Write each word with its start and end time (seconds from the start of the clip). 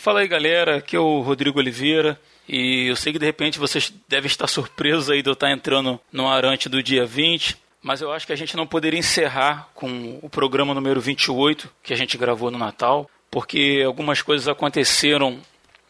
Fala 0.00 0.20
aí 0.20 0.28
galera, 0.28 0.76
aqui 0.76 0.94
é 0.94 1.00
o 1.00 1.20
Rodrigo 1.20 1.58
Oliveira. 1.58 2.18
E 2.48 2.86
eu 2.86 2.94
sei 2.94 3.12
que 3.12 3.18
de 3.18 3.26
repente 3.26 3.58
vocês 3.58 3.92
devem 4.06 4.28
estar 4.28 4.46
surpresos 4.46 5.10
aí 5.10 5.22
de 5.22 5.28
eu 5.28 5.32
estar 5.32 5.50
entrando 5.50 6.00
no 6.12 6.28
Arante 6.28 6.68
do 6.68 6.80
dia 6.80 7.04
20, 7.04 7.56
mas 7.82 8.00
eu 8.00 8.12
acho 8.12 8.24
que 8.24 8.32
a 8.32 8.36
gente 8.36 8.56
não 8.56 8.64
poderia 8.64 8.98
encerrar 8.98 9.68
com 9.74 10.20
o 10.22 10.30
programa 10.30 10.72
número 10.72 11.00
28 11.00 11.68
que 11.82 11.92
a 11.92 11.96
gente 11.96 12.16
gravou 12.16 12.48
no 12.48 12.56
Natal, 12.56 13.10
porque 13.28 13.82
algumas 13.84 14.22
coisas 14.22 14.46
aconteceram 14.46 15.40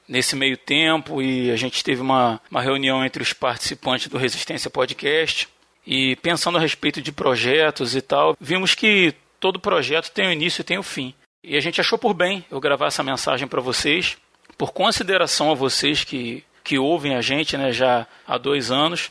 nesse 0.09 0.35
meio 0.35 0.57
tempo 0.57 1.21
e 1.21 1.51
a 1.51 1.57
gente 1.57 1.85
teve 1.85 2.01
uma, 2.01 2.41
uma 2.51 2.63
reunião 2.63 3.05
entre 3.05 3.23
os 3.23 3.35
participantes 3.35 4.09
do 4.09 4.17
Resistência 4.17 4.71
Podcast. 4.71 5.49
E 5.87 6.17
pensando 6.17 6.57
a 6.57 6.61
respeito 6.63 7.03
de 7.03 7.13
projetos 7.13 7.95
e 7.95 8.01
tal, 8.01 8.35
vimos 8.41 8.75
que 8.75 9.15
todo 9.39 9.61
projeto 9.61 10.11
tem 10.11 10.29
o 10.29 10.33
início 10.33 10.63
e 10.63 10.65
tem 10.65 10.79
o 10.79 10.83
fim. 10.83 11.15
E 11.43 11.57
a 11.57 11.61
gente 11.61 11.81
achou 11.81 11.99
por 11.99 12.15
bem 12.15 12.45
eu 12.51 12.61
gravar 12.61 12.87
essa 12.87 13.03
mensagem 13.03 13.47
para 13.47 13.61
vocês, 13.61 14.17
por 14.57 14.73
consideração 14.73 15.51
a 15.51 15.55
vocês 15.55 16.05
que, 16.05 16.45
que 16.65 16.79
ouvem 16.79 17.15
a 17.15 17.21
gente 17.21 17.57
né, 17.57 17.73
já 17.73 18.07
há 18.27 18.37
dois 18.37 18.71
anos. 18.71 19.11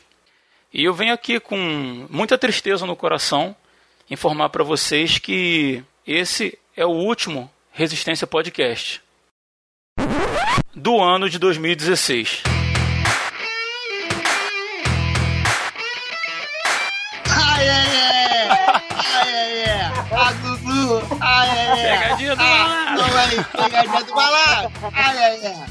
E 0.72 0.84
eu 0.84 0.92
venho 0.92 1.14
aqui 1.14 1.40
com 1.40 2.06
muita 2.10 2.36
tristeza 2.36 2.84
no 2.86 2.94
coração 2.94 3.56
informar 4.10 4.48
para 4.50 4.64
vocês 4.64 5.18
que 5.18 5.82
esse 6.06 6.58
é 6.76 6.84
o 6.84 6.90
último 6.90 7.50
Resistência 7.72 8.26
Podcast 8.26 9.02
do 10.74 11.00
ano 11.00 11.28
de 11.28 11.38
2016. 11.38 12.42
Ai, 17.30 17.68
ai, 17.68 17.96
ai! 17.96 18.67
Ai, 21.20 21.48
ai, 21.50 21.58
ai! 21.58 21.68
Ai, 21.68 21.78
ai, 21.78 21.86
ai! 21.86 21.98
Pegadinha 21.98 22.36
do 22.36 22.42
ah, 22.42 22.96
malandro! 22.96 23.44
Pegadinha 23.44 24.04
do 24.04 24.14
malandro! 24.14 24.72
Ai, 24.94 25.18
ai, 25.18 25.46
ai! 25.46 25.66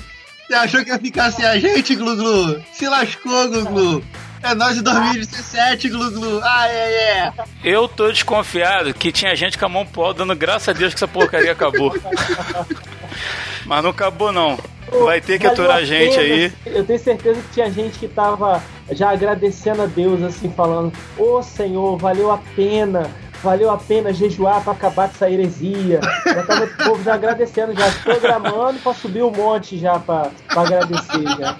Você 0.47 0.53
achou 0.53 0.85
que 0.85 0.91
ia 0.91 0.99
ficar 0.99 1.31
sem 1.31 1.45
a 1.45 1.57
gente, 1.57 1.95
Glu-Glu? 1.95 2.63
Se 2.71 2.87
lascou, 2.87 3.49
Glu-Glu! 3.49 4.03
É 4.43 4.53
nós 4.53 4.75
de 4.75 4.81
2017, 4.81 5.89
Glu-Glu! 5.89 6.41
Ai, 6.43 6.69
ai, 6.69 7.19
ai! 7.19 7.33
Eu 7.63 7.87
tô 7.87 8.11
desconfiado 8.11 8.93
que 8.93 9.11
tinha 9.11 9.35
gente 9.35 9.57
com 9.57 9.65
a 9.65 9.69
mão 9.69 9.85
pó 9.85 10.13
dando 10.13 10.35
graças 10.35 10.69
a 10.69 10.73
Deus 10.73 10.93
que 10.93 10.97
essa 10.97 11.07
porcaria 11.07 11.51
acabou. 11.51 11.93
Mas 13.65 13.83
não 13.83 13.89
acabou, 13.89 14.31
não. 14.31 14.57
Vai 15.03 15.19
ter 15.19 15.37
que 15.37 15.47
aturar 15.47 15.77
a 15.77 15.83
gente 15.83 16.17
aí. 16.17 16.51
Eu 16.65 16.85
tenho 16.85 16.99
certeza 16.99 17.41
que 17.41 17.53
tinha 17.53 17.69
gente 17.69 17.99
que 17.99 18.07
tava 18.07 18.63
já 18.91 19.09
agradecendo 19.11 19.81
a 19.81 19.85
Deus, 19.85 20.23
assim, 20.23 20.49
falando: 20.49 20.93
Ô 21.17 21.37
oh, 21.37 21.43
Senhor, 21.43 21.97
valeu 21.97 22.31
a 22.31 22.37
pena, 22.55 23.11
valeu 23.41 23.69
a 23.69 23.77
pena 23.77 24.13
jejuar 24.13 24.63
para 24.63 24.73
acabar 24.73 25.09
com 25.09 25.15
essa 25.15 25.29
heresia. 25.29 25.99
Já 26.25 26.43
tava 26.45 26.65
o 26.65 26.77
povo 26.85 27.03
já 27.03 27.13
agradecendo, 27.15 27.73
já 27.73 27.91
programando 28.03 28.79
para 28.79 28.93
subir 28.93 29.23
um 29.23 29.31
monte 29.31 29.77
já 29.77 29.99
para 29.99 30.31
agradecer 30.49 31.23
já. 31.23 31.55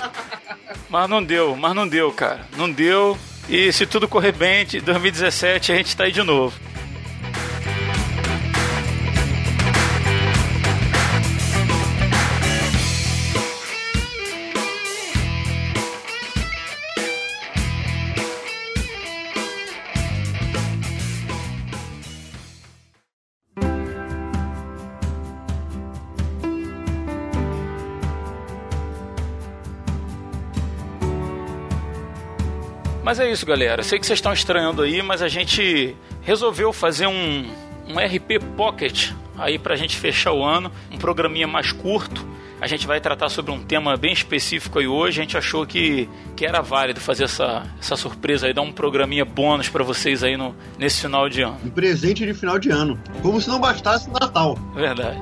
Mas 0.89 1.09
não 1.09 1.23
deu, 1.23 1.55
mas 1.55 1.75
não 1.75 1.87
deu, 1.87 2.11
cara. 2.11 2.41
Não 2.55 2.69
deu. 2.69 3.17
E 3.49 3.71
se 3.71 3.85
tudo 3.85 4.07
correr 4.07 4.33
bem, 4.33 4.65
2017 4.65 5.71
a 5.71 5.75
gente 5.75 5.95
tá 5.95 6.03
aí 6.03 6.11
de 6.11 6.23
novo. 6.23 6.53
É 33.27 33.31
isso, 33.31 33.45
galera. 33.45 33.83
Sei 33.83 33.99
que 33.99 34.05
vocês 34.05 34.17
estão 34.17 34.33
estranhando 34.33 34.81
aí, 34.81 35.01
mas 35.01 35.21
a 35.21 35.27
gente 35.27 35.95
resolveu 36.21 36.71
fazer 36.71 37.07
um, 37.07 37.45
um 37.87 37.99
RP 37.99 38.43
Pocket 38.55 39.11
aí 39.37 39.59
pra 39.59 39.75
gente 39.75 39.97
fechar 39.97 40.31
o 40.31 40.43
ano, 40.43 40.71
um 40.91 40.97
programinha 40.97 41.47
mais 41.47 41.71
curto. 41.71 42.25
A 42.59 42.65
gente 42.65 42.87
vai 42.87 42.99
tratar 42.99 43.29
sobre 43.29 43.51
um 43.51 43.63
tema 43.63 43.95
bem 43.95 44.11
específico 44.11 44.79
aí 44.79 44.87
hoje. 44.87 45.19
A 45.19 45.23
gente 45.23 45.37
achou 45.37 45.63
que, 45.65 46.09
que 46.35 46.43
era 46.43 46.59
válido 46.59 46.99
fazer 46.99 47.25
essa, 47.25 47.63
essa 47.79 47.95
surpresa 47.95 48.47
aí, 48.47 48.53
dar 48.53 48.63
um 48.63 48.71
programinha 48.71 49.23
bônus 49.23 49.69
para 49.69 49.83
vocês 49.83 50.23
aí 50.23 50.35
no, 50.35 50.55
nesse 50.79 51.01
final 51.01 51.29
de 51.29 51.43
ano. 51.43 51.57
Um 51.63 51.69
presente 51.69 52.25
de 52.25 52.33
final 52.33 52.57
de 52.57 52.71
ano. 52.71 52.99
Como 53.21 53.39
se 53.39 53.47
não 53.47 53.59
bastasse 53.59 54.09
o 54.09 54.13
Natal. 54.13 54.57
Verdade. 54.73 55.19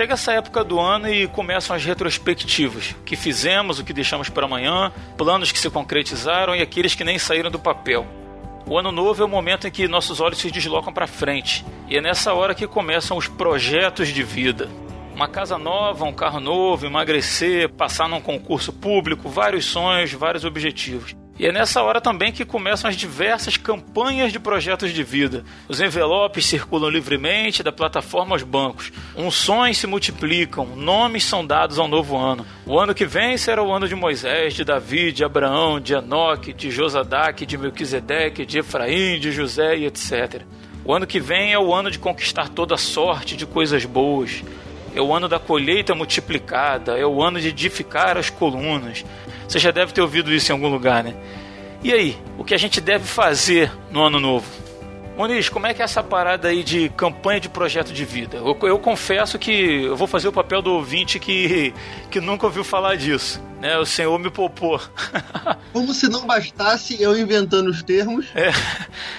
Chega 0.00 0.14
essa 0.14 0.32
época 0.32 0.64
do 0.64 0.80
ano 0.80 1.12
e 1.12 1.28
começam 1.28 1.76
as 1.76 1.84
retrospectivas. 1.84 2.92
O 2.92 3.02
que 3.02 3.14
fizemos, 3.16 3.78
o 3.78 3.84
que 3.84 3.92
deixamos 3.92 4.30
para 4.30 4.46
amanhã, 4.46 4.90
planos 5.18 5.52
que 5.52 5.58
se 5.58 5.68
concretizaram 5.68 6.56
e 6.56 6.62
aqueles 6.62 6.94
que 6.94 7.04
nem 7.04 7.18
saíram 7.18 7.50
do 7.50 7.58
papel. 7.58 8.06
O 8.66 8.78
ano 8.78 8.90
novo 8.90 9.20
é 9.22 9.26
o 9.26 9.28
momento 9.28 9.66
em 9.66 9.70
que 9.70 9.86
nossos 9.86 10.18
olhos 10.18 10.38
se 10.38 10.50
deslocam 10.50 10.90
para 10.90 11.06
frente, 11.06 11.66
e 11.86 11.98
é 11.98 12.00
nessa 12.00 12.32
hora 12.32 12.54
que 12.54 12.66
começam 12.66 13.14
os 13.14 13.28
projetos 13.28 14.08
de 14.08 14.22
vida. 14.22 14.70
Uma 15.14 15.28
casa 15.28 15.58
nova, 15.58 16.06
um 16.06 16.14
carro 16.14 16.40
novo, 16.40 16.86
emagrecer, 16.86 17.68
passar 17.68 18.08
num 18.08 18.22
concurso 18.22 18.72
público, 18.72 19.28
vários 19.28 19.66
sonhos, 19.66 20.14
vários 20.14 20.46
objetivos. 20.46 21.14
E 21.40 21.46
é 21.46 21.50
nessa 21.50 21.82
hora 21.82 22.02
também 22.02 22.30
que 22.32 22.44
começam 22.44 22.90
as 22.90 22.94
diversas 22.94 23.56
campanhas 23.56 24.30
de 24.30 24.38
projetos 24.38 24.92
de 24.92 25.02
vida. 25.02 25.42
Os 25.66 25.80
envelopes 25.80 26.44
circulam 26.44 26.90
livremente 26.90 27.62
da 27.62 27.72
plataforma 27.72 28.34
aos 28.34 28.42
bancos. 28.42 28.92
Unções 29.16 29.78
se 29.78 29.86
multiplicam, 29.86 30.66
nomes 30.76 31.24
são 31.24 31.46
dados 31.46 31.78
ao 31.78 31.88
novo 31.88 32.14
ano. 32.14 32.44
O 32.66 32.78
ano 32.78 32.94
que 32.94 33.06
vem 33.06 33.38
será 33.38 33.62
o 33.62 33.72
ano 33.72 33.88
de 33.88 33.94
Moisés, 33.94 34.52
de 34.52 34.64
Davi, 34.64 35.12
de 35.12 35.24
Abraão, 35.24 35.80
de 35.80 35.94
Enoque, 35.94 36.52
de 36.52 36.70
Josadaque, 36.70 37.46
de 37.46 37.56
Melquisedeque, 37.56 38.44
de 38.44 38.58
Efraim, 38.58 39.18
de 39.18 39.32
José 39.32 39.78
e 39.78 39.86
etc. 39.86 40.42
O 40.84 40.92
ano 40.92 41.06
que 41.06 41.20
vem 41.20 41.54
é 41.54 41.58
o 41.58 41.72
ano 41.72 41.90
de 41.90 41.98
conquistar 41.98 42.50
toda 42.50 42.76
sorte 42.76 43.34
de 43.34 43.46
coisas 43.46 43.86
boas. 43.86 44.44
É 44.94 45.00
o 45.00 45.14
ano 45.14 45.28
da 45.28 45.38
colheita 45.38 45.94
multiplicada, 45.94 46.98
é 46.98 47.06
o 47.06 47.22
ano 47.22 47.40
de 47.40 47.48
edificar 47.48 48.16
as 48.16 48.30
colunas. 48.30 49.04
Você 49.46 49.58
já 49.58 49.70
deve 49.70 49.92
ter 49.92 50.00
ouvido 50.00 50.32
isso 50.32 50.50
em 50.50 50.54
algum 50.54 50.68
lugar, 50.68 51.02
né? 51.04 51.14
E 51.82 51.92
aí, 51.92 52.18
o 52.36 52.44
que 52.44 52.54
a 52.54 52.58
gente 52.58 52.80
deve 52.80 53.04
fazer 53.04 53.72
no 53.90 54.02
ano 54.02 54.20
novo? 54.20 54.46
Moniz, 55.16 55.48
como 55.50 55.66
é 55.66 55.74
que 55.74 55.82
é 55.82 55.84
essa 55.84 56.02
parada 56.02 56.48
aí 56.48 56.64
de 56.64 56.88
campanha 56.90 57.40
de 57.40 57.48
projeto 57.48 57.92
de 57.92 58.04
vida? 58.06 58.38
Eu, 58.38 58.56
eu, 58.62 58.78
confesso 58.78 59.38
que 59.38 59.82
eu 59.84 59.94
vou 59.94 60.06
fazer 60.06 60.28
o 60.28 60.32
papel 60.32 60.62
do 60.62 60.72
ouvinte 60.72 61.18
que, 61.18 61.74
que 62.10 62.20
nunca 62.20 62.46
ouviu 62.46 62.64
falar 62.64 62.96
disso. 62.96 63.38
Né? 63.60 63.76
O 63.76 63.84
Senhor 63.84 64.18
me 64.18 64.30
poupou. 64.30 64.80
Como 65.74 65.92
se 65.92 66.08
não 66.08 66.26
bastasse 66.26 67.00
eu 67.02 67.18
inventando 67.18 67.68
os 67.68 67.82
termos. 67.82 68.28
É. 68.34 68.50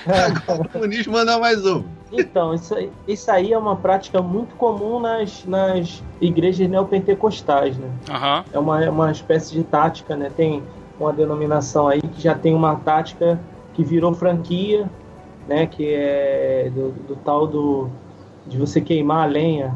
Agora 0.10 0.70
o 0.74 0.80
Muniz 0.80 1.06
manda 1.06 1.38
mais 1.38 1.64
um. 1.66 1.84
Então, 2.12 2.54
isso, 2.54 2.76
isso 3.08 3.32
aí 3.32 3.54
é 3.54 3.58
uma 3.58 3.76
prática 3.76 4.22
muito 4.22 4.56
comum 4.56 5.00
nas, 5.00 5.46
nas 5.46 6.04
igrejas 6.20 6.68
neopentecostais, 6.70 7.78
né? 7.78 7.90
Uhum. 8.10 8.44
É 8.54 8.60
uma, 8.60 8.84
é 8.84 8.90
uma 8.90 9.12
espécie 9.12 9.54
de 9.54 9.64
tática, 9.64 10.16
né? 10.16 10.30
Tem 10.36 10.62
uma 11.00 11.14
denominação 11.14 11.88
aí 11.88 12.02
que 12.02 12.22
já 12.22 12.36
tem 12.36 12.54
uma 12.54 12.76
tática 12.76 13.40
que 13.74 13.84
virou 13.84 14.14
franquia, 14.14 14.90
né? 15.48 15.66
Que 15.66 15.94
é 15.94 16.72
do, 16.74 16.92
do 17.08 17.16
tal 17.16 17.48
do 17.48 17.90
de 18.46 18.58
você 18.58 18.82
queimar 18.82 19.24
a 19.24 19.32
lenha, 19.32 19.76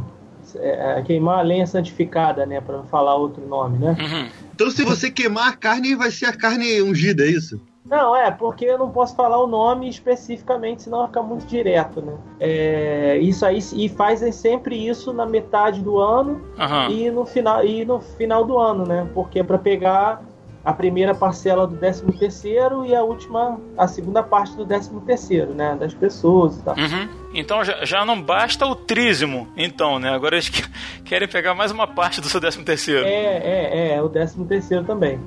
é, 0.55 0.99
é 0.99 1.01
queimar 1.03 1.39
a 1.39 1.41
lenha 1.41 1.65
santificada, 1.65 2.45
né? 2.45 2.59
Para 2.59 2.83
falar 2.83 3.15
outro 3.15 3.47
nome, 3.47 3.77
né? 3.77 3.95
Uhum. 3.99 4.29
Então, 4.53 4.69
se 4.71 4.83
você 4.83 5.09
queimar 5.09 5.49
a 5.49 5.55
carne, 5.55 5.95
vai 5.95 6.11
ser 6.11 6.25
a 6.25 6.33
carne 6.33 6.81
ungida, 6.81 7.23
é 7.23 7.27
isso? 7.27 7.61
Não, 7.85 8.15
é, 8.15 8.31
porque 8.31 8.65
eu 8.65 8.79
não 8.79 8.89
posso 8.89 9.15
falar 9.15 9.37
o 9.37 9.45
nome 9.45 9.87
especificamente, 9.87 10.83
senão 10.83 11.05
fica 11.05 11.21
muito 11.21 11.45
direto, 11.45 12.01
né? 12.01 12.13
É, 12.39 13.17
isso 13.19 13.45
aí, 13.45 13.59
e 13.75 13.87
fazem 13.87 14.31
sempre 14.31 14.75
isso 14.75 15.13
na 15.13 15.25
metade 15.25 15.81
do 15.81 15.99
ano 15.99 16.41
uhum. 16.57 16.89
e, 16.89 17.11
no 17.11 17.25
final, 17.25 17.63
e 17.63 17.85
no 17.85 17.99
final 17.99 18.43
do 18.43 18.57
ano, 18.57 18.85
né? 18.85 19.07
Porque 19.13 19.39
é 19.39 19.43
para 19.43 19.59
pegar 19.59 20.23
a 20.65 20.73
primeira 20.73 21.13
parcela 21.13 21.67
do 21.67 21.77
13 21.77 22.11
terceiro 22.13 22.83
e 22.83 22.95
a 22.95 23.03
última, 23.03 23.59
a 23.77 23.87
segunda 23.87 24.23
parte 24.23 24.55
do 24.55 24.65
13 24.65 24.99
terceiro, 25.01 25.53
né? 25.53 25.77
Das 25.79 25.93
pessoas 25.93 26.57
e 26.57 26.63
tal. 26.63 26.75
Uhum. 26.75 27.07
Então 27.35 27.63
já, 27.63 27.85
já 27.85 28.03
não 28.03 28.19
basta 28.19 28.65
o 28.65 28.75
trízimo, 28.75 29.47
então, 29.55 29.99
né? 29.99 30.09
Agora 30.09 30.35
eles 30.35 30.49
querem 31.05 31.27
pegar 31.27 31.53
mais 31.53 31.71
uma 31.71 31.85
parte 31.85 32.19
do 32.19 32.27
seu 32.27 32.41
13 32.41 32.63
terceiro. 32.63 33.05
É, 33.05 33.11
é, 33.11 33.93
é, 33.93 34.01
o 34.01 34.09
13 34.09 34.43
terceiro 34.45 34.83
também. 34.83 35.19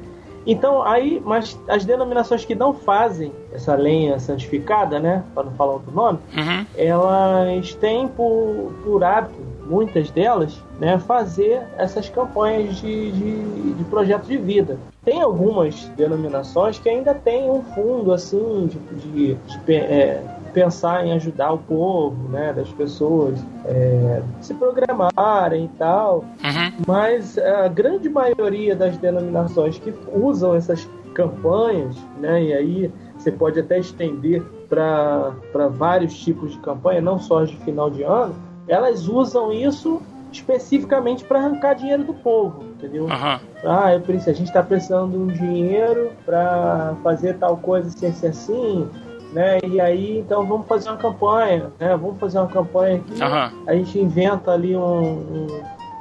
Então, 0.48 0.82
aí, 0.82 1.20
mas 1.24 1.58
as 1.68 1.84
denominações 1.84 2.42
que 2.44 2.54
não 2.54 2.72
fazem 2.72 3.30
essa 3.52 3.74
lenha 3.74 4.18
santificada, 4.18 4.98
né, 4.98 5.22
para 5.34 5.44
não 5.44 5.52
falar 5.52 5.74
outro 5.74 5.92
nome, 5.92 6.18
Uhum. 6.34 6.64
elas 6.74 7.74
têm 7.74 8.08
por, 8.08 8.72
por 8.82 9.04
hábito, 9.04 9.38
muitas 9.66 10.10
delas, 10.10 10.58
né, 10.80 10.98
fazer 10.98 11.60
essas 11.76 12.08
campanhas 12.08 12.76
de, 12.80 13.12
de, 13.12 13.74
de 13.74 13.84
projeto 13.84 14.24
de 14.26 14.38
vida. 14.38 14.78
Tem 15.04 15.20
algumas 15.20 15.74
denominações 15.96 16.78
que 16.78 16.88
ainda 16.88 17.12
têm 17.14 17.50
um 17.50 17.62
fundo 17.74 18.12
assim 18.12 18.66
de, 18.68 18.78
de, 18.78 19.34
de 19.34 19.74
é, 19.74 20.22
pensar 20.58 21.06
em 21.06 21.12
ajudar 21.12 21.52
o 21.52 21.58
povo, 21.58 22.28
né, 22.28 22.52
das 22.52 22.69
pessoas 22.70 23.38
é, 23.64 24.22
se 24.40 24.52
programarem 24.55 25.66
e 25.66 25.69
tal. 25.78 26.25
Uhum. 26.43 26.84
Mas 26.87 27.38
a 27.38 27.69
grande 27.69 28.08
maioria 28.08 28.75
das 28.75 28.99
denominações 28.99 29.78
que 29.78 29.94
usam 30.12 30.56
essas 30.56 30.88
campanhas, 31.14 31.96
né, 32.20 32.43
e 32.43 32.52
aí 32.52 32.93
você 33.16 33.31
pode 33.31 33.60
até 33.60 33.78
estender 33.78 34.43
para 34.69 35.69
vários 35.70 36.19
tipos 36.19 36.52
de 36.52 36.58
campanha, 36.58 37.00
não 37.00 37.19
só 37.19 37.43
as 37.43 37.50
de 37.50 37.56
final 37.58 37.88
de 37.88 38.02
ano, 38.02 38.34
elas 38.66 39.08
usam 39.08 39.52
isso 39.52 40.02
especificamente 40.32 41.25
para 41.25 41.38
arrancar 41.38 41.75
dinheiro 41.75 42.05
do 42.05 42.12
povo, 42.12 42.62
entendeu? 42.64 43.10
Aham. 43.10 43.40
Ah, 43.64 43.94
eu 43.94 44.00
preciso, 44.00 44.31
a 44.31 44.34
gente 44.34 44.49
está 44.49 44.62
precisando 44.62 45.12
de 45.12 45.16
um 45.19 45.26
dinheiro 45.26 46.10
para 46.25 46.94
fazer 47.02 47.38
tal 47.38 47.56
coisa 47.56 47.88
assim, 47.88 48.06
assim, 48.06 48.26
assim, 48.26 48.88
né? 49.32 49.58
E 49.64 49.80
aí, 49.80 50.19
então 50.19 50.46
vamos 50.46 50.66
fazer 50.66 50.88
uma 50.88 50.96
campanha, 50.98 51.70
né? 51.78 51.96
Vamos 51.96 52.19
fazer 52.19 52.38
uma 52.38 52.48
campanha 52.48 52.96
aqui. 52.96 53.22
Aham. 53.22 53.52
A 53.66 53.75
gente 53.75 53.98
inventa 53.98 54.50
ali 54.52 54.76
um- 54.76 55.46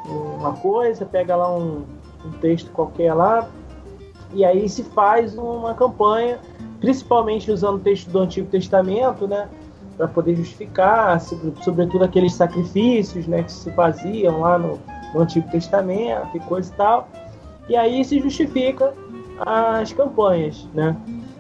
um- 0.08 0.38
uma 0.40 0.54
coisa, 0.54 1.06
pega 1.06 1.36
lá 1.36 1.54
um, 1.54 1.84
um 2.26 2.32
texto 2.42 2.72
qualquer 2.72 3.14
lá, 3.14 3.48
e 4.34 4.44
aí 4.46 4.68
se 4.70 4.84
faz 4.84 5.38
uma 5.38 5.74
campanha, 5.74 6.40
principalmente 6.80 7.52
usando 7.52 7.76
o 7.76 7.80
texto 7.80 8.10
do 8.10 8.20
Antigo 8.20 8.48
Testamento, 8.48 9.28
né? 9.28 9.48
Para 9.98 10.08
poder 10.08 10.36
justificar, 10.36 11.20
sobre- 11.20 11.54
sobretudo 11.64 12.04
aqueles 12.06 12.34
sacrifícios, 12.34 13.28
né? 13.28 13.44
Que 13.44 13.52
se 13.52 13.72
faziam 13.72 14.42
lá 14.42 14.58
no, 14.58 14.80
no 15.14 15.22
Antigo 15.22 15.50
Testamento 15.50 16.30
e 16.36 16.40
coisa 16.42 16.72
e 16.72 16.76
tal. 16.78 17.08
E 17.68 17.76
aí 17.76 18.06
se 18.06 18.20
justifica 18.20 18.94
as 19.40 19.92
campanhas, 19.94 20.68
né? 20.74 20.96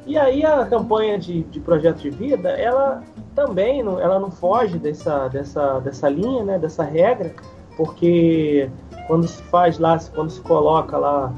E 0.07 0.17
aí 0.17 0.43
a 0.45 0.65
campanha 0.65 1.19
de, 1.19 1.43
de 1.43 1.59
projeto 1.59 1.97
de 1.97 2.09
vida, 2.09 2.49
ela 2.49 3.03
também 3.35 3.83
não, 3.83 3.99
ela 3.99 4.17
não 4.19 4.31
foge 4.31 4.79
dessa, 4.79 5.27
dessa, 5.27 5.79
dessa 5.79 6.07
linha, 6.09 6.43
né? 6.43 6.57
Dessa 6.57 6.83
regra, 6.83 7.33
porque 7.75 8.69
quando 9.05 9.27
se 9.27 9.43
faz 9.43 9.77
lá, 9.77 9.99
quando 10.15 10.29
se 10.29 10.41
coloca 10.41 10.97
lá 10.97 11.31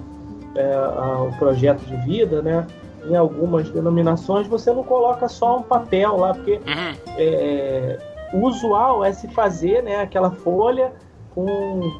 é, 0.55 0.73
a- 0.73 1.23
o 1.23 1.35
projeto 1.37 1.81
de 1.81 1.95
vida, 1.97 2.41
né? 2.41 2.65
Em 3.09 3.15
algumas 3.15 3.69
denominações 3.69 4.45
você 4.47 4.71
não 4.71 4.83
coloca 4.83 5.27
só 5.27 5.57
um 5.57 5.63
papel 5.63 6.15
lá, 6.17 6.33
porque 6.33 6.53
Uhum. 6.53 6.95
é, 7.17 7.97
o 8.33 8.45
usual 8.45 9.03
é 9.03 9.11
se 9.11 9.27
fazer 9.29 9.81
né, 9.83 10.01
aquela 10.01 10.29
folha 10.31 10.91
com 11.33 11.91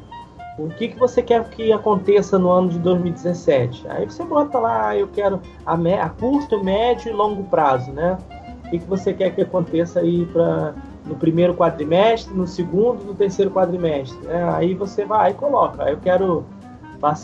o 0.66 0.68
que, 0.76 0.88
que 0.88 0.98
você 0.98 1.22
quer 1.22 1.44
que 1.50 1.72
aconteça 1.72 2.38
no 2.38 2.50
ano 2.50 2.68
de 2.68 2.78
2017. 2.78 3.86
Aí 3.88 4.04
você 4.06 4.24
bota 4.24 4.58
lá, 4.58 4.88
"Ah, 4.88 4.96
eu 4.96 5.08
quero 5.08 5.40
a, 5.64 5.76
me- 5.76 5.98
a 5.98 6.08
curto, 6.08 6.62
médio 6.62 7.10
e 7.10 7.12
longo 7.12 7.44
prazo, 7.44 7.92
né? 7.92 8.18
O 8.64 8.70
que, 8.70 8.78
que 8.78 8.86
você 8.86 9.12
quer 9.12 9.30
que 9.34 9.42
aconteça 9.42 10.00
aí 10.00 10.26
para 10.26 10.74
no 11.06 11.16
primeiro 11.16 11.54
quadrimestre, 11.54 12.32
no 12.34 12.46
segundo, 12.46 13.02
no 13.04 13.14
terceiro 13.14 13.50
quadrimestre. 13.50 14.18
Né? 14.26 14.48
Aí 14.54 14.74
você 14.74 15.04
vai 15.04 15.30
e 15.30 15.34
coloca. 15.34 15.82
Eu 15.84 15.96
quero 15.96 16.44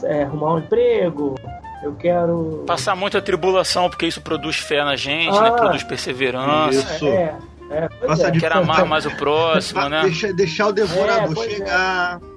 é, 0.04 0.22
arrumar 0.24 0.54
um 0.54 0.58
emprego, 0.58 1.34
eu 1.84 1.92
quero. 1.94 2.64
Passar 2.66 2.96
muita 2.96 3.20
tribulação, 3.20 3.88
porque 3.90 4.06
isso 4.06 4.20
produz 4.22 4.56
fé 4.56 4.82
na 4.82 4.96
gente, 4.96 5.36
Ah. 5.36 5.42
né? 5.42 5.50
Produz 5.52 5.82
perseverança. 5.84 6.70
Isso. 6.94 7.06
É, 7.06 7.36
é, 7.70 7.88
é. 8.26 8.30
Quer 8.40 8.52
amar 8.56 8.84
mais 8.88 9.04
o 9.06 9.10
próximo, 9.16 9.88
né? 9.88 10.02
Deixa, 10.02 10.32
deixar 10.32 10.68
o 10.68 10.72
devorador 10.72 11.30
É, 11.30 11.34
pois 11.34 11.60
é. 11.60 12.35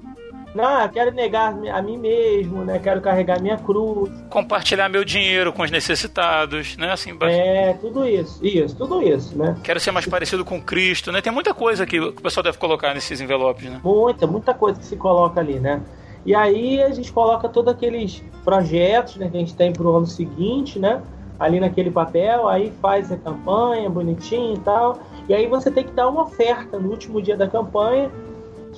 Eu 0.56 0.90
quero 0.90 1.12
negar 1.12 1.54
a 1.54 1.82
mim 1.82 1.98
mesmo, 1.98 2.64
né? 2.66 2.80
Quero 2.80 3.02
carregar 3.02 3.42
minha 3.42 3.58
cruz. 3.58 4.12
Compartilhar 4.30 4.90
meu 4.90 5.06
dinheiro 5.06 5.54
com 5.54 5.62
os 5.62 5.72
necessitados, 5.72 6.76
né? 6.78 6.92
Assim, 6.92 7.16
É, 7.22 7.74
tudo 7.74 8.06
isso. 8.08 8.44
Isso, 8.46 8.76
tudo 8.76 9.02
isso, 9.02 9.38
né? 9.38 9.56
Quero 9.64 9.80
ser 9.80 9.92
mais 9.92 10.08
parecido 10.08 10.44
com 10.44 10.62
Cristo, 10.62 11.12
né? 11.12 11.22
Tem 11.22 11.32
muita 11.32 11.54
coisa 11.54 11.86
que 11.86 12.00
o 12.00 12.14
pessoal 12.14 12.44
deve 12.44 12.58
colocar 12.58 12.94
nesses 12.94 13.22
envelopes, 13.22 13.70
né? 13.70 13.80
Muita, 13.84 14.26
muita 14.26 14.54
coisa 14.54 14.80
que 14.80 14.86
se 14.86 14.96
coloca 14.96 15.40
ali, 15.40 15.60
né? 15.60 15.82
E 16.26 16.36
aí 16.36 16.82
a 16.82 16.90
gente 16.92 17.12
coloca 17.12 17.48
todos 17.48 17.74
aqueles 17.74 18.24
projetos 18.44 19.16
né, 19.16 19.30
que 19.30 19.38
a 19.38 19.40
gente 19.40 19.56
tem 19.56 19.72
pro 19.72 19.96
ano 19.96 20.06
seguinte, 20.06 20.78
né? 20.80 21.02
Ali 21.40 21.60
naquele 21.60 21.90
papel, 21.90 22.50
aí 22.50 22.74
faz 22.82 23.12
a 23.12 23.18
campanha 23.18 23.90
bonitinho 23.90 24.56
e 24.56 24.60
tal. 24.60 25.00
E 25.30 25.34
aí 25.34 25.48
você 25.48 25.72
tem 25.72 25.86
que 25.86 25.92
dar 25.92 26.10
uma 26.10 26.24
oferta 26.24 26.78
no 26.78 26.90
último 26.90 27.22
dia 27.22 27.38
da 27.38 27.48
campanha, 27.48 28.12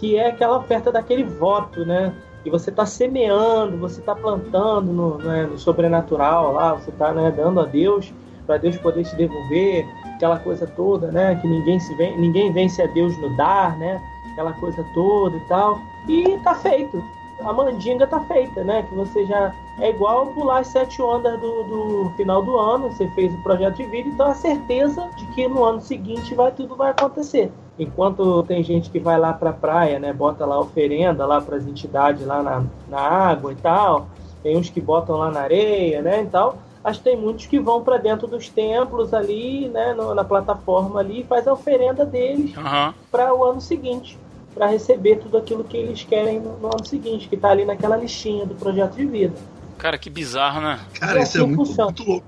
que 0.02 0.18
é 0.18 0.30
aquela 0.30 0.58
oferta 0.58 0.92
daquele 0.92 1.24
voto, 1.24 1.86
né? 1.86 2.12
E 2.44 2.50
você 2.50 2.72
está 2.72 2.88
semeando, 2.88 3.78
você 3.78 4.00
está 4.00 4.16
plantando 4.16 4.92
no, 4.92 5.18
né, 5.20 5.44
no 5.44 5.60
sobrenatural 5.60 6.54
lá, 6.54 6.74
você 6.74 6.90
está 6.90 7.14
né, 7.14 7.30
dando 7.30 7.60
a 7.60 7.66
Deus, 7.66 8.12
para 8.48 8.58
Deus 8.58 8.76
poder 8.78 9.04
te 9.04 9.16
devolver, 9.16 9.88
aquela 10.16 10.40
coisa 10.40 10.66
toda, 10.66 11.12
né? 11.12 11.36
Que 11.36 11.48
ninguém, 11.48 11.80
se 11.80 11.94
ven 11.94 12.18
ninguém 12.20 12.52
vence 12.52 12.82
a 12.82 12.88
Deus 12.88 13.16
no 13.20 13.38
dar, 13.38 13.78
né? 13.78 14.02
Aquela 14.32 14.54
coisa 14.54 14.84
toda 14.96 15.38
e 15.38 15.42
tal. 15.42 15.80
E 16.08 16.36
tá 16.40 16.56
feito. 16.56 17.04
A 17.44 17.54
mandinga 17.54 18.08
tá 18.08 18.20
feita, 18.22 18.64
né? 18.64 18.82
Que 18.84 18.96
você 18.96 19.24
já. 19.26 19.54
É 19.80 19.92
igual 19.92 20.28
pular 20.28 20.60
as 20.60 20.68
sete 20.68 21.00
ondas 21.02 21.40
do, 21.40 21.64
do 21.64 22.12
final 22.18 22.42
do 22.42 22.58
ano, 22.58 22.92
você 22.92 23.08
fez 23.10 23.32
o 23.34 23.38
projeto 23.44 23.78
de 23.78 23.86
vida, 23.86 24.10
então 24.10 24.28
a 24.28 24.36
certeza 24.36 25.10
de 25.16 25.26
que 25.28 25.48
no 25.48 25.64
ano 25.64 25.80
seguinte 25.80 26.34
vai 26.34 26.52
tudo 26.52 26.76
vai 26.76 26.90
acontecer. 26.92 27.52
Enquanto 27.82 28.44
tem 28.44 28.64
gente 28.64 28.92
que 28.92 29.00
vai 29.00 29.20
lá 29.20 29.34
pra 29.34 29.52
praia, 29.52 29.98
né? 29.98 30.14
Bota 30.14 30.46
lá 30.46 30.60
oferenda 30.60 31.26
lá 31.26 31.42
para 31.42 31.56
as 31.58 31.66
entidades 31.66 32.24
lá 32.28 32.44
na, 32.44 32.64
na 32.88 33.00
água 33.00 33.52
e 33.52 33.56
tal. 33.56 34.08
Tem 34.44 34.56
uns 34.56 34.70
que 34.70 34.80
botam 34.80 35.18
lá 35.18 35.32
na 35.32 35.42
areia, 35.42 36.00
né? 36.02 36.22
E 36.22 36.26
tal. 36.28 36.60
Acho 36.84 37.00
que 37.00 37.06
tem 37.06 37.18
muitos 37.18 37.48
que 37.48 37.60
vão 37.60 37.82
para 37.84 37.98
dentro 37.98 38.28
dos 38.28 38.50
templos 38.50 39.14
ali, 39.16 39.68
né? 39.70 39.94
no- 39.96 40.14
na 40.14 40.24
plataforma 40.24 41.00
ali 41.00 41.22
e 41.22 41.24
faz 41.24 41.48
a 41.48 41.54
oferenda 41.54 42.06
deles 42.06 42.56
Aham. 42.56 42.94
para 43.12 43.34
o 43.34 43.44
ano 43.44 43.60
seguinte, 43.62 44.18
para 44.54 44.68
receber 44.68 45.18
tudo 45.18 45.38
aquilo 45.38 45.64
que 45.64 45.78
eles 45.78 46.04
querem 46.04 46.40
no, 46.40 46.58
no 46.58 46.68
ano 46.68 46.86
seguinte, 46.86 47.28
que 47.28 47.36
está 47.36 47.50
ali 47.50 47.66
naquela 47.66 47.98
listinha 47.98 48.46
do 48.46 48.54
projeto 48.56 48.94
de 48.96 49.06
vida. 49.06 49.34
Cara, 49.80 49.98
que 49.98 50.10
bizarro, 50.10 50.62
né? 50.62 50.80
Cara, 51.00 51.20
isso 51.22 51.38
é 51.40 51.42
muito, 51.46 51.58
muito 51.84 52.04
louco. 52.04 52.26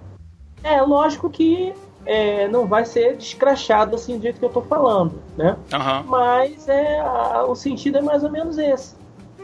É 0.64 0.82
lógico 0.82 1.30
que 1.30 1.74
é, 2.06 2.48
não 2.48 2.66
vai 2.68 2.86
ser 2.86 3.16
descrachado 3.16 3.96
assim 3.96 4.18
do 4.18 4.24
jeito 4.24 4.40
que 4.40 4.46
eu 4.46 4.50
estou 4.50 4.64
falando, 4.64 5.14
né? 5.38 5.56
Aham. 5.72 6.04
Mas 6.08 6.68
é, 6.68 7.00
a- 7.00 7.46
o 7.48 7.56
sentido 7.56 7.98
é 7.98 8.02
mais 8.02 8.24
ou 8.24 8.32
menos 8.32 8.58
esse. 8.58 8.96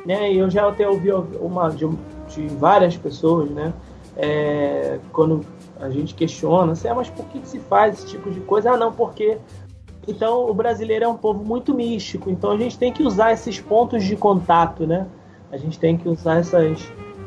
Né? 0.06 0.32
E 0.34 0.38
eu 0.38 0.50
já 0.50 0.68
até 0.68 0.88
ouvi 0.88 1.12
uma, 1.12 1.70
de, 1.70 1.88
de 2.28 2.48
várias 2.56 2.96
pessoas, 2.98 3.50
né? 3.50 3.74
É, 4.18 5.00
quando 5.14 5.46
a 5.80 5.90
gente 5.90 6.14
questiona, 6.14 6.74
assim, 6.74 6.88
ah, 6.88 6.96
mas 6.96 7.10
por 7.10 7.26
que, 7.28 7.40
que 7.40 7.48
se 7.48 7.60
faz 7.60 8.00
esse 8.00 8.08
tipo 8.08 8.30
de 8.30 8.40
coisa? 8.42 8.72
Ah, 8.72 8.78
não, 8.78 8.92
porque. 8.92 9.38
Então 10.08 10.50
o 10.50 10.54
brasileiro 10.54 11.06
é 11.06 11.08
um 11.08 11.16
povo 11.18 11.44
muito 11.44 11.74
místico, 11.74 12.30
então 12.32 12.52
a 12.52 12.58
gente 12.58 12.78
tem 12.80 12.92
que 12.92 13.04
usar 13.04 13.32
esses 13.34 13.60
pontos 13.60 14.04
de 14.04 14.16
contato, 14.16 14.88
né? 14.88 15.06
A 15.52 15.58
gente 15.58 15.78
tem 15.78 15.98
que 15.98 16.08
usar 16.10 16.40
essas, 16.40 16.80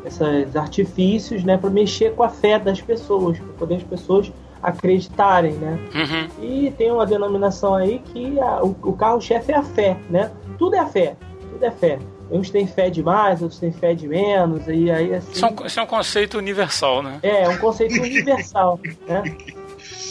esses 0.05 0.57
artifícios, 0.57 1.45
né, 1.45 1.57
para 1.57 1.71
mexer 1.71 2.15
com 2.15 2.23
a 2.23 2.29
fé 2.29 2.59
das 2.59 2.81
pessoas, 2.81 3.39
para 3.39 3.53
poder 3.53 3.77
as 3.77 3.83
pessoas 3.85 4.33
acreditarem, 4.63 5.55
né? 5.55 5.79
Uhum. 5.95 6.45
E 6.45 6.71
tem 6.73 6.91
uma 6.93 7.05
denominação 7.05 7.75
aí 7.75 7.99
que 8.13 8.39
a- 8.41 8.63
o, 8.63 8.77
o 8.83 8.93
carro-chefe 8.93 9.53
é 9.53 9.57
a 9.57 9.63
fé, 9.63 9.97
né? 10.09 10.31
Tudo 10.59 10.77
é 10.77 10.79
a 10.79 10.87
fé, 10.87 11.17
tudo 11.51 11.65
é 11.65 11.71
fé. 11.71 11.99
Uns 12.31 12.49
têm 12.49 12.67
fé 12.67 12.89
de 12.89 13.03
mais, 13.03 13.43
outros 13.43 13.61
têm 13.61 13.73
fé 13.73 13.93
de 13.95 14.09
menos, 14.09 14.67
e 14.67 14.91
aí 14.91 15.15
assim. 15.15 15.33
Isso 15.33 15.45
é, 15.45 15.51
um, 15.51 15.67
isso 15.67 15.81
é 15.81 15.83
um 15.83 15.87
conceito 15.87 16.39
universal, 16.39 17.03
né? 17.03 17.19
É, 17.23 17.43
é 17.43 17.49
um 17.49 17.59
conceito 17.59 18.01
universal, 18.01 18.79
né? 19.07 19.23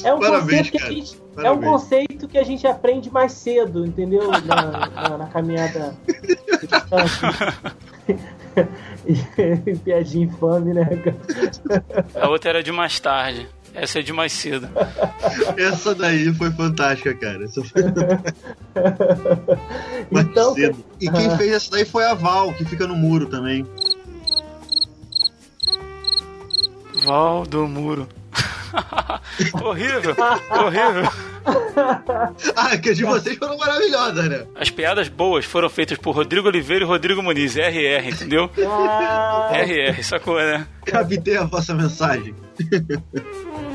É 0.03 0.13
um 0.13 0.19
Parabéns, 0.19 0.69
conceito 0.69 0.71
que 0.71 0.77
a 0.83 0.89
gente. 0.91 1.21
É 1.37 1.51
um 1.51 1.61
conceito 1.61 2.27
que 2.27 2.37
a 2.37 2.43
gente 2.43 2.65
aprende 2.67 3.09
mais 3.11 3.31
cedo, 3.33 3.85
entendeu? 3.85 4.29
Na, 4.31 4.87
na- 4.87 5.17
na 5.19 5.27
caminhada 5.27 5.95
Piadinha 9.83 10.25
infame, 10.25 10.73
né? 10.73 10.87
A 12.19 12.27
outra 12.29 12.49
era 12.49 12.63
de 12.63 12.71
mais 12.71 12.99
tarde. 12.99 13.47
Essa 13.73 13.99
é 13.99 14.01
de 14.01 14.11
mais 14.11 14.33
cedo. 14.33 14.67
Essa 15.57 15.95
daí 15.95 16.33
foi 16.33 16.51
fantástica, 16.51 17.13
cara. 17.15 17.45
Essa 17.45 17.63
foi 17.63 17.83
mais 20.11 20.27
Então, 20.27 20.53
cedo. 20.53 20.83
E 20.99 21.09
quem 21.09 21.37
fez 21.37 21.53
essa 21.53 21.71
daí 21.71 21.85
foi 21.85 22.03
a 22.05 22.13
Val, 22.13 22.53
que 22.53 22.65
fica 22.65 22.85
no 22.85 22.95
muro 22.95 23.27
também. 23.27 23.65
Val 27.05 27.45
do 27.45 27.67
Muro. 27.67 28.07
horrível, 29.63 30.15
horrível. 30.49 31.11
ah, 32.55 32.77
que 32.77 32.93
de 32.93 33.03
vocês 33.03 33.37
foram 33.37 33.57
maravilhosas, 33.57 34.29
né? 34.29 34.45
As 34.55 34.69
piadas 34.69 35.07
boas 35.07 35.45
foram 35.45 35.69
feitas 35.69 35.97
por 35.97 36.15
Rodrigo 36.15 36.47
Oliveira 36.47 36.85
e 36.85 36.87
Rodrigo 36.87 37.21
Muniz, 37.21 37.55
RR, 37.55 38.09
entendeu? 38.09 38.49
Ah. 38.67 39.51
RR, 39.53 40.03
sacou, 40.03 40.35
né? 40.35 40.67
Captei 40.85 41.37
a 41.37 41.43
vossa 41.43 41.73
mensagem. 41.73 42.35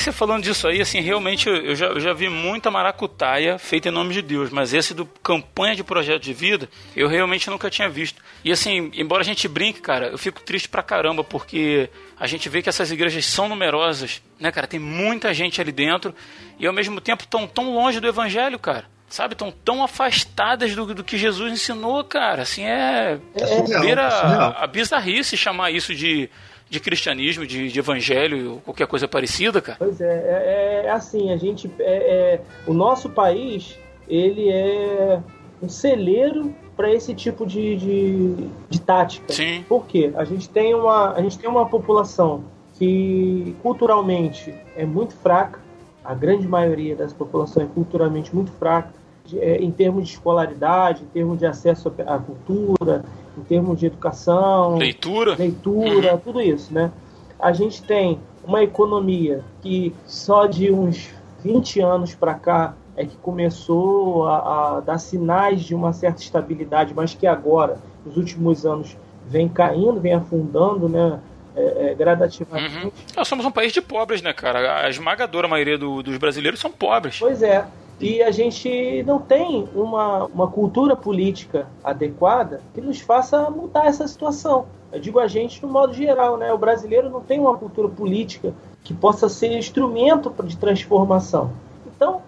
mas 0.00 0.04
você 0.04 0.12
falando 0.12 0.42
disso 0.42 0.66
aí, 0.66 0.80
assim, 0.80 1.00
realmente 1.00 1.46
eu 1.46 1.76
já, 1.76 1.86
eu 1.88 2.00
já 2.00 2.14
vi 2.14 2.26
muita 2.30 2.70
maracutaia 2.70 3.58
feita 3.58 3.90
em 3.90 3.92
nome 3.92 4.14
de 4.14 4.22
Deus, 4.22 4.48
mas 4.48 4.72
esse 4.72 4.94
do 4.94 5.04
campanha 5.04 5.76
de 5.76 5.84
projeto 5.84 6.22
de 6.22 6.32
vida, 6.32 6.70
eu 6.96 7.06
realmente 7.06 7.50
nunca 7.50 7.68
tinha 7.68 7.86
visto. 7.86 8.22
E 8.42 8.50
assim, 8.50 8.90
embora 8.94 9.20
a 9.20 9.24
gente 9.24 9.46
brinque, 9.46 9.82
cara, 9.82 10.06
eu 10.06 10.16
fico 10.16 10.40
triste 10.40 10.70
pra 10.70 10.82
caramba, 10.82 11.22
porque 11.22 11.90
a 12.18 12.26
gente 12.26 12.48
vê 12.48 12.62
que 12.62 12.70
essas 12.70 12.90
igrejas 12.90 13.26
são 13.26 13.46
numerosas, 13.46 14.22
né, 14.38 14.50
cara? 14.50 14.66
Tem 14.66 14.80
muita 14.80 15.34
gente 15.34 15.60
ali 15.60 15.70
dentro 15.70 16.14
e 16.58 16.66
ao 16.66 16.72
mesmo 16.72 16.98
tempo 16.98 17.26
tão 17.26 17.46
tão 17.46 17.74
longe 17.74 18.00
do 18.00 18.08
evangelho, 18.08 18.58
cara 18.58 18.86
sabe, 19.10 19.34
estão 19.34 19.50
tão 19.50 19.82
afastadas 19.82 20.72
do, 20.74 20.94
do 20.94 21.02
que 21.02 21.18
Jesus 21.18 21.52
ensinou, 21.52 22.04
cara. 22.04 22.42
Assim, 22.42 22.62
é. 22.62 23.18
É, 23.34 23.88
é, 23.88 23.90
é 23.90 23.94
a, 23.98 24.62
a 24.62 24.66
bizarrice 24.68 25.36
chamar 25.36 25.72
isso 25.72 25.92
de 25.92 26.30
de 26.70 26.78
cristianismo, 26.78 27.44
de, 27.44 27.68
de 27.68 27.78
evangelho, 27.80 28.62
qualquer 28.64 28.86
coisa 28.86 29.08
parecida, 29.08 29.60
cara? 29.60 29.76
Pois 29.76 30.00
é, 30.00 30.06
é, 30.06 30.86
é 30.86 30.90
assim, 30.90 31.32
a 31.32 31.36
gente. 31.36 31.68
É, 31.80 31.84
é, 31.84 32.40
o 32.64 32.72
nosso 32.72 33.10
país, 33.10 33.76
ele 34.08 34.48
é 34.48 35.20
um 35.60 35.68
celeiro 35.68 36.54
para 36.76 36.90
esse 36.92 37.12
tipo 37.12 37.44
de, 37.44 37.76
de, 37.76 38.48
de, 38.70 38.80
tática. 38.80 39.32
Sim. 39.32 39.64
Por 39.68 39.84
quê? 39.86 40.12
A 40.14 40.24
gente, 40.24 40.48
tem 40.48 40.72
uma, 40.72 41.12
a 41.12 41.20
gente 41.20 41.38
tem 41.38 41.50
uma 41.50 41.66
população 41.66 42.44
que 42.78 43.54
culturalmente 43.60 44.54
é 44.76 44.86
muito 44.86 45.12
fraca, 45.14 45.60
a 46.04 46.14
grande 46.14 46.46
maioria 46.46 46.94
das 46.96 47.12
populações 47.12 47.68
é 47.68 47.74
culturalmente 47.74 48.34
muito 48.34 48.50
fraca, 48.52 48.94
é, 49.34 49.56
em 49.56 49.70
termos 49.70 50.04
de 50.04 50.14
escolaridade, 50.14 51.02
em 51.02 51.06
termos 51.06 51.38
de 51.38 51.46
acesso 51.46 51.92
à 52.06 52.18
cultura, 52.18 53.04
em 53.40 53.44
termos 53.44 53.78
de 53.78 53.86
educação, 53.86 54.76
leitura, 54.76 55.34
leitura, 55.34 56.12
uhum. 56.12 56.18
tudo 56.18 56.40
isso, 56.40 56.72
né? 56.72 56.90
A 57.38 57.52
gente 57.52 57.82
tem 57.82 58.20
uma 58.44 58.62
economia 58.62 59.42
que 59.62 59.94
só 60.06 60.46
de 60.46 60.70
uns 60.70 61.08
20 61.42 61.80
anos 61.80 62.14
para 62.14 62.34
cá 62.34 62.74
é 62.96 63.04
que 63.04 63.16
começou 63.16 64.28
a, 64.28 64.76
a, 64.76 64.80
dar 64.80 64.98
sinais 64.98 65.62
de 65.62 65.74
uma 65.74 65.92
certa 65.92 66.20
estabilidade, 66.20 66.92
mas 66.94 67.14
que 67.14 67.26
agora, 67.26 67.78
nos 68.04 68.16
últimos 68.16 68.66
anos, 68.66 68.96
vem 69.26 69.48
caindo, 69.48 70.00
vem 70.00 70.14
afundando, 70.14 70.88
né? 70.88 71.20
É, 71.56 71.90
é, 71.90 71.94
gradativamente. 71.94 72.84
Uhum. 72.84 72.92
Nós 73.16 73.26
somos 73.26 73.44
um 73.44 73.50
país 73.50 73.72
de 73.72 73.80
pobres, 73.80 74.22
né, 74.22 74.32
cara? 74.32 74.84
A 74.84 74.88
esmagadora 74.88 75.48
maioria 75.48 75.76
do, 75.76 76.00
dos 76.00 76.16
brasileiros 76.16 76.60
são 76.60 76.70
pobres. 76.70 77.18
Pois 77.18 77.42
é. 77.42 77.66
E 78.00 78.22
a 78.22 78.30
gente 78.30 79.02
não 79.02 79.18
tem 79.18 79.68
uma, 79.74 80.24
uma 80.24 80.48
cultura 80.48 80.96
política 80.96 81.66
adequada 81.84 82.62
que 82.72 82.80
nos 82.80 82.98
faça 82.98 83.50
mudar 83.50 83.86
essa 83.86 84.08
situação. 84.08 84.64
Eu 84.90 84.98
digo 84.98 85.20
a 85.20 85.28
gente 85.28 85.62
no 85.62 85.70
modo 85.70 85.92
geral, 85.92 86.38
né? 86.38 86.50
O 86.50 86.56
brasileiro 86.56 87.10
não 87.10 87.20
tem 87.20 87.38
uma 87.38 87.56
cultura 87.58 87.88
política 87.88 88.54
que 88.82 88.94
possa 88.94 89.28
ser 89.28 89.56
instrumento 89.56 90.32
de 90.44 90.56
transformação. 90.56 91.52
Então, 91.86 92.22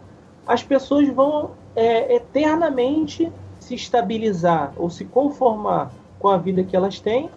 as 0.47 0.63
pessoas 0.63 1.09
vão 1.09 1.53
é, 1.75 2.17
eternamente 2.17 3.33
se 3.59 3.75
estabilizar 3.75 4.73
ou 4.77 4.91
se 4.91 5.07
conformar 5.07 5.91
com 6.19 6.29
a 6.29 6.37
vida 6.37 6.63
que 6.63 6.77
elas 6.77 7.01
têm, 7.01 7.31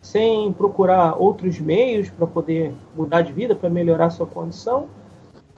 sem 0.00 0.52
procurar 0.52 1.16
outros 1.18 1.58
meios 1.58 2.10
para 2.10 2.26
poder 2.26 2.74
mudar 2.94 3.22
de 3.22 3.32
vida, 3.32 3.54
para 3.54 3.70
melhorar 3.70 4.10
sua 4.10 4.26
condição, 4.26 4.86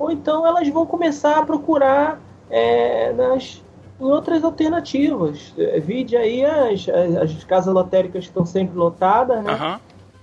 ou 0.01 0.11
então 0.11 0.47
elas 0.47 0.67
vão 0.71 0.87
começar 0.87 1.37
a 1.37 1.45
procurar 1.45 2.19
é, 2.49 3.13
nas, 3.13 3.63
em 4.01 4.05
outras 4.05 4.43
alternativas. 4.43 5.53
É, 5.59 5.79
vide 5.79 6.17
aí 6.17 6.43
as, 6.43 6.89
as, 6.89 7.17
as, 7.17 7.45
casas 7.45 7.73
lotéricas 7.75 8.25
que 8.25 8.31
estão 8.31 8.47
sempre 8.47 8.77
lotadas, 8.79 9.45
né? 9.45 9.53
Uhum. 9.53 9.81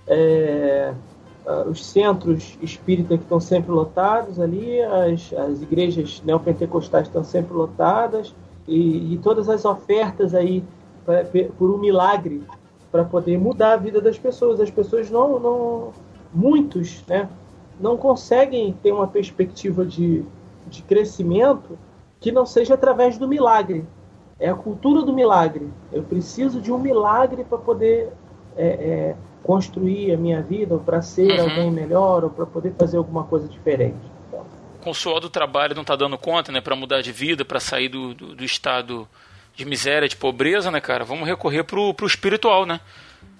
É, 0.07 0.93
os 1.69 1.85
centros 1.85 2.57
espíritas 2.61 3.17
que 3.19 3.23
estão 3.23 3.39
sempre 3.39 3.71
lotados 3.71 4.39
ali, 4.39 4.81
as, 4.81 5.31
as 5.31 5.61
igrejas 5.61 6.21
neopentecostais 6.25 7.07
estão 7.07 7.23
sempre 7.23 7.53
lotadas, 7.53 8.35
e, 8.67 9.13
e 9.13 9.17
todas 9.19 9.47
as 9.47 9.63
ofertas 9.63 10.33
aí 10.33 10.63
pra, 11.05 11.23
por 11.57 11.69
um 11.69 11.77
milagre 11.77 12.43
para 12.91 13.05
poder 13.05 13.37
mudar 13.37 13.73
a 13.73 13.77
vida 13.77 14.01
das 14.01 14.17
pessoas. 14.17 14.59
As 14.59 14.71
pessoas 14.71 15.09
não, 15.09 15.39
não 15.39 15.91
muitos, 16.33 17.03
né, 17.07 17.29
não 17.79 17.97
conseguem 17.97 18.73
ter 18.81 18.91
uma 18.91 19.07
perspectiva 19.07 19.85
de, 19.85 20.23
de 20.67 20.81
crescimento 20.83 21.77
que 22.19 22.31
não 22.31 22.45
seja 22.45 22.73
através 22.73 23.17
do 23.17 23.27
milagre. 23.27 23.85
É 24.39 24.49
a 24.49 24.55
cultura 24.55 25.01
do 25.01 25.13
milagre. 25.13 25.67
Eu 25.91 26.03
preciso 26.03 26.61
de 26.61 26.71
um 26.71 26.77
milagre 26.77 27.43
para 27.43 27.57
poder 27.57 28.11
é, 28.55 28.67
é, 28.67 29.15
construir 29.43 30.11
a 30.13 30.17
minha 30.17 30.41
vida, 30.41 30.73
ou 30.73 30.79
para 30.79 31.01
ser 31.01 31.39
uhum. 31.39 31.43
alguém 31.43 31.71
melhor, 31.71 32.23
ou 32.23 32.29
para 32.29 32.45
poder 32.45 32.73
fazer 32.77 32.97
alguma 32.97 33.23
coisa 33.23 33.47
diferente. 33.47 33.95
Com 34.83 34.91
o 34.91 34.93
suor 34.93 35.19
do 35.19 35.29
trabalho 35.29 35.75
não 35.75 35.81
está 35.81 35.95
dando 35.95 36.17
conta, 36.17 36.51
né, 36.51 36.61
para 36.61 36.75
mudar 36.75 37.01
de 37.01 37.11
vida, 37.11 37.43
para 37.43 37.59
sair 37.59 37.89
do, 37.89 38.13
do, 38.13 38.35
do, 38.35 38.43
estado 38.43 39.07
de 39.55 39.65
miséria, 39.65 40.07
de 40.07 40.15
pobreza, 40.15 40.69
né, 40.69 40.79
cara? 40.79 41.03
Vamos 41.03 41.27
recorrer 41.27 41.63
pro, 41.63 41.93
pro 41.93 42.05
espiritual, 42.05 42.65
né? 42.65 42.79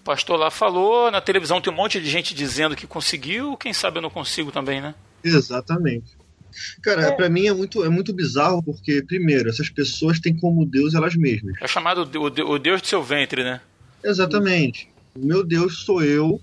Pastor 0.07 0.39
lá 0.39 0.49
falou, 0.49 1.11
na 1.11 1.19
televisão 1.19 1.59
tem 1.59 1.71
um 1.71 1.75
monte 1.75 1.99
de 1.99 2.09
gente 2.09 2.33
dizendo 2.33 2.77
que 2.77 2.87
conseguiu, 2.87 3.57
quem 3.57 3.73
sabe 3.73 3.97
eu 3.97 4.01
não 4.01 4.09
consigo 4.09 4.53
também, 4.53 4.79
né? 4.79 4.95
Exatamente. 5.21 6.15
Cara, 6.81 7.07
é. 7.07 7.11
para 7.11 7.29
mim 7.29 7.45
é 7.45 7.53
muito, 7.53 7.83
é 7.83 7.89
muito 7.89 8.13
bizarro 8.13 8.63
porque, 8.63 9.03
primeiro, 9.03 9.49
essas 9.49 9.69
pessoas 9.69 10.17
têm 10.17 10.33
como 10.33 10.65
Deus 10.65 10.93
elas 10.93 11.13
mesmas. 11.17 11.55
É 11.61 11.67
chamado 11.67 12.09
o, 12.17 12.53
o 12.53 12.57
Deus 12.57 12.81
de 12.81 12.87
seu 12.87 13.03
ventre, 13.03 13.43
né? 13.43 13.59
Exatamente. 14.01 14.87
O 15.13 15.25
meu 15.25 15.43
Deus 15.43 15.83
sou 15.83 16.01
eu, 16.01 16.39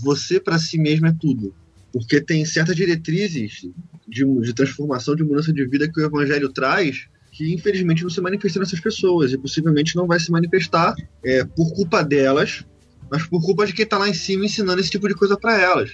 você 0.00 0.38
para 0.38 0.56
si 0.56 0.78
mesmo 0.78 1.08
é 1.08 1.12
tudo. 1.12 1.52
Porque 1.92 2.20
tem 2.20 2.44
certas 2.44 2.76
diretrizes 2.76 3.66
de, 4.06 4.24
de 4.42 4.54
transformação, 4.54 5.16
de 5.16 5.24
mudança 5.24 5.52
de 5.52 5.66
vida 5.66 5.90
que 5.90 6.00
o 6.00 6.06
Evangelho 6.06 6.50
traz 6.50 7.08
que 7.32 7.52
infelizmente 7.54 8.02
não 8.02 8.10
se 8.10 8.20
manifestam 8.20 8.60
nessas 8.60 8.80
pessoas 8.80 9.32
e 9.32 9.38
possivelmente 9.38 9.94
não 9.94 10.06
vai 10.06 10.18
se 10.18 10.30
manifestar 10.30 10.94
é, 11.24 11.44
por 11.44 11.72
culpa 11.72 12.02
delas 12.02 12.64
mas 13.10 13.26
por 13.26 13.40
culpa 13.42 13.66
de 13.66 13.72
quem 13.72 13.84
está 13.84 13.98
lá 13.98 14.08
em 14.08 14.14
cima 14.14 14.46
ensinando 14.46 14.80
esse 14.80 14.90
tipo 14.90 15.08
de 15.08 15.14
coisa 15.14 15.36
para 15.38 15.60
elas. 15.60 15.92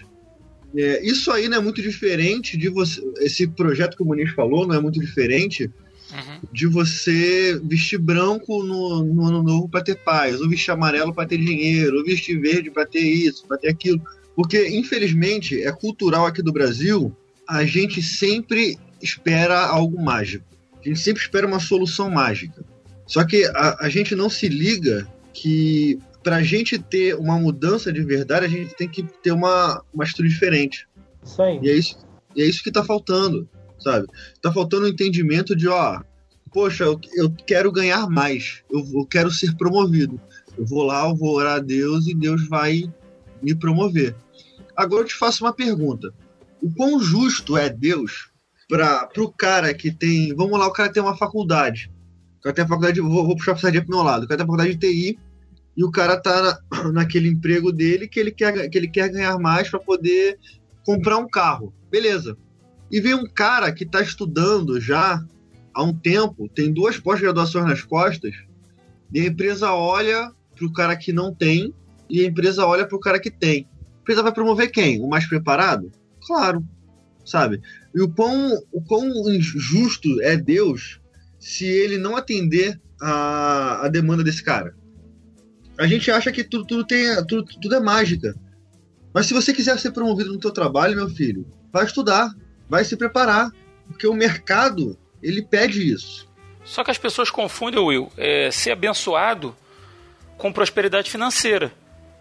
É, 0.76 1.06
isso 1.06 1.30
aí 1.30 1.48
não 1.48 1.58
é 1.58 1.60
muito 1.60 1.80
diferente 1.80 2.56
de 2.56 2.68
você. 2.68 3.00
Esse 3.18 3.46
projeto 3.46 3.96
que 3.96 4.02
o 4.02 4.06
Muniz 4.06 4.32
falou 4.32 4.66
não 4.66 4.74
é 4.74 4.80
muito 4.80 4.98
diferente 4.98 5.70
uhum. 6.10 6.40
de 6.52 6.66
você 6.66 7.60
vestir 7.62 7.98
branco 7.98 8.62
no, 8.64 9.04
no 9.04 9.26
ano 9.26 9.42
novo 9.42 9.68
para 9.68 9.84
ter 9.84 9.96
paz, 9.96 10.40
ou 10.40 10.48
vestir 10.48 10.72
amarelo 10.72 11.14
para 11.14 11.28
ter 11.28 11.38
dinheiro, 11.38 11.98
ou 11.98 12.04
vestir 12.04 12.40
verde 12.40 12.70
para 12.70 12.84
ter 12.84 13.00
isso, 13.00 13.46
para 13.46 13.56
ter 13.56 13.68
aquilo. 13.68 14.02
Porque, 14.34 14.68
infelizmente, 14.68 15.62
é 15.62 15.70
cultural 15.70 16.26
aqui 16.26 16.42
do 16.42 16.52
Brasil, 16.52 17.14
a 17.48 17.64
gente 17.64 18.02
sempre 18.02 18.76
espera 19.00 19.60
algo 19.60 20.02
mágico. 20.02 20.44
A 20.80 20.88
gente 20.88 20.98
sempre 20.98 21.22
espera 21.22 21.46
uma 21.46 21.60
solução 21.60 22.10
mágica. 22.10 22.64
Só 23.06 23.24
que 23.24 23.44
a, 23.44 23.76
a 23.80 23.88
gente 23.88 24.14
não 24.14 24.28
se 24.28 24.48
liga 24.48 25.06
que 25.32 25.98
para 26.24 26.36
a 26.36 26.42
gente 26.42 26.78
ter 26.78 27.14
uma 27.14 27.38
mudança 27.38 27.92
de 27.92 28.02
verdade, 28.02 28.46
a 28.46 28.48
gente 28.48 28.74
tem 28.74 28.88
que 28.88 29.02
ter 29.02 29.30
uma, 29.30 29.84
uma 29.92 30.04
atitude 30.04 30.30
diferente. 30.30 30.88
Isso 31.22 31.40
aí. 31.42 31.60
E 31.62 31.68
é 31.68 31.76
isso, 31.76 31.98
e 32.34 32.42
é 32.42 32.46
isso 32.46 32.62
que 32.62 32.70
está 32.70 32.82
faltando, 32.82 33.46
sabe? 33.78 34.06
Está 34.32 34.50
faltando 34.50 34.84
o 34.84 34.86
um 34.86 34.90
entendimento 34.90 35.54
de, 35.54 35.68
ó, 35.68 36.00
poxa, 36.50 36.84
eu, 36.84 36.98
eu 37.14 37.30
quero 37.46 37.70
ganhar 37.70 38.08
mais, 38.08 38.62
eu, 38.72 38.82
eu 38.94 39.06
quero 39.06 39.30
ser 39.30 39.54
promovido. 39.54 40.18
Eu 40.56 40.64
vou 40.64 40.82
lá, 40.84 41.06
eu 41.06 41.14
vou 41.14 41.34
orar 41.34 41.56
a 41.56 41.60
Deus 41.60 42.06
e 42.06 42.14
Deus 42.14 42.48
vai 42.48 42.90
me 43.42 43.54
promover. 43.54 44.16
Agora 44.74 45.02
eu 45.02 45.06
te 45.06 45.14
faço 45.14 45.44
uma 45.44 45.52
pergunta. 45.52 46.12
O 46.62 46.72
quão 46.74 46.98
justo 46.98 47.56
é 47.56 47.68
Deus 47.68 48.30
para 48.68 49.08
o 49.18 49.30
cara 49.30 49.74
que 49.74 49.92
tem. 49.92 50.34
Vamos 50.34 50.58
lá, 50.58 50.66
o 50.66 50.72
cara 50.72 50.90
tem 50.90 51.02
uma 51.02 51.16
faculdade. 51.16 51.92
O 52.38 52.42
cara 52.42 52.54
tem 52.54 52.64
a 52.64 52.68
faculdade. 52.68 53.00
Vou, 53.00 53.26
vou 53.26 53.36
puxar 53.36 53.52
a 53.52 53.56
sardinha 53.56 53.84
pro 53.84 53.94
meu 53.94 54.04
lado. 54.04 54.24
O 54.24 54.28
cara 54.28 54.38
tem 54.38 54.44
a 54.44 54.46
faculdade 54.46 54.74
de 54.74 54.78
TI 54.78 55.18
e 55.76 55.84
o 55.84 55.90
cara 55.90 56.16
tá 56.16 56.60
na, 56.72 56.92
naquele 56.92 57.28
emprego 57.28 57.72
dele 57.72 58.08
que 58.08 58.20
ele 58.20 58.30
quer, 58.30 58.68
que 58.68 58.78
ele 58.78 58.88
quer 58.88 59.08
ganhar 59.10 59.38
mais 59.38 59.68
para 59.68 59.80
poder 59.80 60.38
comprar 60.84 61.18
um 61.18 61.28
carro. 61.28 61.72
Beleza. 61.90 62.36
E 62.90 63.00
vem 63.00 63.14
um 63.14 63.26
cara 63.26 63.72
que 63.72 63.84
está 63.84 64.00
estudando 64.00 64.80
já 64.80 65.24
há 65.72 65.82
um 65.82 65.92
tempo, 65.92 66.48
tem 66.48 66.72
duas 66.72 66.98
pós-graduações 66.98 67.66
nas 67.66 67.82
costas, 67.82 68.34
e 69.12 69.20
a 69.20 69.26
empresa 69.26 69.72
olha 69.72 70.30
para 70.54 70.66
o 70.66 70.72
cara 70.72 70.96
que 70.96 71.12
não 71.12 71.34
tem 71.34 71.74
e 72.08 72.20
a 72.20 72.26
empresa 72.26 72.64
olha 72.66 72.86
para 72.86 72.96
o 72.96 73.00
cara 73.00 73.18
que 73.18 73.30
tem. 73.30 73.66
A 73.96 74.00
empresa 74.02 74.22
vai 74.22 74.32
promover 74.32 74.70
quem? 74.70 75.00
O 75.00 75.08
mais 75.08 75.26
preparado? 75.26 75.90
Claro. 76.26 76.64
sabe? 77.24 77.60
E 77.94 78.00
o 78.00 78.08
quão, 78.08 78.62
o 78.72 78.80
quão 78.82 79.06
injusto 79.32 80.20
é 80.20 80.36
Deus 80.36 81.00
se 81.38 81.64
ele 81.64 81.98
não 81.98 82.16
atender 82.16 82.80
a, 83.00 83.84
a 83.84 83.88
demanda 83.88 84.22
desse 84.22 84.42
cara. 84.42 84.74
A 85.78 85.86
gente 85.86 86.10
acha 86.10 86.30
que 86.30 86.44
tudo, 86.44 86.64
tudo, 86.66 86.84
tem, 86.86 87.06
tudo, 87.26 87.44
tudo 87.44 87.74
é 87.74 87.80
mágica. 87.80 88.34
Mas 89.12 89.26
se 89.26 89.34
você 89.34 89.52
quiser 89.52 89.78
ser 89.78 89.92
promovido 89.92 90.32
no 90.32 90.38
teu 90.38 90.50
trabalho, 90.50 90.96
meu 90.96 91.08
filho, 91.08 91.46
vai 91.72 91.84
estudar, 91.84 92.34
vai 92.68 92.84
se 92.84 92.96
preparar, 92.96 93.50
porque 93.86 94.06
o 94.06 94.14
mercado, 94.14 94.98
ele 95.22 95.42
pede 95.42 95.92
isso. 95.92 96.28
Só 96.64 96.82
que 96.82 96.90
as 96.90 96.98
pessoas 96.98 97.30
confundem, 97.30 97.80
Will, 97.80 98.10
é, 98.16 98.50
ser 98.50 98.72
abençoado 98.72 99.54
com 100.36 100.52
prosperidade 100.52 101.10
financeira. 101.10 101.72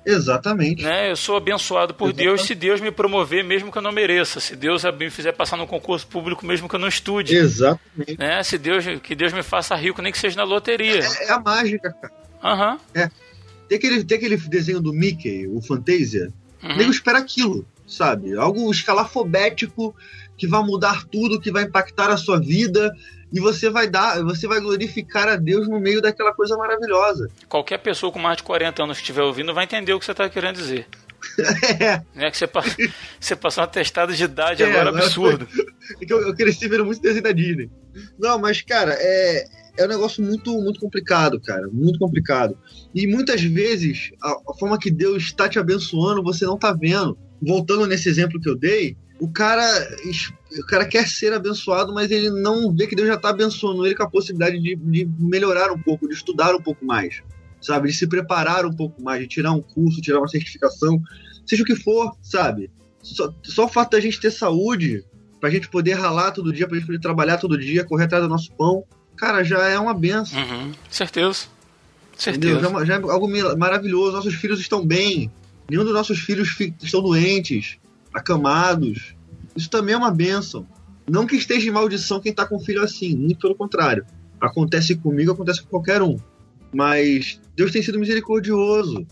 Exatamente. 0.05 0.83
Né? 0.83 1.11
Eu 1.11 1.15
sou 1.15 1.37
abençoado 1.37 1.93
por 1.93 2.09
Exatamente. 2.09 2.27
Deus 2.27 2.45
se 2.45 2.53
Deus 2.53 2.81
me 2.81 2.91
promover 2.91 3.43
mesmo 3.43 3.71
que 3.71 3.77
eu 3.77 3.81
não 3.81 3.91
mereça. 3.91 4.39
Se 4.39 4.55
Deus 4.55 4.83
me 4.99 5.09
fizer 5.09 5.31
passar 5.31 5.55
no 5.55 5.65
concurso 5.65 6.05
público 6.05 6.45
mesmo 6.45 6.67
que 6.67 6.75
eu 6.75 6.79
não 6.79 6.89
estude. 6.89 7.35
Exatamente. 7.35 8.17
Né? 8.19 8.43
Se 8.43 8.57
Deus, 8.57 8.85
que 9.01 9.15
Deus 9.15 9.31
me 9.31 9.41
faça 9.41 9.75
rico, 9.75 10.01
nem 10.01 10.11
que 10.11 10.17
seja 10.17 10.35
na 10.35 10.43
loteria. 10.43 10.99
É, 10.99 11.27
é 11.27 11.31
a 11.31 11.39
mágica, 11.39 11.93
cara. 11.93 12.13
Aham. 12.43 12.71
Uhum. 12.73 12.79
É. 13.01 13.09
Tem 13.73 13.77
aquele, 13.77 14.03
tem 14.03 14.17
aquele 14.17 14.37
desenho 14.37 14.79
do 14.79 14.93
Mickey, 14.93 15.47
o 15.47 15.59
Fantasia. 15.59 16.31
Uhum. 16.61 16.77
Nego 16.77 16.91
espera 16.91 17.17
aquilo, 17.17 17.65
sabe? 17.87 18.37
Algo 18.37 18.69
escalafobético 18.71 19.95
que 20.37 20.47
vai 20.47 20.61
mudar 20.63 21.05
tudo, 21.05 21.39
que 21.39 21.51
vai 21.51 21.63
impactar 21.63 22.11
a 22.11 22.17
sua 22.17 22.39
vida 22.39 22.95
e 23.31 23.39
você 23.39 23.71
vai 23.71 23.87
dar, 23.87 24.23
você 24.23 24.47
vai 24.47 24.59
glorificar 24.59 25.27
a 25.27 25.35
Deus 25.35 25.67
no 25.67 25.79
meio 25.79 26.01
daquela 26.01 26.33
coisa 26.33 26.55
maravilhosa. 26.55 27.31
Qualquer 27.49 27.79
pessoa 27.79 28.11
com 28.11 28.19
mais 28.19 28.37
de 28.37 28.43
40 28.43 28.83
anos 28.83 28.97
que 28.97 29.03
estiver 29.03 29.23
ouvindo 29.23 29.53
vai 29.55 29.63
entender 29.63 29.93
o 29.93 29.99
que 29.99 30.05
você 30.05 30.11
está 30.11 30.29
querendo 30.29 30.57
dizer. 30.57 30.87
é. 31.81 32.25
é 32.27 32.29
que 32.29 32.37
você, 32.37 32.47
você 33.19 33.35
passou 33.35 33.63
um 33.63 33.65
atestado 33.65 34.13
de 34.13 34.23
idade 34.23 34.61
é, 34.61 34.69
agora 34.69 34.89
absurdo. 34.89 35.47
É 36.01 36.05
que 36.05 36.13
eu, 36.13 36.21
eu 36.21 36.33
cresci 36.33 36.65
vendo 36.69 36.85
muito 36.85 37.01
desenho 37.01 37.23
da 37.23 37.33
Disney. 37.33 37.69
Não, 38.17 38.39
mas, 38.39 38.61
cara, 38.61 38.95
é, 38.97 39.45
é 39.77 39.85
um 39.85 39.89
negócio 39.89 40.23
muito, 40.23 40.51
muito 40.61 40.79
complicado, 40.79 41.39
cara. 41.39 41.67
Muito 41.71 41.97
complicado. 41.99 42.57
E 42.93 43.07
muitas 43.07 43.41
vezes, 43.41 44.11
a, 44.21 44.31
a 44.49 44.53
forma 44.59 44.77
que 44.77 44.91
Deus 44.91 45.23
está 45.23 45.49
te 45.49 45.57
abençoando, 45.57 46.23
você 46.23 46.45
não 46.45 46.55
está 46.55 46.71
vendo. 46.73 47.17
Voltando 47.41 47.87
nesse 47.87 48.07
exemplo 48.07 48.39
que 48.39 48.49
eu 48.49 48.55
dei, 48.55 48.95
o 49.19 49.27
cara, 49.27 49.65
o 50.59 50.65
cara 50.65 50.85
quer 50.85 51.07
ser 51.07 51.33
abençoado, 51.33 51.93
mas 51.93 52.11
ele 52.11 52.29
não 52.29 52.73
vê 52.73 52.87
que 52.87 52.95
Deus 52.95 53.07
já 53.07 53.15
está 53.15 53.29
abençoando 53.29 53.85
ele 53.85 53.95
com 53.95 54.03
a 54.03 54.09
possibilidade 54.09 54.59
de, 54.59 54.75
de 54.75 55.09
melhorar 55.19 55.71
um 55.71 55.79
pouco, 55.79 56.07
de 56.07 56.13
estudar 56.13 56.53
um 56.55 56.61
pouco 56.61 56.85
mais, 56.85 57.21
sabe? 57.61 57.89
De 57.89 57.95
se 57.95 58.07
preparar 58.07 58.65
um 58.65 58.73
pouco 58.73 59.01
mais, 59.01 59.21
de 59.21 59.27
tirar 59.27 59.51
um 59.51 59.61
curso, 59.61 60.01
tirar 60.01 60.19
uma 60.19 60.27
certificação, 60.27 61.01
seja 61.45 61.63
o 61.63 61.65
que 61.65 61.75
for, 61.75 62.11
sabe? 62.21 62.69
Só, 63.01 63.33
só 63.43 63.65
o 63.65 63.69
fato 63.69 63.91
da 63.91 63.99
gente 63.99 64.19
ter 64.19 64.31
saúde, 64.31 65.03
pra 65.39 65.49
gente 65.49 65.69
poder 65.69 65.93
ralar 65.93 66.31
todo 66.31 66.53
dia, 66.53 66.67
pra 66.67 66.77
gente 66.77 66.87
poder 66.87 66.99
trabalhar 66.99 67.37
todo 67.37 67.57
dia, 67.57 67.83
correr 67.83 68.05
atrás 68.05 68.23
do 68.23 68.29
nosso 68.29 68.51
pão, 68.55 68.83
cara, 69.15 69.43
já 69.43 69.67
é 69.67 69.77
uma 69.79 69.93
benção. 69.93 70.39
Uhum, 70.39 70.71
certeza. 70.89 71.45
Certeza. 72.17 72.59
Já, 72.59 72.81
é 72.81 72.85
já, 72.85 72.93
é 72.95 72.97
algo 72.97 73.27
maravilhoso. 73.57 74.15
Nossos 74.15 74.35
filhos 74.35 74.59
estão 74.59 74.85
bem. 74.85 75.31
Nenhum 75.69 75.83
dos 75.83 75.93
nossos 75.93 76.19
filhos 76.19 76.55
estão 76.81 77.01
doentes 77.01 77.77
acamados. 78.13 79.15
Isso 79.55 79.69
também 79.69 79.95
é 79.95 79.97
uma 79.97 80.11
benção. 80.11 80.67
Não 81.09 81.25
que 81.25 81.35
esteja 81.35 81.67
em 81.67 81.71
maldição 81.71 82.19
quem 82.19 82.31
está 82.31 82.45
com 82.45 82.59
filho 82.59 82.81
assim, 82.81 83.15
muito 83.15 83.39
pelo 83.39 83.55
contrário. 83.55 84.05
Acontece 84.39 84.95
comigo, 84.95 85.31
acontece 85.31 85.61
com 85.61 85.69
qualquer 85.69 86.01
um. 86.01 86.17
Mas 86.73 87.39
Deus 87.55 87.71
tem 87.71 87.81
sido 87.81 87.99
misericordioso, 87.99 89.05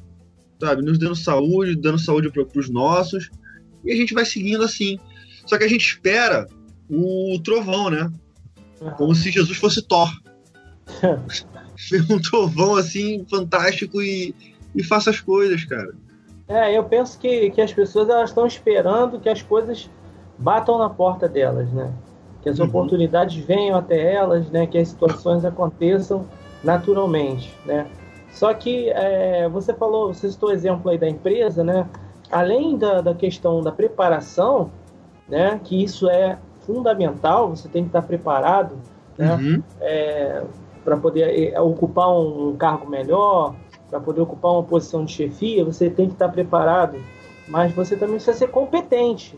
sabe? 0.60 0.81
Nos 0.81 0.98
dando 0.98 1.15
saúde, 1.15 1.75
dando 1.75 2.00
saúde 2.00 2.29
para 2.29 2.46
os 2.55 2.70
nossos. 2.70 3.29
E 3.84 3.91
a 3.91 3.96
gente 3.96 4.13
vai 4.13 4.25
seguindo 4.25 4.63
assim. 4.63 5.00
Só 5.46 5.58
que 5.58 5.63
a 5.63 5.67
gente 5.67 5.86
espera 5.86 6.48
o 6.89 7.39
trovão, 7.43 7.89
né? 7.89 8.12
Como 8.98 9.14
se 9.14 9.32
Jesus 9.32 9.58
fosse 9.58 9.82
Thor. 9.82 10.10
um 12.10 12.20
trovão 12.20 12.76
assim, 12.76 13.26
fantástico 13.30 14.02
e, 14.02 14.36
e 14.76 14.84
faça 14.84 15.10
as 15.10 15.20
coisas, 15.20 15.64
cara. 15.66 15.94
É, 16.48 16.78
eu 16.78 16.84
penso 16.84 17.18
que, 17.18 17.50
que 17.52 17.62
as 17.62 17.72
pessoas 17.72 18.10
elas 18.10 18.30
estão 18.30 18.46
esperando 18.46 19.20
que 19.20 19.30
as 19.30 19.42
coisas 19.42 19.90
batam 20.38 20.78
na 20.78 20.90
porta 20.90 21.28
delas, 21.30 21.72
né? 21.72 21.94
Que 22.42 22.50
as 22.50 22.60
uhum. 22.60 22.66
oportunidades 22.66 23.36
venham 23.46 23.78
até 23.78 24.14
elas, 24.14 24.50
né? 24.50 24.68
Que 24.68 24.78
as 24.78 24.90
situações 24.90 25.46
aconteçam 25.46 26.28
naturalmente, 26.64 27.54
né? 27.66 27.88
Só 28.32 28.54
que 28.54 28.90
é, 28.90 29.48
você 29.48 29.74
falou, 29.74 30.14
você 30.14 30.32
citou 30.32 30.50
o 30.50 30.52
exemplo 30.52 30.90
aí 30.90 30.98
da 30.98 31.08
empresa, 31.08 31.64
né? 31.64 31.88
Além 32.32 32.78
da, 32.78 33.02
da 33.02 33.14
questão 33.14 33.62
da 33.62 33.72
preparação, 33.72 34.72
né? 35.30 35.60
Que 35.64 35.82
isso 35.82 36.10
é 36.10 36.38
fundamental, 36.72 37.50
você 37.50 37.68
tem 37.68 37.84
que 37.84 37.90
estar 37.90 38.01
preparado, 38.01 38.78
né? 39.18 39.36
Uhum. 39.36 39.63
É, 39.82 40.44
para 40.84 40.98
poder 40.98 41.53
é, 41.53 41.60
ocupar 41.60 42.10
um 42.10 42.55
cargo 42.57 42.90
melhor, 42.90 43.55
para 43.90 44.00
poder 44.00 44.22
ocupar 44.22 44.53
uma 44.53 44.64
posição 44.64 45.03
de 45.05 45.12
chefia, 45.12 45.66
você 45.66 45.90
tem 45.90 46.07
que 46.07 46.14
estar 46.14 46.29
preparado, 46.29 46.98
mas 47.48 47.72
você 47.74 47.96
também 47.96 48.16
precisa 48.16 48.38
ser 48.38 48.48
competente. 48.48 49.38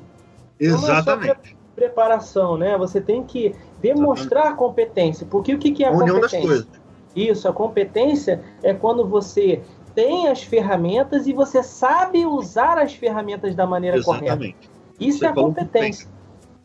Exatamente. 0.59 1.27
Não 1.27 1.31
é 1.31 1.35
pre 1.35 1.63
preparação, 1.75 2.55
né? 2.55 2.77
Você 2.77 3.01
tem 3.01 3.23
que 3.23 3.55
demonstrar 3.81 4.43
Exatamente. 4.43 4.59
competência. 4.59 5.27
Porque 5.27 5.55
o 5.55 5.57
que, 5.57 5.71
que 5.71 5.83
é 5.83 5.87
a 5.87 5.91
União 5.91 6.21
competência? 6.21 6.67
Isso, 7.15 7.47
a 7.47 7.53
competência 7.53 8.43
é 8.61 8.75
quando 8.75 9.07
você 9.07 9.59
tem 9.95 10.27
as 10.27 10.43
ferramentas 10.43 11.25
e 11.25 11.33
você 11.33 11.63
sabe 11.63 12.27
usar 12.27 12.77
as 12.77 12.93
ferramentas 12.93 13.55
da 13.55 13.65
maneira 13.65 13.97
Exatamente. 13.97 14.29
correta. 14.37 14.55
Isso 14.99 15.19
você 15.19 15.25
é 15.25 15.29
a 15.29 15.33
competência. 15.33 16.12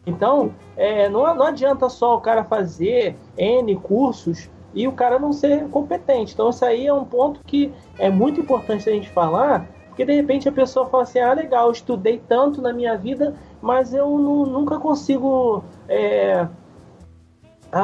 Então, 0.09 0.53
é, 0.77 1.09
não, 1.09 1.35
não 1.35 1.47
adianta 1.47 1.89
só 1.89 2.17
o 2.17 2.21
cara 2.21 2.43
fazer 2.43 3.17
N 3.37 3.77
cursos 3.77 4.49
e 4.75 4.89
o 4.89 4.93
cara 4.93 5.19
não 5.19 5.33
ser 5.33 5.69
competente. 5.69 6.33
Então, 6.33 6.51
isso 6.51 6.65
aí 6.65 6.87
é 6.87 6.93
um 6.93 7.05
ponto 7.05 7.41
que 7.45 7.73
é 7.99 8.09
muito 8.09 8.41
importante 8.41 8.89
a 8.89 8.93
gente 8.93 9.09
falar, 9.11 9.69
porque 9.89 10.05
de 10.05 10.15
repente 10.15 10.49
a 10.49 10.53
pessoa 10.53 10.87
fala 10.87 11.03
assim: 11.03 11.19
ah, 11.19 11.33
legal, 11.33 11.71
estudei 11.71 12.21
tanto 12.27 12.63
na 12.63 12.73
minha 12.73 12.97
vida, 12.97 13.35
mas 13.61 13.93
eu 13.93 14.07
não, 14.19 14.47
nunca 14.47 14.79
consigo 14.79 15.63
é, 15.89 16.47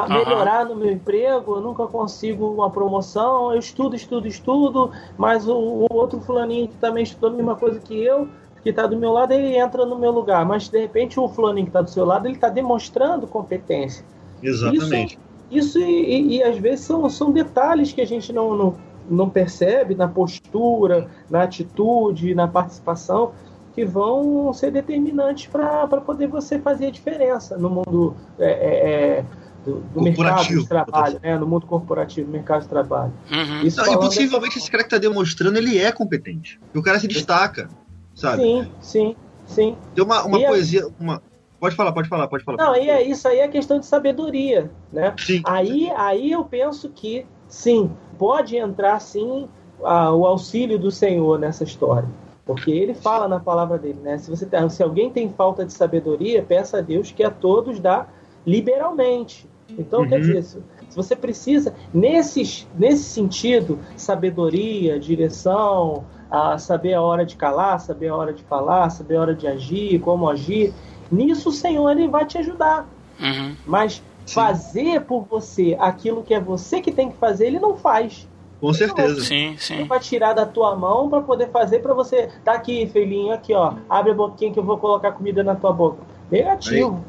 melhorar 0.09 0.65
no 0.65 0.75
meu 0.75 0.91
emprego, 0.91 1.57
eu 1.57 1.61
nunca 1.61 1.85
consigo 1.85 2.47
uma 2.47 2.71
promoção, 2.71 3.51
eu 3.51 3.59
estudo, 3.59 3.95
estudo, 3.95 4.27
estudo, 4.27 4.91
mas 5.17 5.47
o, 5.47 5.55
o 5.55 5.87
outro 5.93 6.19
fulaninho 6.21 6.67
que 6.67 6.77
também 6.77 7.03
estudou 7.03 7.29
a 7.29 7.33
mesma 7.33 7.55
coisa 7.55 7.79
que 7.79 8.03
eu, 8.03 8.27
que 8.65 8.71
está 8.71 8.87
do 8.87 8.97
meu 8.97 9.11
lado, 9.11 9.31
ele 9.31 9.55
entra 9.55 9.85
no 9.85 9.95
meu 9.95 10.09
lugar, 10.09 10.43
mas 10.43 10.67
de 10.67 10.79
repente 10.79 11.19
o 11.19 11.27
fulaninho 11.27 11.67
que 11.67 11.69
está 11.69 11.83
do 11.83 11.89
seu 11.91 12.03
lado, 12.03 12.25
ele 12.25 12.33
está 12.33 12.49
demonstrando 12.49 13.27
competência. 13.27 14.03
Exatamente. 14.41 15.19
Isso, 15.51 15.77
isso 15.77 15.79
e, 15.79 15.83
e, 15.83 16.37
e, 16.37 16.43
às 16.43 16.57
vezes 16.57 16.83
são, 16.83 17.07
são 17.07 17.31
detalhes 17.31 17.93
que 17.93 18.01
a 18.01 18.07
gente 18.07 18.33
não, 18.33 18.57
não, 18.57 18.75
não 19.07 19.29
percebe 19.29 19.93
na 19.93 20.07
postura, 20.07 21.07
na 21.29 21.43
atitude, 21.43 22.33
na 22.33 22.47
participação, 22.47 23.33
que 23.75 23.85
vão 23.85 24.51
ser 24.51 24.71
determinantes 24.71 25.45
para 25.45 25.85
poder 26.01 26.25
você 26.25 26.57
fazer 26.57 26.87
a 26.87 26.91
diferença 26.91 27.59
no 27.59 27.69
mundo 27.69 28.15
é, 28.39 28.49
é, 28.49 28.89
é 29.19 29.25
do, 29.63 29.79
do 29.93 30.01
mercado 30.01 30.47
de 30.47 30.67
trabalho, 30.67 31.19
né? 31.21 31.37
no 31.37 31.45
mundo 31.45 31.67
corporativo, 31.67 32.25
no 32.25 32.33
mercado 32.33 32.63
de 32.63 32.69
trabalho. 32.69 33.13
Uhum. 33.29 33.61
Isso 33.61 33.79
não, 33.79 33.93
e 33.93 33.97
possivelmente 33.97 34.57
esse 34.57 34.71
cara 34.71 34.81
que 34.83 34.87
está 34.87 34.97
demonstrando, 34.97 35.55
ele 35.55 35.77
é 35.77 35.91
competente. 35.91 36.59
E 36.73 36.79
o 36.79 36.81
cara 36.81 36.99
se 36.99 37.07
destaca, 37.07 37.69
sabe? 38.15 38.41
Sim, 38.41 38.71
sim, 38.81 39.15
sim. 39.45 39.77
Tem 39.93 40.03
uma, 40.03 40.23
uma 40.23 40.39
poesia, 40.39 40.87
uma, 40.99 41.21
Pode 41.59 41.75
falar, 41.75 41.91
pode 41.93 42.09
falar, 42.09 42.27
pode 42.27 42.43
falar. 42.43 42.57
Não, 42.57 42.75
e 42.75 42.89
é 42.89 43.01
isso 43.01 43.27
aí 43.27 43.39
é 43.39 43.47
questão 43.47 43.79
de 43.79 43.85
sabedoria, 43.85 44.69
né? 44.91 45.13
Sim. 45.17 45.41
Aí, 45.45 45.89
aí 45.95 46.31
eu 46.31 46.43
penso 46.43 46.89
que 46.89 47.25
sim, 47.47 47.89
pode 48.17 48.57
entrar 48.57 48.99
sim 48.99 49.47
a, 49.83 50.11
o 50.11 50.25
auxílio 50.25 50.77
do 50.77 50.91
Senhor 50.91 51.39
nessa 51.39 51.63
história. 51.63 52.07
Porque 52.45 52.69
ele 52.69 52.93
fala 52.93 53.27
na 53.27 53.39
palavra 53.39 53.77
dele, 53.79 53.99
né? 54.03 54.17
Se, 54.19 54.29
você 54.29 54.47
se 54.69 54.83
alguém 54.83 55.09
tem 55.09 55.29
falta 55.29 55.65
de 55.65 55.73
sabedoria, 55.73 56.43
peça 56.43 56.77
a 56.77 56.81
Deus 56.81 57.11
que 57.11 57.23
a 57.23 57.31
todos 57.31 57.79
dá 57.79 58.05
liberalmente. 58.45 59.49
Então, 59.67 60.01
uhum. 60.01 60.09
quer 60.09 60.19
dizer, 60.19 60.43
se 60.43 60.61
você 60.95 61.15
precisa, 61.15 61.73
nesse, 61.91 62.67
nesse 62.77 63.05
sentido, 63.05 63.79
sabedoria, 63.97 64.99
direção, 64.99 66.05
a 66.35 66.57
saber 66.57 66.93
a 66.93 67.01
hora 67.01 67.25
de 67.25 67.35
calar, 67.35 67.79
saber 67.79 68.09
a 68.09 68.15
hora 68.15 68.33
de 68.33 68.43
falar, 68.43 68.89
saber 68.89 69.15
a 69.15 69.21
hora 69.21 69.35
de 69.35 69.47
agir, 69.47 69.99
como 69.99 70.29
agir, 70.29 70.73
Nisso 71.11 71.49
o 71.49 71.51
Senhor 71.51 71.89
ele 71.91 72.07
vai 72.07 72.25
te 72.25 72.37
ajudar. 72.37 72.87
Uhum. 73.19 73.55
Mas 73.65 74.01
Sim. 74.25 74.33
fazer 74.33 75.01
por 75.01 75.25
você 75.29 75.77
aquilo 75.79 76.23
que 76.23 76.33
é 76.33 76.39
você 76.39 76.81
que 76.81 76.91
tem 76.91 77.11
que 77.11 77.17
fazer, 77.17 77.47
ele 77.47 77.59
não 77.59 77.77
faz. 77.77 78.27
Com 78.59 78.73
certeza. 78.73 79.21
Sim, 79.21 79.55
sim. 79.57 79.75
Ele 79.75 79.83
vai 79.83 79.99
tirar 79.99 80.33
da 80.33 80.45
tua 80.45 80.75
mão 80.75 81.09
para 81.09 81.21
poder 81.21 81.49
fazer 81.51 81.79
para 81.79 81.93
você. 81.93 82.29
Tá 82.43 82.53
aqui, 82.53 82.87
filhinho, 82.87 83.33
aqui, 83.33 83.53
ó. 83.53 83.75
Abre 83.89 84.11
a 84.11 84.15
boquinha 84.15 84.51
que 84.51 84.59
eu 84.59 84.63
vou 84.63 84.77
colocar 84.77 85.11
comida 85.11 85.43
na 85.43 85.55
tua 85.55 85.71
boca. 85.71 86.01
Negativo. 86.31 87.03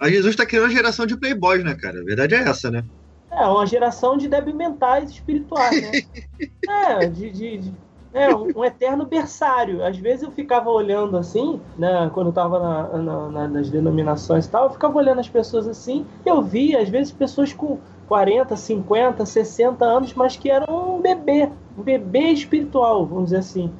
Aí. 0.00 0.08
A 0.08 0.10
Jesus 0.10 0.30
está 0.30 0.44
criando 0.44 0.64
uma 0.64 0.72
geração 0.72 1.06
de 1.06 1.16
playboys, 1.16 1.62
né, 1.62 1.74
cara? 1.74 2.00
A 2.00 2.04
verdade 2.04 2.34
é 2.34 2.48
essa, 2.48 2.70
né? 2.70 2.84
É, 3.30 3.46
uma 3.46 3.66
geração 3.66 4.16
de 4.16 4.28
débil 4.28 4.54
mentais 4.54 5.10
espirituais, 5.10 5.80
né? 5.82 6.02
é, 6.68 7.06
de, 7.06 7.30
de, 7.30 7.58
de 7.58 7.72
É, 8.14 8.32
um, 8.34 8.48
um, 8.56 8.64
eterno 8.64 9.04
berçário. 9.04 9.84
Às 9.84 9.98
vezes 9.98 10.22
eu 10.22 10.30
ficava 10.30 10.70
olhando 10.70 11.16
assim, 11.16 11.60
né, 11.76 12.08
quando 12.14 12.26
eu 12.26 12.30
estava 12.30 12.60
na, 12.60 12.98
na, 12.98 13.28
na, 13.28 13.48
nas 13.48 13.68
denominações 13.68 14.46
e 14.46 14.50
tal, 14.50 14.66
eu 14.66 14.70
ficava 14.70 14.96
olhando 14.96 15.18
as 15.18 15.28
pessoas 15.28 15.66
assim, 15.66 16.06
e 16.24 16.28
eu 16.28 16.40
via, 16.40 16.80
às 16.80 16.88
vezes, 16.88 17.10
pessoas 17.10 17.52
com 17.52 17.78
40, 18.06 18.56
50, 18.56 19.26
60 19.26 19.84
anos, 19.84 20.14
mas 20.14 20.36
que 20.36 20.48
eram 20.48 20.96
um 20.96 21.00
bebê, 21.00 21.50
um 21.76 21.82
bebê 21.82 22.30
espiritual, 22.30 23.04
vamos 23.04 23.24
dizer 23.24 23.38
assim. 23.38 23.70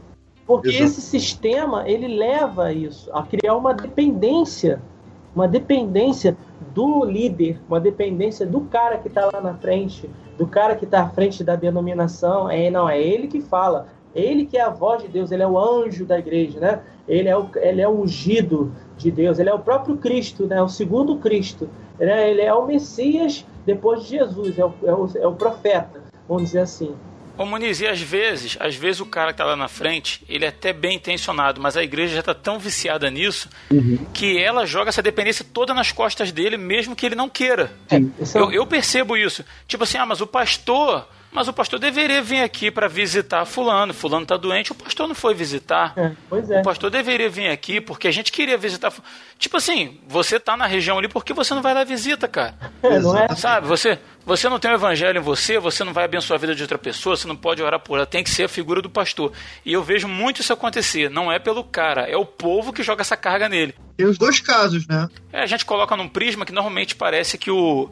Porque 0.46 0.68
Exato. 0.68 0.84
esse 0.84 1.00
sistema, 1.00 1.88
ele 1.88 2.08
leva 2.08 2.64
a 2.64 2.72
isso, 2.72 3.10
a 3.12 3.22
criar 3.22 3.56
uma 3.56 3.72
dependência, 3.72 4.82
uma 5.34 5.48
dependência 5.48 6.36
do 6.74 7.04
líder, 7.04 7.60
uma 7.68 7.80
dependência 7.80 8.44
do 8.44 8.62
cara 8.62 8.98
que 8.98 9.08
está 9.08 9.30
lá 9.32 9.40
na 9.40 9.54
frente, 9.54 10.10
do 10.36 10.46
cara 10.46 10.74
que 10.74 10.84
está 10.84 11.02
à 11.02 11.08
frente 11.08 11.42
da 11.42 11.56
denominação. 11.56 12.50
É, 12.50 12.70
não, 12.70 12.88
é 12.88 13.00
ele 13.00 13.26
que 13.26 13.40
fala. 13.40 13.86
Ele 14.14 14.46
que 14.46 14.56
é 14.56 14.62
a 14.62 14.70
voz 14.70 15.02
de 15.02 15.08
Deus, 15.08 15.32
ele 15.32 15.42
é 15.42 15.46
o 15.46 15.58
anjo 15.58 16.04
da 16.04 16.18
igreja, 16.18 16.60
né? 16.60 16.80
Ele 17.08 17.28
é 17.28 17.36
o, 17.36 17.48
ele 17.56 17.80
é 17.80 17.88
o 17.88 18.02
ungido 18.02 18.72
de 18.96 19.10
Deus, 19.10 19.38
ele 19.38 19.50
é 19.50 19.54
o 19.54 19.58
próprio 19.58 19.96
Cristo, 19.96 20.46
né? 20.46 20.62
O 20.62 20.68
segundo 20.68 21.16
Cristo. 21.16 21.68
Né? 21.98 22.30
Ele 22.30 22.42
é 22.42 22.52
o 22.52 22.66
Messias 22.66 23.44
depois 23.66 24.04
de 24.04 24.10
Jesus, 24.10 24.58
é 24.58 24.64
o, 24.64 24.74
é 24.84 24.92
o, 24.92 25.10
é 25.16 25.26
o 25.26 25.34
profeta, 25.34 26.02
vamos 26.28 26.44
dizer 26.44 26.60
assim. 26.60 26.94
Ô 27.36 27.44
Muniz, 27.44 27.80
e 27.80 27.86
às 27.86 28.00
vezes, 28.00 28.56
às 28.60 28.76
vezes 28.76 29.00
o 29.00 29.06
cara 29.06 29.32
que 29.32 29.38
tá 29.38 29.44
lá 29.44 29.56
na 29.56 29.66
frente, 29.66 30.22
ele 30.28 30.44
é 30.44 30.48
até 30.48 30.72
bem 30.72 30.94
intencionado, 30.94 31.60
mas 31.60 31.76
a 31.76 31.82
igreja 31.82 32.14
já 32.14 32.22
tá 32.22 32.32
tão 32.32 32.60
viciada 32.60 33.10
nisso 33.10 33.48
uhum. 33.72 33.98
que 34.14 34.38
ela 34.38 34.64
joga 34.64 34.90
essa 34.90 35.02
dependência 35.02 35.44
toda 35.52 35.74
nas 35.74 35.90
costas 35.90 36.30
dele, 36.30 36.56
mesmo 36.56 36.94
que 36.94 37.04
ele 37.04 37.16
não 37.16 37.28
queira. 37.28 37.72
É, 37.90 37.96
eu, 38.38 38.52
eu 38.52 38.66
percebo 38.66 39.16
isso. 39.16 39.44
Tipo 39.66 39.82
assim, 39.82 39.98
ah, 39.98 40.06
mas 40.06 40.20
o 40.20 40.28
pastor 40.28 41.08
mas 41.34 41.48
o 41.48 41.52
pastor 41.52 41.80
deveria 41.80 42.22
vir 42.22 42.42
aqui 42.42 42.70
para 42.70 42.86
visitar 42.86 43.44
fulano. 43.44 43.92
Fulano 43.92 44.22
está 44.22 44.36
doente, 44.36 44.70
o 44.70 44.74
pastor 44.74 45.08
não 45.08 45.16
foi 45.16 45.34
visitar. 45.34 45.92
É, 45.96 46.12
pois 46.30 46.48
é. 46.48 46.60
O 46.60 46.62
pastor 46.62 46.90
deveria 46.90 47.28
vir 47.28 47.48
aqui 47.48 47.80
porque 47.80 48.06
a 48.06 48.12
gente 48.12 48.30
queria 48.30 48.56
visitar. 48.56 48.92
Tipo 49.36 49.56
assim, 49.56 49.98
você 50.06 50.38
tá 50.38 50.56
na 50.56 50.64
região 50.64 50.96
ali 50.96 51.08
porque 51.08 51.34
você 51.34 51.52
não 51.52 51.60
vai 51.60 51.74
dar 51.74 51.82
visita, 51.82 52.28
cara. 52.28 52.54
É, 52.80 53.00
não 53.00 53.18
é? 53.18 53.34
Sabe, 53.34 53.66
você, 53.66 53.98
você 54.24 54.48
não 54.48 54.60
tem 54.60 54.70
o 54.70 54.74
evangelho 54.74 55.18
em 55.18 55.22
você, 55.22 55.58
você 55.58 55.82
não 55.82 55.92
vai 55.92 56.04
abençoar 56.04 56.38
a 56.38 56.40
vida 56.40 56.54
de 56.54 56.62
outra 56.62 56.78
pessoa, 56.78 57.16
você 57.16 57.26
não 57.26 57.34
pode 57.34 57.60
orar 57.60 57.80
por 57.80 57.96
ela, 57.96 58.06
tem 58.06 58.22
que 58.22 58.30
ser 58.30 58.44
a 58.44 58.48
figura 58.48 58.80
do 58.80 58.88
pastor. 58.88 59.32
E 59.66 59.72
eu 59.72 59.82
vejo 59.82 60.06
muito 60.06 60.40
isso 60.40 60.52
acontecer. 60.52 61.10
Não 61.10 61.32
é 61.32 61.40
pelo 61.40 61.64
cara, 61.64 62.02
é 62.02 62.16
o 62.16 62.24
povo 62.24 62.72
que 62.72 62.84
joga 62.84 63.00
essa 63.00 63.16
carga 63.16 63.48
nele. 63.48 63.74
Tem 63.96 64.06
os 64.06 64.16
dois 64.16 64.38
casos, 64.38 64.86
né? 64.86 65.08
É, 65.32 65.42
a 65.42 65.46
gente 65.46 65.64
coloca 65.64 65.96
num 65.96 66.08
prisma 66.08 66.46
que 66.46 66.52
normalmente 66.52 66.94
parece 66.94 67.36
que 67.36 67.50
o 67.50 67.90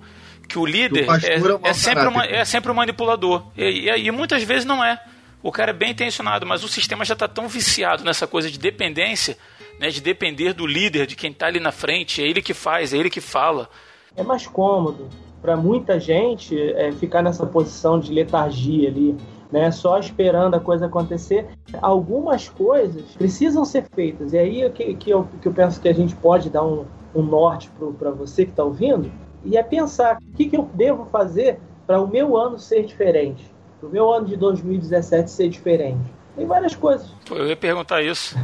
que 0.49 0.59
o 0.59 0.67
líder 0.67 1.07
é, 1.09 1.35
é, 1.35 1.69
é, 1.71 1.73
sempre 1.73 2.07
uma, 2.07 2.25
é 2.25 2.45
sempre 2.45 2.71
um 2.71 2.75
manipulador. 2.75 3.45
E, 3.57 3.89
e, 3.89 4.07
e, 4.07 4.11
muitas 4.11 4.43
vezes 4.43 4.65
não 4.65 4.85
é. 4.85 5.01
O 5.43 5.51
cara 5.51 5.71
é 5.71 5.75
bem 5.75 5.91
intencionado, 5.91 6.47
mas 6.47 6.63
o 6.63 6.69
sistema 6.69 7.05
já 7.05 7.15
está 7.15 7.27
tão 7.27 7.49
viciado 7.49 8.05
nessa 8.05 8.27
coisa 8.27 8.51
de 8.51 8.59
dependência, 8.59 9.37
né, 9.81 9.89
de 9.89 10.01
depender 10.01 10.53
do 10.53 10.67
líder, 10.67 11.07
de 11.07 11.17
quem 11.17 11.33
está 11.33 11.47
ali 11.47 11.59
na 11.59 11.73
frente, 11.73 12.23
é 12.23 12.27
ele 12.27 12.41
que 12.41 12.55
faz, 12.55 12.95
é 12.95 12.97
ele 12.97 13.11
que 13.11 13.21
fala. 13.21 13.69
É 14.17 14.23
mais 14.23 14.47
cômodo 14.47 15.09
para 15.41 15.57
muita 15.57 15.99
gente 15.99 16.57
é, 16.57 16.93
ficar 16.93 17.23
nessa 17.23 17.45
posição 17.45 17.99
de 17.99 18.13
letargia 18.13 18.89
ali, 18.89 19.17
né, 19.51 19.73
só 19.73 19.99
esperando 19.99 20.55
a 20.55 20.61
coisa 20.61 20.87
acontecer. 20.87 21.49
Algumas 21.81 22.49
coisas 22.49 23.03
precisam 23.17 23.65
ser 23.65 23.85
feitas, 23.93 24.33
e 24.33 24.39
aí 24.39 24.71
que, 24.71 24.95
que, 24.95 25.11
eu, 25.11 25.29
que 25.41 25.49
eu 25.49 25.53
penso 25.53 25.81
que 25.81 25.89
a 25.89 25.93
gente 25.93 26.15
pode 26.15 26.49
dar 26.49 26.65
um, 26.65 26.87
um 27.13 27.23
norte 27.23 27.69
para 27.99 28.11
você 28.13 28.45
que 28.45 28.53
está 28.53 28.63
ouvindo, 28.63 29.11
e 29.45 29.57
é 29.57 29.63
pensar 29.63 30.19
o 30.19 30.37
que, 30.37 30.49
que 30.49 30.57
eu 30.57 30.69
devo 30.75 31.07
fazer 31.07 31.59
para 31.87 32.01
o 32.01 32.07
meu 32.07 32.37
ano 32.37 32.59
ser 32.59 32.85
diferente, 32.85 33.45
para 33.81 33.89
o 33.89 33.93
meu 33.93 34.13
ano 34.13 34.27
de 34.27 34.37
2017 34.37 35.31
ser 35.31 35.49
diferente. 35.49 36.13
Tem 36.37 36.47
várias 36.47 36.75
coisas. 36.75 37.11
Eu 37.31 37.47
ia 37.47 37.57
perguntar 37.57 38.03
isso. 38.03 38.37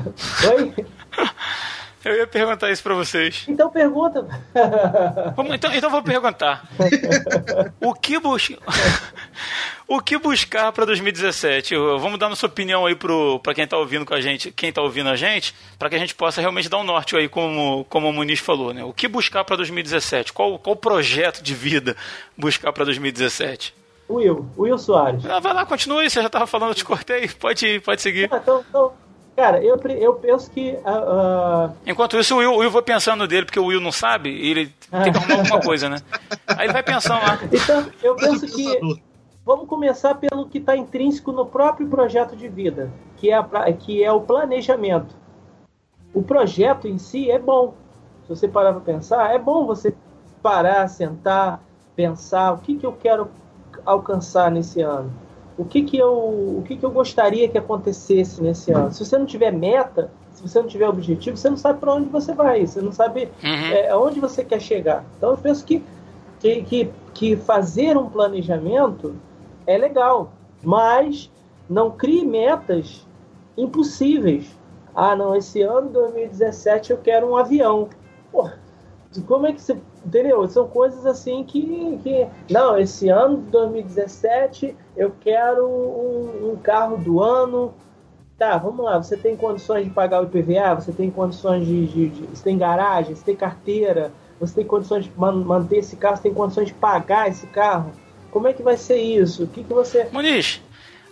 Oi? 0.54 0.74
Eu 2.04 2.16
ia 2.16 2.26
perguntar 2.26 2.70
isso 2.70 2.82
para 2.82 2.94
vocês. 2.94 3.44
Então 3.48 3.68
pergunta. 3.70 4.26
Vamos, 5.34 5.54
então, 5.54 5.72
então 5.74 5.90
vou 5.90 6.02
perguntar. 6.02 6.68
O 7.80 7.92
que, 7.92 8.18
bus... 8.18 8.50
o 9.86 10.00
que 10.00 10.16
buscar 10.16 10.72
para 10.72 10.84
2017? 10.84 11.74
Vamos 11.98 12.18
dar 12.18 12.28
nossa 12.28 12.46
opinião 12.46 12.86
aí 12.86 12.94
para 12.94 13.54
quem 13.54 13.64
está 13.64 13.76
ouvindo 13.76 14.06
com 14.06 14.14
a 14.14 14.20
gente, 14.20 14.52
quem 14.52 14.72
tá 14.72 14.80
ouvindo 14.80 15.08
a 15.08 15.16
gente, 15.16 15.54
para 15.78 15.88
que 15.88 15.96
a 15.96 15.98
gente 15.98 16.14
possa 16.14 16.40
realmente 16.40 16.68
dar 16.68 16.78
um 16.78 16.84
norte 16.84 17.16
aí, 17.16 17.28
como, 17.28 17.84
como 17.88 18.08
o 18.08 18.12
Muniz 18.12 18.38
falou, 18.38 18.72
né? 18.72 18.84
O 18.84 18.92
que 18.92 19.08
buscar 19.08 19.44
para 19.44 19.56
2017? 19.56 20.32
Qual, 20.32 20.58
qual 20.58 20.76
projeto 20.76 21.42
de 21.42 21.54
vida 21.54 21.96
buscar 22.36 22.72
para 22.72 22.84
2017? 22.84 23.74
Will, 24.08 24.48
Will 24.56 24.78
Soares. 24.78 25.26
Ah, 25.26 25.40
vai 25.40 25.52
lá, 25.52 25.66
continue, 25.66 26.08
você 26.08 26.20
já 26.20 26.28
estava 26.28 26.46
falando, 26.46 26.70
eu 26.70 26.74
te 26.74 26.84
cortei, 26.84 27.28
pode, 27.28 27.80
pode 27.80 28.00
seguir. 28.00 28.28
Ah, 28.32 28.38
então, 28.42 28.64
então 28.68 29.07
Cara, 29.38 29.62
eu, 29.62 29.78
eu 30.00 30.14
penso 30.14 30.50
que. 30.50 30.72
Uh, 30.72 31.72
Enquanto 31.86 32.18
isso, 32.18 32.34
o 32.34 32.38
Will, 32.38 32.54
o 32.54 32.56
Will 32.56 32.72
vai 32.72 32.82
pensando 32.82 33.24
dele, 33.24 33.46
porque 33.46 33.60
o 33.60 33.66
Will 33.66 33.80
não 33.80 33.92
sabe, 33.92 34.30
e 34.30 34.50
ele 34.50 34.74
tem 35.04 35.12
que 35.12 35.16
arrumar 35.16 35.36
alguma 35.36 35.60
coisa, 35.60 35.88
né? 35.88 35.98
Aí 36.44 36.66
ele 36.66 36.72
vai 36.72 36.82
pensando 36.82 37.22
lá. 37.22 37.38
Então, 37.52 37.86
eu 38.02 38.16
penso 38.16 38.48
que. 38.48 38.80
Vamos 39.46 39.68
começar 39.68 40.16
pelo 40.16 40.48
que 40.48 40.58
está 40.58 40.76
intrínseco 40.76 41.30
no 41.30 41.46
próprio 41.46 41.86
projeto 41.86 42.34
de 42.34 42.48
vida, 42.48 42.90
que 43.16 43.30
é, 43.30 43.36
a, 43.36 43.72
que 43.72 44.02
é 44.02 44.10
o 44.10 44.20
planejamento. 44.20 45.14
O 46.12 46.20
projeto 46.20 46.88
em 46.88 46.98
si 46.98 47.30
é 47.30 47.38
bom. 47.38 47.74
Se 48.24 48.30
você 48.30 48.48
parar 48.48 48.72
para 48.72 48.80
pensar, 48.80 49.32
é 49.32 49.38
bom 49.38 49.64
você 49.64 49.94
parar, 50.42 50.88
sentar, 50.88 51.62
pensar 51.94 52.54
o 52.54 52.58
que, 52.58 52.74
que 52.74 52.84
eu 52.84 52.92
quero 52.92 53.30
alcançar 53.86 54.50
nesse 54.50 54.80
ano 54.80 55.27
o 55.58 55.64
que, 55.64 55.82
que, 55.82 55.98
eu, 55.98 56.14
o 56.14 56.62
que, 56.64 56.76
que 56.76 56.86
eu 56.86 56.90
gostaria 56.90 57.48
que 57.48 57.58
acontecesse 57.58 58.40
nesse 58.40 58.70
ano. 58.70 58.92
Se 58.92 59.04
você 59.04 59.18
não 59.18 59.26
tiver 59.26 59.50
meta, 59.50 60.08
se 60.30 60.40
você 60.40 60.60
não 60.60 60.68
tiver 60.68 60.88
objetivo, 60.88 61.36
você 61.36 61.50
não 61.50 61.56
sabe 61.56 61.80
para 61.80 61.94
onde 61.94 62.08
você 62.08 62.32
vai, 62.32 62.64
você 62.64 62.80
não 62.80 62.92
sabe 62.92 63.28
uhum. 63.42 63.50
é, 63.72 63.90
aonde 63.90 64.20
você 64.20 64.44
quer 64.44 64.60
chegar. 64.60 65.04
Então 65.16 65.30
eu 65.30 65.36
penso 65.36 65.64
que, 65.64 65.82
que, 66.38 66.62
que, 66.62 66.90
que 67.12 67.36
fazer 67.36 67.96
um 67.96 68.08
planejamento 68.08 69.16
é 69.66 69.76
legal, 69.76 70.32
mas 70.62 71.28
não 71.68 71.90
crie 71.90 72.24
metas 72.24 73.04
impossíveis. 73.56 74.56
Ah, 74.94 75.16
não, 75.16 75.34
esse 75.34 75.60
ano 75.60 75.90
2017 75.90 76.92
eu 76.92 76.98
quero 76.98 77.28
um 77.28 77.36
avião. 77.36 77.88
Pô, 78.30 78.48
como 79.26 79.48
é 79.48 79.52
que 79.52 79.60
você. 79.60 79.76
Entendeu? 80.08 80.48
São 80.48 80.66
coisas 80.66 81.04
assim 81.04 81.44
que. 81.44 81.98
que 82.02 82.26
não, 82.48 82.78
esse 82.78 83.10
ano 83.10 83.42
de 83.42 83.50
2017 83.50 84.74
eu 84.96 85.12
quero 85.20 85.66
um, 85.68 86.52
um 86.52 86.56
carro 86.56 86.96
do 86.96 87.22
ano. 87.22 87.74
Tá, 88.38 88.56
vamos 88.56 88.86
lá. 88.86 88.96
Você 88.96 89.18
tem 89.18 89.36
condições 89.36 89.84
de 89.84 89.90
pagar 89.90 90.22
o 90.22 90.24
IPVA? 90.24 90.76
Você 90.76 90.92
tem 90.92 91.10
condições 91.10 91.66
de, 91.66 91.86
de, 91.86 92.08
de. 92.08 92.26
você 92.26 92.42
tem 92.42 92.56
garagem? 92.56 93.14
Você 93.14 93.22
tem 93.22 93.36
carteira? 93.36 94.10
Você 94.40 94.54
tem 94.54 94.64
condições 94.64 95.04
de 95.04 95.12
man, 95.14 95.32
manter 95.44 95.78
esse 95.78 95.94
carro? 95.96 96.16
Você 96.16 96.22
tem 96.22 96.32
condições 96.32 96.68
de 96.68 96.74
pagar 96.74 97.28
esse 97.28 97.46
carro? 97.48 97.92
Como 98.30 98.48
é 98.48 98.54
que 98.54 98.62
vai 98.62 98.78
ser 98.78 98.96
isso? 98.96 99.44
O 99.44 99.46
que, 99.46 99.62
que 99.62 99.74
você. 99.74 100.08
Muniz, 100.10 100.62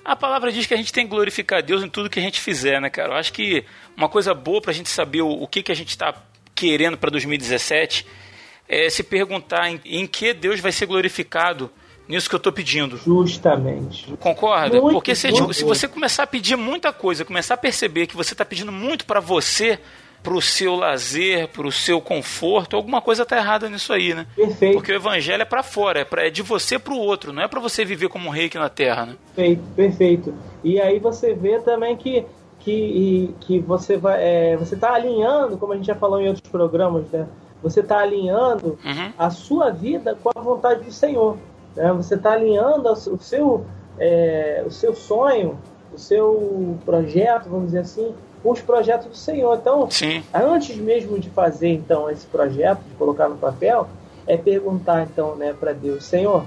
a 0.03 0.17
palavra 0.17 0.51
diz 0.51 0.65
que 0.65 0.73
a 0.73 0.77
gente 0.79 0.93
tem 0.93 1.05
que 1.05 1.11
glorificar 1.11 1.63
Deus 1.63 1.83
em 1.83 1.89
tudo 1.91 2.09
que 2.09 2.19
a 2.19 2.23
gente 2.23 2.41
fizer, 2.41 2.81
né, 2.81 2.89
cara? 2.89 3.11
Eu 3.13 3.17
acho 3.17 3.31
que 3.35 3.63
uma 3.95 4.09
coisa 4.09 4.33
boa 4.33 4.63
pra 4.63 4.73
gente 4.73 4.89
saber 4.89 5.21
o, 5.21 5.29
o 5.29 5.47
que, 5.47 5.63
que 5.63 5.73
a 5.73 5.77
gente 5.77 5.91
está 5.91 6.15
querendo 6.55 6.97
para 6.97 7.11
2017 7.11 8.07
é 8.69 8.89
se 8.91 9.03
perguntar 9.03 9.71
em, 9.71 9.81
em, 9.85 10.07
que 10.07 10.33
Deus 10.33 10.61
vai 10.61 10.73
ser 10.73 10.87
glorificado 10.87 11.71
nisso 12.09 12.29
que 12.29 12.35
eu 12.35 12.39
estou 12.39 12.53
pedindo. 12.53 12.97
Justamente. 12.99 14.13
Concorda? 14.19 14.81
Muito, 14.81 14.95
Porque 14.95 15.15
se, 15.15 15.29
se, 15.53 15.65
você 15.65 15.89
começar 15.89 16.23
a 16.25 16.27
pedir 16.27 16.57
muita 16.57 16.93
coisa, 16.93 17.25
começar 17.25 17.55
a 17.55 17.59
perceber 17.59 18.07
que 18.07 18.17
você 18.17 18.35
está 18.35 18.45
pedindo 18.45 18.71
muito 18.71 19.05
para 19.05 19.21
você, 19.21 19.79
para 20.23 20.35
o 20.35 20.43
seu 20.43 20.75
lazer, 20.75 21.49
para 21.49 21.67
o 21.67 21.73
seu 21.73 22.01
conforto, 22.01 22.75
alguma 22.75 23.01
coisa 23.01 23.23
está 23.23 23.37
errada 23.37 23.69
nisso 23.69 23.93
aí, 23.93 24.15
né? 24.15 24.27
Perfeito. 24.35 24.75
Porque 24.75 24.93
o 24.93 24.97
evangelho 24.97 25.43
é 25.43 25.45
para 25.45 25.63
fora, 25.63 26.01
é, 26.01 26.05
pra, 26.05 26.27
é 26.27 26.31
de 26.31 26.43
você 26.43 26.79
para 26.79 26.93
o 26.93 26.99
outro, 26.99 27.33
não 27.33 27.43
é 27.43 27.49
para 27.49 27.61
você 27.61 27.85
viver 27.85 28.09
como 28.09 28.29
um 28.29 28.31
rei 28.31 28.47
aqui 28.47 28.59
na 28.59 28.69
terra, 28.69 29.07
né? 29.07 29.17
Perfeito, 29.35 29.63
perfeito. 29.75 30.35
E 30.65 30.81
aí 30.81 30.99
você 30.99 31.35
vê 31.35 31.61
também 31.61 31.97
que 31.97 32.25
que, 32.59 33.33
que 33.43 33.61
você 33.61 33.97
vai 33.97 34.21
é, 34.21 34.57
você 34.57 34.75
está 34.75 34.93
alinhando, 34.93 35.57
como 35.57 35.73
a 35.73 35.77
gente 35.77 35.87
já 35.87 35.95
falou 35.95 36.21
em 36.21 36.27
outros 36.27 36.51
programas, 36.51 37.09
né? 37.13 37.29
Você 37.67 37.81
está 37.81 37.99
alinhando 37.99 38.79
uhum. 38.85 39.13
a 39.19 39.31
sua 39.31 39.71
vida 39.71 40.17
com 40.23 40.31
a 40.35 40.41
vontade 40.41 40.85
do 40.85 40.93
Senhor. 40.93 41.37
Né? 41.75 41.93
Você 41.95 42.15
está 42.15 42.33
alinhando 42.33 42.89
o 42.89 43.19
seu 43.19 43.67
é, 43.99 44.63
o 44.65 44.71
seu 44.71 44.95
sonho, 44.95 45.59
o 45.93 45.99
seu 45.99 46.79
projeto, 46.85 47.49
vamos 47.49 47.67
dizer 47.67 47.81
assim, 47.81 48.15
com 48.43 48.53
os 48.53 48.61
projetos 48.61 49.09
do 49.09 49.17
Senhor. 49.17 49.57
Então, 49.57 49.91
Sim. 49.91 50.23
antes 50.33 50.77
mesmo 50.77 51.19
de 51.19 51.29
fazer 51.31 51.69
então 51.69 52.09
esse 52.09 52.27
projeto, 52.27 52.81
de 52.81 52.95
colocar 52.95 53.29
no 53.29 53.37
papel, 53.37 53.89
é 54.27 54.37
perguntar 54.37 55.03
então, 55.03 55.35
né, 55.35 55.55
para 55.59 55.73
Deus, 55.73 56.05
Senhor, 56.05 56.45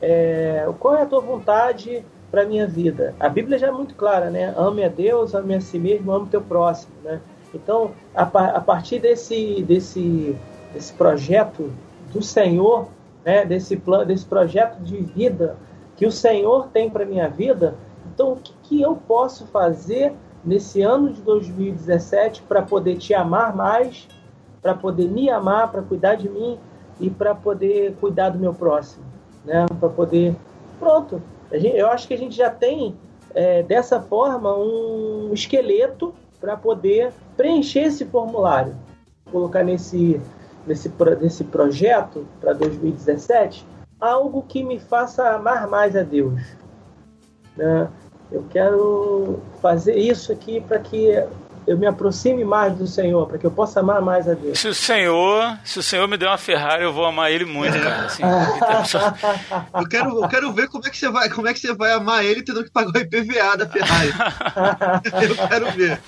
é, 0.00 0.68
qual 0.78 0.96
é 0.96 1.02
a 1.02 1.06
tua 1.06 1.20
vontade 1.20 2.04
para 2.30 2.44
minha 2.44 2.66
vida. 2.66 3.14
A 3.18 3.28
Bíblia 3.28 3.58
já 3.58 3.68
é 3.68 3.72
muito 3.72 3.94
clara, 3.94 4.30
né? 4.30 4.54
Ame 4.56 4.84
a 4.84 4.88
Deus, 4.88 5.34
ame 5.34 5.54
a 5.54 5.60
si 5.60 5.78
mesmo, 5.78 6.12
ame 6.12 6.26
o 6.26 6.28
teu 6.28 6.40
próximo, 6.40 6.92
né? 7.02 7.20
Então, 7.52 7.90
a, 8.14 8.22
a 8.22 8.60
partir 8.60 9.00
desse, 9.00 9.62
desse, 9.64 10.36
desse 10.72 10.92
projeto 10.92 11.72
do 12.12 12.22
Senhor, 12.22 12.88
né? 13.24 13.44
Desse 13.44 13.76
plano, 13.76 14.06
desse 14.06 14.24
projeto 14.24 14.80
de 14.80 14.96
vida 14.96 15.56
que 15.96 16.06
o 16.06 16.12
Senhor 16.12 16.68
tem 16.68 16.88
para 16.88 17.04
minha 17.04 17.28
vida, 17.28 17.74
Então, 18.12 18.32
o 18.32 18.36
que, 18.36 18.54
que 18.62 18.80
eu 18.80 18.96
posso 18.96 19.46
fazer 19.46 20.14
nesse 20.42 20.80
ano 20.80 21.12
de 21.12 21.20
2017 21.20 22.42
para 22.42 22.62
poder 22.62 22.96
te 22.96 23.12
amar 23.12 23.54
mais, 23.54 24.08
para 24.62 24.74
poder 24.74 25.08
me 25.08 25.28
amar, 25.28 25.70
para 25.70 25.82
cuidar 25.82 26.14
de 26.14 26.28
mim 26.28 26.58
e 26.98 27.10
para 27.10 27.34
poder 27.34 27.94
cuidar 28.00 28.30
do 28.30 28.38
meu 28.38 28.54
próximo, 28.54 29.04
né? 29.44 29.66
Para 29.78 29.88
poder, 29.90 30.34
pronto. 30.78 31.22
Eu 31.50 31.88
acho 31.88 32.08
que 32.08 32.14
a 32.14 32.18
gente 32.18 32.34
já 32.34 32.48
tem 32.48 32.96
é, 33.34 33.62
dessa 33.62 34.00
forma 34.00 34.56
um 34.56 35.30
esqueleto 35.32 36.14
para 36.40 36.56
poder 36.56 37.12
preencher 37.36 37.80
esse 37.80 38.04
formulário, 38.06 38.74
colocar 39.30 39.62
nesse 39.62 40.20
nesse, 40.66 40.90
nesse 41.20 41.44
projeto 41.44 42.26
para 42.40 42.52
2017 42.52 43.66
algo 44.00 44.42
que 44.42 44.64
me 44.64 44.78
faça 44.78 45.28
amar 45.34 45.68
mais 45.68 45.94
a 45.94 46.02
Deus. 46.02 46.40
Né? 47.56 47.88
Eu 48.32 48.44
quero 48.48 49.40
fazer 49.60 49.96
isso 49.96 50.32
aqui 50.32 50.60
para 50.60 50.78
que 50.78 51.12
eu 51.70 51.78
me 51.78 51.86
aproxime 51.86 52.44
mais 52.44 52.74
do 52.74 52.84
Senhor, 52.84 53.28
para 53.28 53.38
que 53.38 53.46
eu 53.46 53.50
possa 53.50 53.78
amar 53.78 54.02
mais 54.02 54.28
a 54.28 54.34
Deus. 54.34 54.58
Se 54.58 54.66
o 54.66 54.74
Senhor, 54.74 55.56
se 55.62 55.78
o 55.78 55.82
Senhor 55.84 56.08
me 56.08 56.16
der 56.16 56.26
uma 56.26 56.36
Ferrari, 56.36 56.82
eu 56.82 56.92
vou 56.92 57.04
amar 57.04 57.30
ele 57.30 57.44
muito, 57.44 57.78
cara. 57.78 58.06
Assim, 58.06 58.24
eu, 59.72 59.88
quero, 59.88 60.20
eu 60.20 60.28
quero 60.28 60.52
ver 60.52 60.66
como 60.66 60.84
é 60.84 60.90
que 60.90 60.96
você 60.96 61.08
vai, 61.08 61.30
como 61.30 61.46
é 61.46 61.54
que 61.54 61.60
você 61.60 61.72
vai 61.72 61.92
amar 61.92 62.24
ele 62.24 62.42
tendo 62.42 62.64
que 62.64 62.70
pagar 62.72 62.90
o 62.90 62.98
IPVA 62.98 63.56
da 63.56 63.68
Ferrari. 63.68 64.10
eu 65.30 65.48
quero 65.48 65.70
ver. 65.70 66.00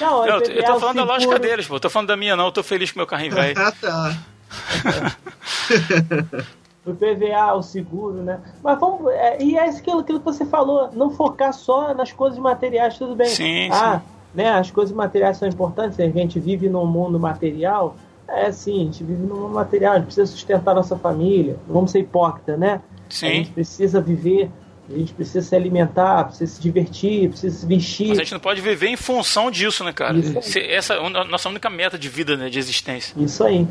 Não, 0.00 0.26
não 0.26 0.40
eu 0.40 0.64
tô 0.64 0.80
falando 0.80 0.96
da 0.96 1.04
lógica 1.04 1.38
deles, 1.38 1.68
pô. 1.68 1.76
Eu 1.76 1.80
tô 1.80 1.90
falando 1.90 2.08
da 2.08 2.16
minha, 2.16 2.34
não. 2.34 2.46
Eu 2.46 2.52
tô 2.52 2.64
feliz 2.64 2.90
com 2.90 2.98
meu 2.98 3.06
carrinho 3.06 3.36
velho. 3.36 3.54
ah, 3.56 3.72
tá. 3.80 4.16
o 6.84 6.92
PVA, 6.92 7.54
o 7.54 7.62
seguro, 7.62 8.20
né? 8.24 8.40
Mas 8.64 8.80
vamos. 8.80 9.12
É, 9.12 9.40
e 9.40 9.56
é 9.56 9.68
aquilo, 9.68 10.00
aquilo 10.00 10.18
que 10.18 10.24
você 10.24 10.44
falou, 10.44 10.90
não 10.92 11.10
focar 11.10 11.52
só 11.52 11.94
nas 11.94 12.10
coisas 12.10 12.40
materiais, 12.40 12.98
tudo 12.98 13.14
bem. 13.14 13.28
Sim, 13.28 13.70
ah, 13.70 14.00
sim. 14.00 14.17
Né, 14.34 14.48
as 14.50 14.70
coisas 14.70 14.94
materiais 14.94 15.36
são 15.36 15.48
importantes, 15.48 15.98
a 15.98 16.06
gente 16.06 16.38
vive 16.38 16.68
num 16.68 16.86
mundo 16.86 17.18
material. 17.18 17.96
É 18.28 18.52
sim, 18.52 18.82
a 18.82 18.84
gente 18.84 19.02
vive 19.02 19.22
num 19.22 19.36
mundo 19.36 19.54
material, 19.54 19.94
a 19.94 19.96
gente 19.96 20.06
precisa 20.06 20.26
sustentar 20.26 20.74
nossa 20.74 20.96
família. 20.96 21.56
Não 21.66 21.74
vamos 21.74 21.90
ser 21.90 22.00
hipócrita, 22.00 22.56
né? 22.56 22.82
Sim. 23.08 23.26
A 23.26 23.30
gente 23.30 23.50
precisa 23.52 24.00
viver 24.00 24.50
a 24.90 24.96
gente 24.96 25.12
precisa 25.12 25.46
se 25.46 25.54
alimentar, 25.54 26.24
precisa 26.24 26.50
se 26.50 26.62
divertir, 26.62 27.28
precisa 27.28 27.58
se 27.58 27.66
vestir. 27.66 28.08
Mas 28.08 28.18
a 28.18 28.22
gente 28.22 28.32
não 28.32 28.40
pode 28.40 28.60
viver 28.60 28.88
em 28.88 28.96
função 28.96 29.50
disso, 29.50 29.84
né, 29.84 29.92
cara? 29.92 30.18
Essa 30.18 30.94
é 30.94 30.98
a 30.98 31.24
nossa 31.24 31.48
única 31.48 31.68
meta 31.68 31.98
de 31.98 32.08
vida, 32.08 32.36
né, 32.36 32.48
de 32.48 32.58
existência. 32.58 33.14
Isso 33.22 33.44
aí. 33.44 33.68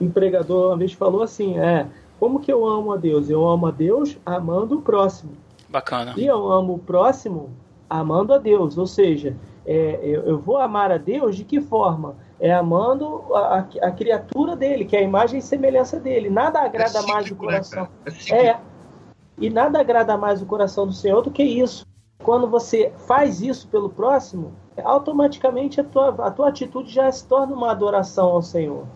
O 0.00 0.04
empregador 0.04 0.70
uma 0.70 0.76
vez 0.76 0.92
falou 0.92 1.22
assim, 1.22 1.58
é, 1.58 1.86
como 2.18 2.40
que 2.40 2.52
eu 2.52 2.66
amo 2.66 2.92
a 2.92 2.96
Deus? 2.96 3.30
Eu 3.30 3.48
amo 3.48 3.66
a 3.66 3.70
Deus 3.70 4.16
amando 4.26 4.78
o 4.78 4.82
próximo. 4.82 5.32
Bacana. 5.68 6.14
E 6.16 6.26
eu 6.26 6.50
amo 6.50 6.74
o 6.74 6.78
próximo 6.78 7.50
amando 7.88 8.34
a 8.34 8.38
Deus. 8.38 8.76
Ou 8.76 8.86
seja, 8.86 9.36
é, 9.70 10.00
eu, 10.02 10.22
eu, 10.22 10.38
vou 10.38 10.56
amar 10.56 10.90
a 10.90 10.96
Deus 10.96 11.36
de 11.36 11.44
que 11.44 11.60
forma? 11.60 12.16
É 12.40 12.50
amando 12.54 13.22
a, 13.34 13.38
a, 13.38 13.58
a, 13.58 13.90
criatura 13.90 14.56
dele, 14.56 14.86
que 14.86 14.96
é 14.96 15.00
a 15.00 15.02
imagem 15.02 15.40
e 15.40 15.42
semelhança 15.42 16.00
dele. 16.00 16.30
Nada 16.30 16.62
agrada 16.62 17.00
é 17.00 17.02
mais 17.02 17.26
o 17.26 17.34
né, 17.34 17.38
coração. 17.38 17.88
É, 18.30 18.46
é, 18.46 18.60
e 19.36 19.50
nada 19.50 19.78
agrada 19.78 20.16
mais 20.16 20.40
o 20.40 20.46
coração 20.46 20.86
do 20.86 20.94
Senhor 20.94 21.20
do 21.20 21.30
que 21.30 21.42
isso. 21.42 21.84
Quando 22.24 22.48
você 22.48 22.94
faz 23.06 23.42
isso 23.42 23.68
pelo 23.68 23.90
próximo, 23.90 24.54
automaticamente 24.82 25.82
a 25.82 25.84
tua, 25.84 26.08
a 26.26 26.30
tua 26.30 26.48
atitude 26.48 26.90
já 26.90 27.12
se 27.12 27.28
torna 27.28 27.54
uma 27.54 27.70
adoração 27.70 28.28
ao 28.28 28.40
Senhor 28.40 28.86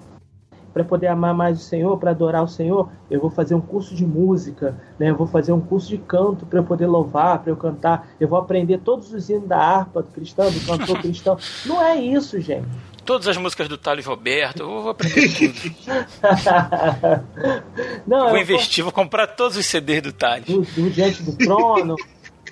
para 0.72 0.84
poder 0.84 1.08
amar 1.08 1.34
mais 1.34 1.60
o 1.60 1.62
Senhor, 1.62 1.98
para 1.98 2.10
adorar 2.10 2.42
o 2.42 2.48
Senhor, 2.48 2.88
eu 3.10 3.20
vou 3.20 3.30
fazer 3.30 3.54
um 3.54 3.60
curso 3.60 3.94
de 3.94 4.06
música, 4.06 4.76
né? 4.98 5.10
Eu 5.10 5.16
vou 5.16 5.26
fazer 5.26 5.52
um 5.52 5.60
curso 5.60 5.88
de 5.88 5.98
canto 5.98 6.46
para 6.46 6.58
eu 6.58 6.64
poder 6.64 6.86
louvar, 6.86 7.40
para 7.40 7.52
eu 7.52 7.56
cantar. 7.56 8.08
Eu 8.18 8.28
vou 8.28 8.38
aprender 8.38 8.78
todos 8.78 9.12
os 9.12 9.28
hinos 9.28 9.48
da 9.48 9.58
harpa 9.58 10.02
do 10.02 10.08
cristão, 10.08 10.50
do 10.50 10.60
cantor 10.60 11.00
cristão. 11.00 11.36
Não 11.66 11.82
é 11.82 11.96
isso, 11.96 12.40
gente. 12.40 12.66
Todas 13.04 13.26
as 13.26 13.36
músicas 13.36 13.68
do 13.68 13.76
Thales 13.76 14.06
Roberto, 14.06 14.60
eu 14.60 14.82
vou 14.82 14.90
aprender 14.90 15.28
tudo. 15.28 15.74
Não, 18.06 18.30
vou 18.30 18.38
investir, 18.38 18.84
vou... 18.84 18.92
vou 18.92 19.04
comprar 19.04 19.26
todos 19.26 19.56
os 19.56 19.66
CDs 19.66 20.02
do 20.02 20.12
Thales. 20.12 20.46
Do, 20.46 20.62
do 20.62 20.90
Diante 20.90 21.22
do 21.22 21.36
Trono, 21.36 21.96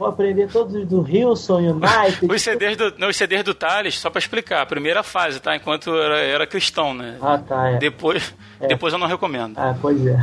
Vou 0.01 0.09
aprender 0.09 0.49
todos 0.51 0.87
do 0.87 1.03
Wilson 1.03 1.59
United. 1.59 2.25
os 2.33 2.41
CDs 2.41 2.75
do, 2.75 2.95
não, 2.97 3.11
os 3.11 3.17
CDs 3.19 3.45
do 3.45 3.53
Thales, 3.53 3.99
só 3.99 4.09
para 4.09 4.19
explicar, 4.19 4.63
a 4.63 4.67
primeira 4.67 5.03
fase, 5.03 5.39
tá? 5.39 5.55
Enquanto 5.55 5.95
era, 5.95 6.19
era 6.21 6.47
cristão, 6.47 6.95
né? 6.95 7.19
Ah, 7.21 7.37
tá. 7.37 7.73
É. 7.73 7.77
Depois, 7.77 8.35
é. 8.59 8.69
depois 8.69 8.95
eu 8.95 8.99
não 8.99 9.07
recomendo. 9.07 9.59
Ah, 9.59 9.77
pois 9.79 10.07
é. 10.07 10.17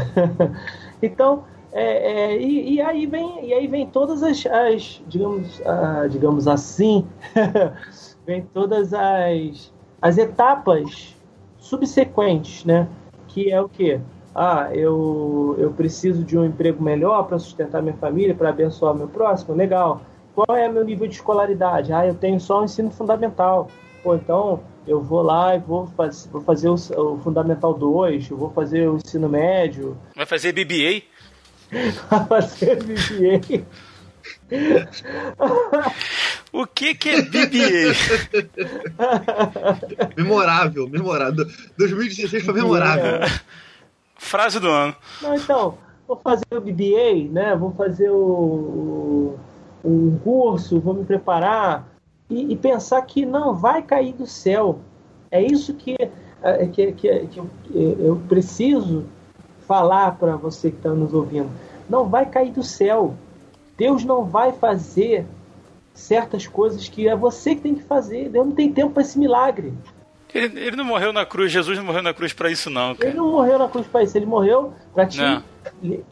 então, 0.99 1.45
é, 1.71 2.31
é, 2.31 2.41
e, 2.41 2.73
e, 2.73 2.81
aí 2.81 3.05
vem, 3.05 3.45
e 3.45 3.53
aí 3.53 3.67
vem 3.67 3.85
todas 3.85 4.23
as, 4.23 4.47
as 4.47 4.99
digamos, 5.07 5.61
ah, 5.63 6.07
digamos 6.09 6.47
assim, 6.47 7.07
vem 8.25 8.41
todas 8.51 8.95
as, 8.95 9.71
as 10.01 10.17
etapas 10.17 11.15
subsequentes, 11.59 12.65
né? 12.65 12.87
Que 13.27 13.51
é 13.51 13.61
o 13.61 13.69
quê? 13.69 14.01
Ah, 14.39 14.69
eu, 14.71 15.55
eu 15.57 15.71
preciso 15.71 16.23
de 16.23 16.37
um 16.37 16.45
emprego 16.45 16.83
melhor 16.83 17.23
para 17.23 17.39
sustentar 17.39 17.81
minha 17.81 17.95
família, 17.95 18.35
para 18.35 18.49
abençoar 18.49 18.93
meu 18.93 19.07
próximo, 19.07 19.55
legal. 19.55 20.03
Qual 20.35 20.55
é 20.55 20.69
meu 20.69 20.85
nível 20.85 21.07
de 21.07 21.15
escolaridade? 21.15 21.91
Ah, 21.91 22.05
eu 22.05 22.13
tenho 22.13 22.39
só 22.39 22.61
o 22.61 22.63
ensino 22.63 22.91
fundamental. 22.91 23.67
Pô, 24.03 24.13
então 24.13 24.61
eu 24.85 25.01
vou 25.01 25.23
lá 25.23 25.55
e 25.55 25.59
vou, 25.59 25.87
faz, 25.87 26.29
vou 26.31 26.39
fazer 26.41 26.69
o, 26.69 26.75
o 26.75 27.19
Fundamental 27.23 27.73
2, 27.73 28.29
eu 28.29 28.37
vou 28.37 28.51
fazer 28.51 28.87
o 28.87 28.97
ensino 28.97 29.27
médio. 29.27 29.97
Vai 30.15 30.27
fazer 30.27 30.51
BBA? 30.51 31.01
Vai 32.07 32.25
fazer 32.27 32.75
BBA. 32.83 33.65
o 36.53 36.67
que, 36.67 36.93
que 36.93 37.09
é 37.09 37.21
BBA? 37.23 37.95
memorável, 40.15 40.87
memorável. 40.87 41.47
2016 41.75 42.45
foi 42.45 42.53
memorável. 42.53 43.15
É. 43.15 43.66
Frase 44.17 44.59
do 44.59 44.69
ano. 44.69 44.95
Não, 45.21 45.35
então, 45.35 45.77
vou 46.07 46.17
fazer 46.17 46.45
o 46.51 46.61
BBA, 46.61 47.31
né? 47.31 47.55
Vou 47.55 47.71
fazer 47.71 48.09
o, 48.09 49.35
um 49.83 50.17
curso, 50.19 50.79
vou 50.79 50.93
me 50.93 51.05
preparar 51.05 51.87
e, 52.29 52.53
e, 52.53 52.55
pensar 52.55 53.01
que 53.03 53.25
não 53.25 53.55
vai 53.55 53.81
cair 53.81 54.13
do 54.13 54.27
céu. 54.27 54.79
É 55.31 55.41
isso 55.41 55.73
que, 55.73 55.95
é, 56.41 56.67
que, 56.67 56.91
que, 56.93 57.27
que 57.27 57.39
eu 57.73 58.21
preciso 58.27 59.05
falar 59.67 60.17
para 60.17 60.35
você 60.35 60.71
que 60.71 60.77
está 60.77 60.89
nos 60.89 61.13
ouvindo. 61.13 61.49
Não 61.89 62.07
vai 62.07 62.25
cair 62.25 62.51
do 62.51 62.63
céu. 62.63 63.13
Deus 63.77 64.03
não 64.03 64.25
vai 64.25 64.53
fazer 64.53 65.25
certas 65.93 66.47
coisas 66.47 66.87
que 66.87 67.07
é 67.07 67.15
você 67.15 67.55
que 67.55 67.61
tem 67.61 67.75
que 67.75 67.83
fazer. 67.83 68.29
Deus 68.29 68.45
não 68.45 68.53
tem 68.53 68.71
tempo 68.71 68.91
para 68.91 69.03
esse 69.03 69.19
milagre. 69.19 69.73
Ele, 70.33 70.59
ele, 70.59 70.75
não 70.75 70.83
morreu 70.83 71.13
na 71.13 71.25
cruz, 71.25 71.51
Jesus 71.51 71.77
não 71.77 71.85
morreu 71.85 72.03
na 72.03 72.13
cruz 72.13 72.33
para 72.33 72.51
isso, 72.51 72.69
não. 72.69 72.95
Cara. 72.95 73.09
Ele 73.09 73.17
não 73.17 73.31
morreu 73.31 73.57
na 73.57 73.67
cruz 73.67 73.87
para 73.87 74.03
isso, 74.03 74.17
ele 74.17 74.25
morreu 74.25 74.73
para 74.93 75.05
te 75.05 75.19
não. 75.19 75.43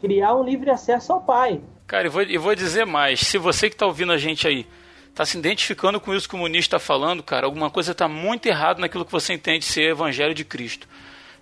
criar 0.00 0.34
um 0.34 0.42
livre 0.42 0.70
acesso 0.70 1.12
ao 1.12 1.20
Pai. 1.20 1.60
Cara, 1.86 2.06
eu 2.08 2.10
vou, 2.10 2.22
eu 2.22 2.40
vou 2.40 2.54
dizer 2.54 2.86
mais. 2.86 3.20
Se 3.20 3.38
você 3.38 3.68
que 3.68 3.74
está 3.74 3.86
ouvindo 3.86 4.12
a 4.12 4.18
gente 4.18 4.46
aí 4.46 4.66
está 5.08 5.24
se 5.24 5.38
identificando 5.38 6.00
com 6.00 6.14
isso 6.14 6.28
que 6.28 6.34
o 6.34 6.38
comunista 6.38 6.76
está 6.76 6.84
falando, 6.84 7.22
cara, 7.22 7.46
alguma 7.46 7.70
coisa 7.70 7.92
está 7.92 8.06
muito 8.08 8.46
errado 8.46 8.80
naquilo 8.80 9.04
que 9.04 9.12
você 9.12 9.32
entende 9.32 9.64
ser 9.64 9.90
evangelho 9.90 10.34
de 10.34 10.44
Cristo. 10.44 10.88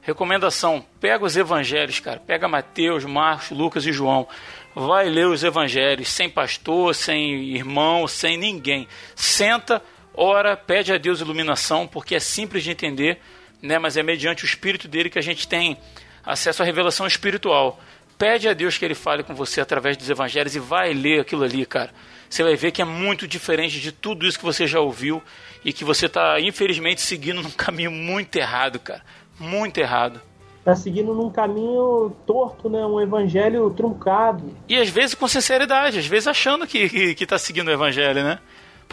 Recomendação: 0.02 0.84
pega 1.00 1.24
os 1.24 1.36
evangelhos, 1.36 1.98
cara. 1.98 2.20
Pega 2.20 2.46
Mateus, 2.46 3.04
Marcos, 3.04 3.50
Lucas 3.50 3.86
e 3.86 3.92
João. 3.92 4.28
Vai 4.74 5.08
ler 5.08 5.26
os 5.26 5.42
evangelhos 5.42 6.08
sem 6.08 6.28
pastor, 6.28 6.94
sem 6.94 7.54
irmão, 7.54 8.06
sem 8.06 8.36
ninguém. 8.36 8.86
Senta 9.14 9.80
ora, 10.14 10.56
pede 10.56 10.92
a 10.92 10.98
Deus 10.98 11.20
iluminação, 11.20 11.86
porque 11.86 12.14
é 12.14 12.20
simples 12.20 12.62
de 12.64 12.70
entender, 12.70 13.18
né? 13.60 13.78
mas 13.78 13.96
é 13.96 14.02
mediante 14.02 14.44
o 14.44 14.46
Espírito 14.46 14.88
dele 14.88 15.10
que 15.10 15.18
a 15.18 15.22
gente 15.22 15.46
tem 15.46 15.76
acesso 16.24 16.62
à 16.62 16.64
revelação 16.66 17.06
espiritual. 17.06 17.80
Pede 18.16 18.48
a 18.48 18.52
Deus 18.52 18.78
que 18.78 18.84
ele 18.84 18.94
fale 18.94 19.22
com 19.22 19.34
você 19.34 19.60
através 19.60 19.96
dos 19.96 20.08
evangelhos 20.08 20.54
e 20.54 20.60
vai 20.60 20.94
ler 20.94 21.20
aquilo 21.20 21.42
ali, 21.42 21.66
cara. 21.66 21.90
Você 22.30 22.42
vai 22.42 22.56
ver 22.56 22.70
que 22.70 22.80
é 22.80 22.84
muito 22.84 23.28
diferente 23.28 23.80
de 23.80 23.92
tudo 23.92 24.26
isso 24.26 24.38
que 24.38 24.44
você 24.44 24.66
já 24.66 24.80
ouviu 24.80 25.22
e 25.64 25.72
que 25.72 25.84
você 25.84 26.06
está, 26.06 26.40
infelizmente, 26.40 27.00
seguindo 27.00 27.42
num 27.42 27.50
caminho 27.56 27.90
muito 27.90 28.36
errado, 28.36 28.78
cara. 28.78 29.02
Muito 29.38 29.78
errado. 29.78 30.20
Está 30.58 30.74
seguindo 30.74 31.12
num 31.12 31.28
caminho 31.28 32.16
torto, 32.26 32.70
né? 32.70 32.86
Um 32.86 33.00
evangelho 33.00 33.68
truncado. 33.70 34.56
E 34.66 34.76
às 34.76 34.88
vezes 34.88 35.14
com 35.14 35.28
sinceridade, 35.28 35.98
às 35.98 36.06
vezes 36.06 36.26
achando 36.26 36.66
que, 36.66 36.88
que, 36.88 37.14
que 37.14 37.26
tá 37.26 37.36
seguindo 37.36 37.68
o 37.68 37.70
evangelho, 37.70 38.24
né? 38.24 38.38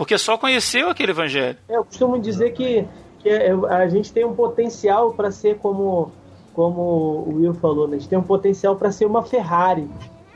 Porque 0.01 0.17
só 0.17 0.35
conheceu 0.35 0.89
aquele 0.89 1.11
evangelho. 1.11 1.59
É, 1.69 1.77
eu 1.77 1.85
costumo 1.85 2.17
dizer 2.17 2.53
que, 2.53 2.87
que 3.19 3.29
é, 3.29 3.51
a 3.51 3.87
gente 3.87 4.11
tem 4.11 4.25
um 4.25 4.33
potencial 4.33 5.13
para 5.13 5.29
ser 5.29 5.59
como, 5.59 6.11
como 6.55 6.81
o 6.81 7.35
Will 7.35 7.53
falou, 7.53 7.87
né? 7.87 7.97
a 7.97 7.99
gente 7.99 8.09
tem 8.09 8.17
um 8.17 8.23
potencial 8.23 8.75
para 8.75 8.91
ser 8.91 9.05
uma 9.05 9.21
Ferrari, 9.21 9.87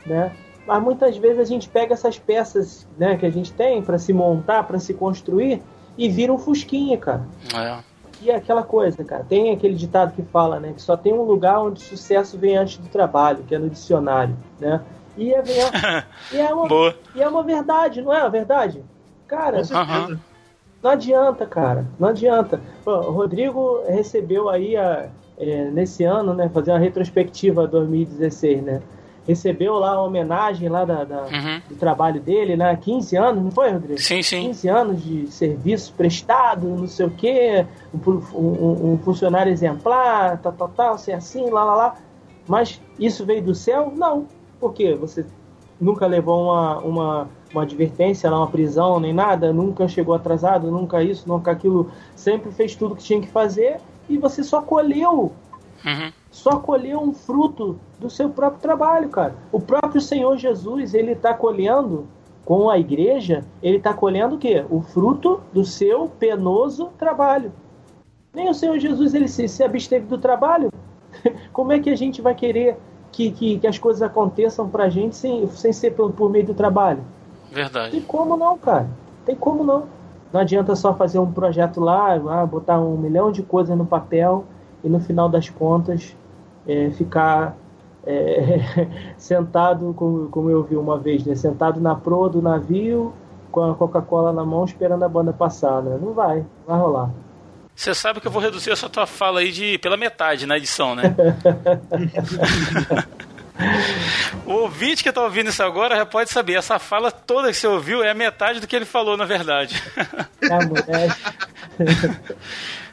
né? 0.06 0.30
Mas 0.64 0.80
muitas 0.80 1.16
vezes 1.16 1.40
a 1.40 1.44
gente 1.44 1.68
pega 1.68 1.94
essas 1.94 2.16
peças 2.16 2.86
né, 2.96 3.16
que 3.16 3.26
a 3.26 3.30
gente 3.30 3.52
tem 3.52 3.82
para 3.82 3.98
se 3.98 4.12
montar, 4.12 4.62
para 4.62 4.78
se 4.78 4.94
construir, 4.94 5.60
e 5.98 6.08
vira 6.08 6.32
um 6.32 6.38
fusquinha, 6.38 6.96
cara. 6.96 7.26
É. 7.52 7.78
E 8.22 8.30
é 8.30 8.36
aquela 8.36 8.62
coisa, 8.62 9.02
cara. 9.02 9.26
Tem 9.28 9.50
aquele 9.50 9.74
ditado 9.74 10.12
que 10.14 10.22
fala, 10.22 10.60
né? 10.60 10.74
Que 10.76 10.80
só 10.80 10.96
tem 10.96 11.12
um 11.12 11.22
lugar 11.22 11.60
onde 11.60 11.82
o 11.82 11.84
sucesso 11.84 12.38
vem 12.38 12.56
antes 12.56 12.76
do 12.76 12.88
trabalho, 12.88 13.42
que 13.42 13.52
é 13.52 13.58
no 13.58 13.68
dicionário, 13.68 14.36
né? 14.60 14.80
E 15.16 15.34
é, 15.34 15.42
e 16.32 16.38
é, 16.38 16.54
uma, 16.54 16.94
e 17.16 17.20
é 17.20 17.28
uma 17.28 17.42
verdade, 17.42 18.00
não 18.00 18.14
é 18.14 18.20
a 18.20 18.28
verdade? 18.28 18.80
Cara, 19.26 19.58
uhum. 19.58 20.18
não 20.82 20.90
adianta, 20.90 21.46
cara. 21.46 21.86
Não 21.98 22.08
adianta. 22.08 22.60
o 22.84 23.10
Rodrigo 23.10 23.82
recebeu 23.88 24.48
aí 24.48 24.76
a, 24.76 25.08
é, 25.38 25.70
nesse 25.70 26.04
ano, 26.04 26.34
né? 26.34 26.48
Fazer 26.48 26.70
uma 26.70 26.78
retrospectiva 26.78 27.66
2016, 27.66 28.62
né? 28.62 28.82
recebeu 29.26 29.74
lá 29.74 29.90
a 29.90 30.02
homenagem 30.02 30.68
lá 30.68 30.84
da, 30.84 31.04
da 31.04 31.22
uhum. 31.24 31.60
do 31.68 31.74
trabalho 31.74 32.20
dele, 32.20 32.56
né? 32.56 32.76
15 32.76 33.16
anos, 33.16 33.44
não 33.44 33.50
foi, 33.50 33.70
Rodrigo? 33.70 34.00
Sim, 34.00 34.22
sim. 34.22 34.42
15 34.42 34.68
anos 34.68 35.02
de 35.02 35.26
serviço 35.28 35.92
prestado, 35.94 36.66
não 36.68 36.86
sei 36.86 37.06
o 37.06 37.10
quê, 37.10 37.66
um, 37.92 38.10
um, 38.34 38.92
um 38.92 38.98
funcionário 38.98 39.52
exemplar, 39.52 40.38
tal, 40.38 40.52
tal, 40.52 40.68
tal, 40.68 40.98
ser 40.98 41.12
assim, 41.12 41.50
lá, 41.50 41.64
lá, 41.64 41.74
lá. 41.74 41.96
Mas 42.46 42.80
isso 42.98 43.26
veio 43.26 43.42
do 43.42 43.54
céu? 43.54 43.92
Não. 43.94 44.26
Por 44.60 44.72
quê? 44.72 44.94
Você 44.94 45.26
nunca 45.80 46.06
levou 46.06 46.44
uma, 46.44 46.78
uma, 46.78 47.28
uma 47.52 47.62
advertência 47.62 48.30
lá, 48.30 48.38
uma 48.38 48.46
prisão, 48.46 49.00
nem 49.00 49.12
nada, 49.12 49.52
nunca 49.52 49.88
chegou 49.88 50.14
atrasado, 50.14 50.70
nunca 50.70 51.02
isso, 51.02 51.28
nunca 51.28 51.50
aquilo, 51.50 51.90
sempre 52.14 52.50
fez 52.50 52.74
tudo 52.74 52.96
que 52.96 53.02
tinha 53.02 53.20
que 53.20 53.28
fazer 53.28 53.78
e 54.08 54.18
você 54.18 54.42
só 54.42 54.62
colheu. 54.62 55.32
Uhum 55.84 56.12
só 56.36 56.58
colheu 56.58 57.00
um 57.00 57.14
fruto 57.14 57.78
do 57.98 58.10
seu 58.10 58.28
próprio 58.28 58.60
trabalho, 58.60 59.08
cara. 59.08 59.34
O 59.50 59.58
próprio 59.58 60.02
Senhor 60.02 60.36
Jesus, 60.36 60.92
ele 60.92 61.12
está 61.12 61.32
colhendo 61.32 62.06
com 62.44 62.68
a 62.68 62.78
igreja, 62.78 63.42
ele 63.62 63.78
está 63.78 63.94
colhendo 63.94 64.34
o 64.34 64.38
quê? 64.38 64.62
O 64.68 64.82
fruto 64.82 65.40
do 65.50 65.64
seu 65.64 66.10
penoso 66.18 66.90
trabalho. 66.98 67.50
Nem 68.34 68.50
o 68.50 68.54
Senhor 68.54 68.78
Jesus 68.78 69.14
ele 69.14 69.28
se, 69.28 69.48
se 69.48 69.64
absteve 69.64 70.04
do 70.04 70.18
trabalho. 70.18 70.70
Como 71.54 71.72
é 71.72 71.78
que 71.78 71.88
a 71.88 71.96
gente 71.96 72.20
vai 72.20 72.34
querer 72.34 72.76
que, 73.10 73.30
que, 73.30 73.58
que 73.58 73.66
as 73.66 73.78
coisas 73.78 74.02
aconteçam 74.02 74.68
para 74.68 74.84
a 74.84 74.88
gente 74.90 75.16
sem, 75.16 75.48
sem 75.48 75.72
ser 75.72 75.92
por, 75.92 76.12
por 76.12 76.28
meio 76.28 76.44
do 76.44 76.54
trabalho? 76.54 77.02
Verdade. 77.56 77.92
Tem 77.92 78.02
como 78.02 78.36
não, 78.36 78.58
cara. 78.58 78.86
Tem 79.24 79.34
como 79.34 79.64
não. 79.64 79.88
Não 80.30 80.42
adianta 80.42 80.76
só 80.76 80.92
fazer 80.92 81.18
um 81.18 81.32
projeto 81.32 81.80
lá, 81.80 82.12
ah, 82.12 82.44
botar 82.44 82.78
um 82.78 82.98
milhão 82.98 83.32
de 83.32 83.42
coisas 83.42 83.74
no 83.74 83.86
papel 83.86 84.44
e 84.84 84.90
no 84.90 85.00
final 85.00 85.26
das 85.26 85.48
contas 85.48 86.14
é, 86.68 86.90
ficar 86.90 87.56
é, 88.04 88.60
sentado, 89.16 89.94
como, 89.96 90.28
como 90.28 90.50
eu 90.50 90.62
vi 90.64 90.76
uma 90.76 90.98
vez, 90.98 91.24
né? 91.24 91.34
sentado 91.34 91.80
na 91.80 91.94
proa 91.94 92.28
do 92.28 92.42
navio, 92.42 93.14
com 93.50 93.62
a 93.62 93.74
Coca-Cola 93.74 94.34
na 94.34 94.44
mão, 94.44 94.66
esperando 94.66 95.02
a 95.02 95.08
banda 95.08 95.32
passar. 95.32 95.82
Né? 95.82 95.98
Não 95.98 96.12
vai, 96.12 96.40
não 96.40 96.66
vai 96.66 96.78
rolar. 96.78 97.10
Você 97.74 97.94
sabe 97.94 98.20
que 98.20 98.26
eu 98.26 98.32
vou 98.32 98.42
reduzir 98.42 98.70
essa 98.70 98.90
tua 98.90 99.06
fala 99.06 99.40
aí 99.40 99.50
de, 99.50 99.78
pela 99.78 99.96
metade 99.96 100.44
na 100.44 100.58
edição, 100.58 100.94
né? 100.94 101.16
o 104.44 104.52
ouvinte 104.52 105.02
que 105.02 105.08
está 105.08 105.22
ouvindo 105.22 105.50
isso 105.50 105.62
agora 105.62 105.96
já 105.96 106.06
pode 106.06 106.30
saber, 106.30 106.54
essa 106.54 106.78
fala 106.78 107.10
toda 107.10 107.48
que 107.48 107.54
você 107.54 107.66
ouviu 107.66 108.02
é 108.02 108.10
a 108.10 108.14
metade 108.14 108.60
do 108.60 108.66
que 108.66 108.76
ele 108.76 108.84
falou, 108.84 109.16
na 109.16 109.24
verdade. 109.24 109.82
É, 110.42 110.48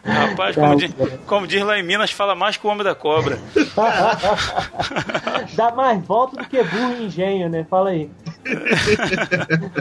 Rapaz, 0.06 0.56
como, 0.56 0.76
diz, 0.76 0.94
como 1.26 1.48
diz 1.48 1.64
lá 1.64 1.80
em 1.80 1.84
Minas, 1.84 2.12
fala 2.12 2.36
mais 2.36 2.58
que 2.58 2.68
o 2.68 2.70
homem 2.70 2.84
da 2.84 2.94
cobra. 2.94 3.40
Dá 5.56 5.72
mais 5.72 6.06
volta 6.06 6.36
do 6.38 6.46
que 6.46 6.62
burro 6.62 6.98
e 7.00 7.06
engenho, 7.06 7.50
né? 7.50 7.66
Fala 7.70 7.92
aí. 7.92 8.12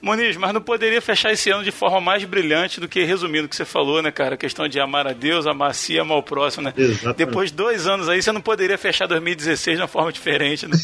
Moniz, 0.00 0.36
mas 0.36 0.54
não 0.54 0.60
poderia 0.60 1.02
fechar 1.02 1.32
esse 1.32 1.50
ano 1.50 1.64
de 1.64 1.72
forma 1.72 2.00
mais 2.00 2.24
brilhante 2.24 2.78
do 2.78 2.88
que 2.88 3.02
resumindo 3.02 3.46
o 3.46 3.48
que 3.48 3.56
você 3.56 3.64
falou, 3.64 4.00
né, 4.00 4.12
cara? 4.12 4.34
A 4.34 4.38
questão 4.38 4.68
de 4.68 4.78
amar 4.78 5.06
a 5.08 5.12
Deus, 5.12 5.46
amar 5.46 5.70
a 5.70 5.72
si, 5.72 5.98
amar 5.98 6.18
o 6.18 6.22
próximo, 6.22 6.64
né? 6.64 6.74
Exatamente. 6.76 7.16
Depois 7.16 7.50
de 7.50 7.56
dois 7.56 7.86
anos 7.86 8.08
aí, 8.08 8.22
você 8.22 8.30
não 8.30 8.40
poderia 8.40 8.78
fechar 8.78 9.06
2016 9.06 9.76
de 9.76 9.82
uma 9.82 9.88
forma 9.88 10.12
diferente, 10.12 10.66
né? 10.66 10.76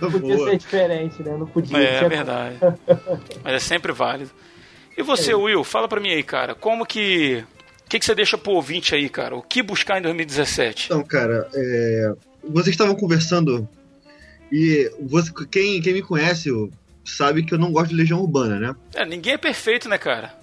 não 0.00 0.10
podia 0.10 0.38
ser 0.38 0.56
diferente, 0.56 1.22
né? 1.22 1.36
Não 1.36 1.46
podia. 1.46 1.78
É, 1.78 2.04
é 2.04 2.08
verdade. 2.08 2.56
mas 3.44 3.54
é 3.54 3.58
sempre 3.58 3.92
válido. 3.92 4.30
E 4.96 5.02
você, 5.02 5.32
é. 5.32 5.36
Will, 5.36 5.62
fala 5.62 5.86
pra 5.86 6.00
mim 6.00 6.10
aí, 6.10 6.22
cara, 6.22 6.54
como 6.54 6.86
que 6.86 7.44
o 7.84 7.88
que, 7.88 7.98
que 7.98 8.04
você 8.04 8.14
deixa 8.14 8.36
pro 8.36 8.52
ouvinte 8.52 8.94
aí, 8.94 9.08
cara? 9.08 9.36
O 9.36 9.42
que 9.42 9.62
buscar 9.62 9.98
em 9.98 10.02
2017? 10.02 10.86
Então, 10.86 11.02
cara, 11.02 11.48
é... 11.54 12.12
vocês 12.44 12.68
estavam 12.74 12.94
conversando 12.94 13.68
e 14.52 14.90
você, 15.00 15.32
quem, 15.50 15.80
quem 15.80 15.94
me 15.94 16.02
conhece 16.02 16.50
sabe 17.08 17.42
que 17.42 17.54
eu 17.54 17.58
não 17.58 17.72
gosto 17.72 17.90
de 17.90 17.96
Legião 17.96 18.20
Urbana, 18.20 18.58
né? 18.58 18.76
É, 18.94 19.04
ninguém 19.04 19.34
é 19.34 19.38
perfeito, 19.38 19.88
né, 19.88 19.98
cara? 19.98 20.34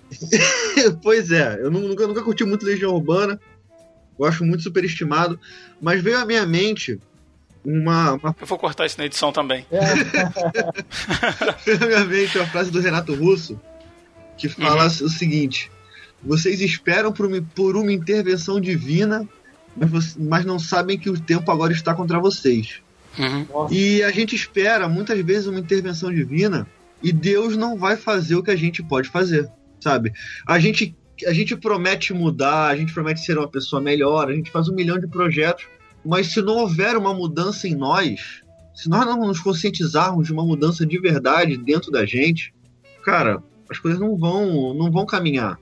pois 1.02 1.32
é, 1.32 1.60
eu 1.62 1.72
nunca, 1.72 2.08
nunca 2.08 2.24
curti 2.24 2.44
muito 2.44 2.66
Legião 2.66 2.94
Urbana, 2.94 3.40
gosto 4.18 4.44
muito 4.44 4.64
superestimado, 4.64 5.40
mas 5.82 6.02
veio 6.02 6.18
à 6.18 6.26
minha 6.26 6.46
mente 6.46 7.00
uma, 7.64 8.14
uma... 8.14 8.36
Eu 8.40 8.48
vou 8.48 8.58
cortar 8.58 8.86
isso 8.86 8.98
na 8.98 9.06
edição 9.06 9.32
também. 9.32 9.66
veio 11.66 11.84
à 11.84 11.88
minha 11.88 12.06
mente 12.06 12.38
uma 12.38 12.48
frase 12.48 12.72
do 12.72 12.80
Renato 12.80 13.14
Russo 13.16 13.60
que 14.38 14.50
fala 14.50 14.84
uhum. 14.84 15.06
o 15.06 15.10
seguinte: 15.10 15.72
vocês 16.24 16.62
esperam 16.62 17.12
por 17.12 17.26
uma, 17.26 17.42
por 17.56 17.76
uma 17.76 17.92
intervenção 17.92 18.60
divina, 18.60 19.28
mas, 19.76 20.16
mas 20.16 20.46
não 20.46 20.60
sabem 20.60 20.98
que 20.98 21.10
o 21.10 21.20
tempo 21.20 21.52
agora 21.52 21.74
está 21.74 21.94
contra 21.94 22.20
vocês. 22.20 22.82
Uhum. 23.18 23.68
E 23.72 24.04
a 24.04 24.12
gente 24.12 24.36
espera 24.36 24.88
muitas 24.88 25.20
vezes 25.22 25.48
uma 25.48 25.60
intervenção 25.60 26.14
divina 26.14 26.68
e 27.02 27.12
Deus 27.12 27.56
não 27.56 27.78
vai 27.78 27.96
fazer 27.96 28.36
o 28.36 28.44
que 28.44 28.52
a 28.52 28.56
gente 28.56 28.84
pode 28.84 29.10
fazer, 29.10 29.50
sabe? 29.80 30.12
A 30.46 30.60
gente, 30.60 30.96
a 31.26 31.34
gente 31.34 31.56
promete 31.56 32.14
mudar, 32.14 32.68
a 32.68 32.76
gente 32.76 32.94
promete 32.94 33.22
ser 33.22 33.38
uma 33.38 33.48
pessoa 33.48 33.82
melhor, 33.82 34.30
a 34.30 34.34
gente 34.34 34.52
faz 34.52 34.68
um 34.68 34.76
milhão 34.76 35.00
de 35.00 35.08
projetos, 35.08 35.66
mas 36.04 36.28
se 36.28 36.42
não 36.42 36.58
houver 36.58 36.98
uma 36.98 37.14
mudança 37.14 37.68
em 37.68 37.76
nós, 37.76 38.42
se 38.74 38.90
nós 38.90 39.06
não 39.06 39.18
nos 39.20 39.40
conscientizarmos 39.40 40.28
de 40.28 40.34
uma 40.34 40.46
mudança 40.46 40.86
de 40.86 41.00
verdade 41.00 41.58
dentro 41.58 41.92
da 41.92 42.06
gente, 42.06 42.54
cara, 43.04 43.42
as 43.70 43.80
coisas 43.80 44.00
não 44.00 44.18
vão, 44.18 44.74
não 44.74 44.92
vão 44.92 45.06
caminhar 45.06 45.58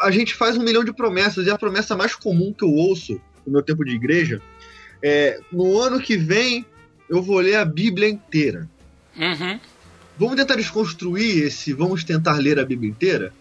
a 0.00 0.10
gente 0.10 0.34
faz 0.34 0.56
um 0.56 0.62
milhão 0.62 0.84
de 0.84 0.92
promessas, 0.92 1.46
e 1.46 1.50
a 1.50 1.58
promessa 1.58 1.96
mais 1.96 2.14
comum 2.14 2.52
que 2.52 2.64
eu 2.64 2.72
ouço 2.72 3.20
no 3.46 3.52
meu 3.52 3.62
tempo 3.62 3.84
de 3.84 3.94
igreja 3.94 4.40
é: 5.02 5.38
no 5.52 5.80
ano 5.80 6.00
que 6.00 6.16
vem 6.16 6.64
eu 7.08 7.22
vou 7.22 7.40
ler 7.40 7.56
a 7.56 7.64
Bíblia 7.64 8.08
inteira. 8.08 8.68
Uhum. 9.16 9.58
Vamos 10.16 10.36
tentar 10.36 10.54
desconstruir 10.54 11.44
esse 11.44 11.72
vamos 11.72 12.04
tentar 12.04 12.38
ler 12.38 12.58
a 12.58 12.64
Bíblia 12.64 12.90
inteira? 12.90 13.32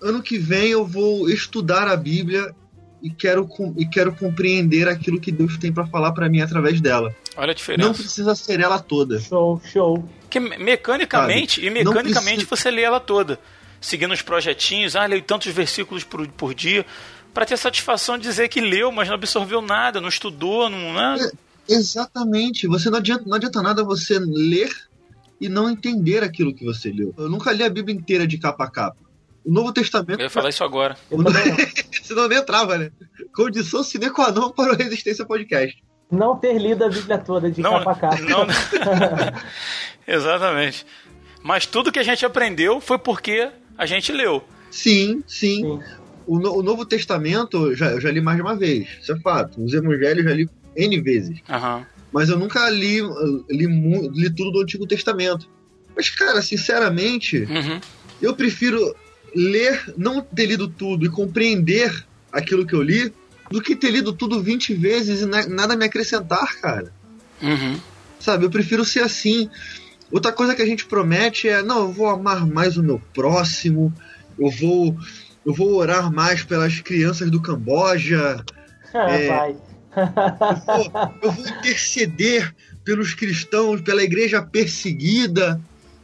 Ano 0.00 0.22
que 0.22 0.38
vem 0.38 0.68
eu 0.68 0.86
vou 0.86 1.28
estudar 1.28 1.88
a 1.88 1.96
Bíblia 1.96 2.54
e 3.02 3.10
quero, 3.10 3.48
e 3.76 3.86
quero 3.86 4.14
compreender 4.14 4.88
aquilo 4.88 5.20
que 5.20 5.32
Deus 5.32 5.56
tem 5.56 5.72
para 5.72 5.86
falar 5.86 6.12
para 6.12 6.28
mim 6.28 6.40
através 6.40 6.80
dela. 6.80 7.14
Olha 7.36 7.52
a 7.52 7.54
diferença. 7.54 7.88
Não 7.88 7.94
precisa 7.94 8.34
ser 8.34 8.60
ela 8.60 8.78
toda. 8.78 9.20
Show, 9.20 9.60
show. 9.64 10.08
Que 10.28 10.38
mecanicamente, 10.38 11.56
Sabe? 11.56 11.66
e 11.66 11.70
mecanicamente 11.70 12.46
precisa... 12.46 12.56
você 12.56 12.70
lê 12.70 12.82
ela 12.82 13.00
toda 13.00 13.38
seguindo 13.80 14.12
os 14.12 14.22
projetinhos, 14.22 14.96
ah, 14.96 15.06
leio 15.06 15.22
tantos 15.22 15.52
versículos 15.52 16.04
por, 16.04 16.26
por 16.28 16.54
dia, 16.54 16.84
para 17.32 17.46
ter 17.46 17.56
satisfação 17.56 18.16
de 18.16 18.24
dizer 18.24 18.48
que 18.48 18.60
leu, 18.60 18.90
mas 18.90 19.08
não 19.08 19.14
absorveu 19.14 19.62
nada, 19.62 20.00
não 20.00 20.08
estudou, 20.08 20.68
não. 20.68 20.92
Né? 20.92 21.30
É, 21.68 21.74
exatamente. 21.74 22.66
Você 22.66 22.90
não 22.90 22.98
adianta, 22.98 23.24
não 23.26 23.36
adianta 23.36 23.62
nada 23.62 23.84
você 23.84 24.18
ler 24.18 24.70
e 25.40 25.48
não 25.48 25.70
entender 25.70 26.22
aquilo 26.22 26.54
que 26.54 26.64
você 26.64 26.90
leu. 26.90 27.14
Eu 27.16 27.28
nunca 27.28 27.52
li 27.52 27.62
a 27.62 27.70
Bíblia 27.70 27.94
inteira 27.96 28.26
de 28.26 28.38
capa 28.38 28.64
a 28.64 28.70
capa. 28.70 28.96
O 29.44 29.52
Novo 29.52 29.72
Testamento. 29.72 30.20
Eu 30.20 30.24
ia 30.24 30.30
falar 30.30 30.48
isso 30.48 30.64
agora. 30.64 30.96
Senão 32.02 32.28
nem 32.28 32.38
entrava, 32.38 32.76
né? 32.76 32.90
Condição 33.34 33.82
sine 33.82 34.10
qua 34.10 34.30
non 34.32 34.50
para 34.50 34.72
o 34.72 34.76
Resistência 34.76 35.24
Podcast. 35.24 35.82
Não 36.10 36.36
ter 36.36 36.58
lido 36.58 36.84
a 36.84 36.88
Bíblia 36.88 37.18
toda 37.18 37.50
de 37.50 37.60
não, 37.60 37.78
capa 37.78 37.92
a 37.92 37.94
capa. 37.94 38.18
Não... 38.22 38.46
Exatamente. 40.06 40.84
Mas 41.42 41.66
tudo 41.66 41.92
que 41.92 41.98
a 41.98 42.02
gente 42.02 42.24
aprendeu 42.26 42.80
foi 42.80 42.98
porque 42.98 43.50
a 43.76 43.86
gente 43.86 44.12
leu. 44.12 44.42
Sim, 44.70 45.22
sim. 45.26 45.62
sim. 45.62 45.80
O, 46.28 46.36
o, 46.36 46.62
Novo 46.62 46.84
Testamento 46.84 47.74
já, 47.74 47.92
eu 47.92 48.00
já 48.00 48.10
li 48.10 48.20
mais 48.20 48.36
de 48.36 48.42
uma 48.42 48.54
vez, 48.54 48.86
isso 49.00 49.12
é 49.12 49.18
fato. 49.18 49.64
Os 49.64 49.72
Evangelhos 49.72 50.24
já 50.24 50.32
li 50.32 50.48
N 50.76 51.00
vezes. 51.00 51.38
Uhum. 51.48 51.84
Mas 52.12 52.28
eu 52.28 52.38
nunca 52.38 52.68
li, 52.68 53.00
li, 53.50 53.66
li, 54.12 54.30
tudo 54.30 54.52
do 54.52 54.62
Antigo 54.62 54.86
Testamento. 54.86 55.48
Mas, 55.96 56.10
cara, 56.10 56.42
sinceramente, 56.42 57.38
uhum. 57.38 57.80
eu 58.20 58.36
prefiro 58.36 58.94
ler, 59.34 59.92
não 59.96 60.20
ter 60.20 60.46
lido 60.46 60.68
tudo 60.68 61.04
e 61.04 61.08
compreender 61.08 62.04
aquilo 62.30 62.66
que 62.66 62.74
eu 62.74 62.82
li, 62.82 63.12
do 63.50 63.62
que 63.62 63.74
ter 63.74 63.90
lido 63.90 64.12
tudo 64.12 64.42
20 64.42 64.74
vezes 64.74 65.22
e 65.22 65.26
nada 65.26 65.76
me 65.76 65.84
acrescentar, 65.84 66.60
cara. 66.60 66.92
Uhum. 67.42 67.80
Sabe, 68.20 68.44
eu 68.44 68.50
prefiro 68.50 68.84
ser 68.84 69.00
assim. 69.00 69.48
Outra 70.10 70.32
coisa 70.32 70.54
que 70.54 70.62
a 70.62 70.66
gente 70.66 70.86
promete 70.86 71.48
é: 71.48 71.62
não, 71.62 71.80
eu 71.80 71.92
vou 71.92 72.08
amar 72.08 72.46
mais 72.46 72.76
o 72.76 72.82
meu 72.82 73.00
próximo, 73.14 73.92
eu 74.38 74.50
vou, 74.50 74.96
eu 75.48 75.54
vou 75.54 75.76
orar 75.76 76.12
mais 76.12 76.44
pelas 76.44 76.78
crianças 76.80 77.30
do 77.30 77.40
Camboja. 77.40 78.44
Ah, 78.92 79.10
é, 79.10 79.28
vai. 79.28 79.56
Eu 79.96 80.66
vou, 80.66 81.14
eu 81.22 81.32
vou 81.32 81.48
interceder 81.48 82.54
pelos 82.84 83.14
cristãos, 83.14 83.80
pela 83.80 84.02
igreja 84.02 84.42
perseguida. 84.42 85.58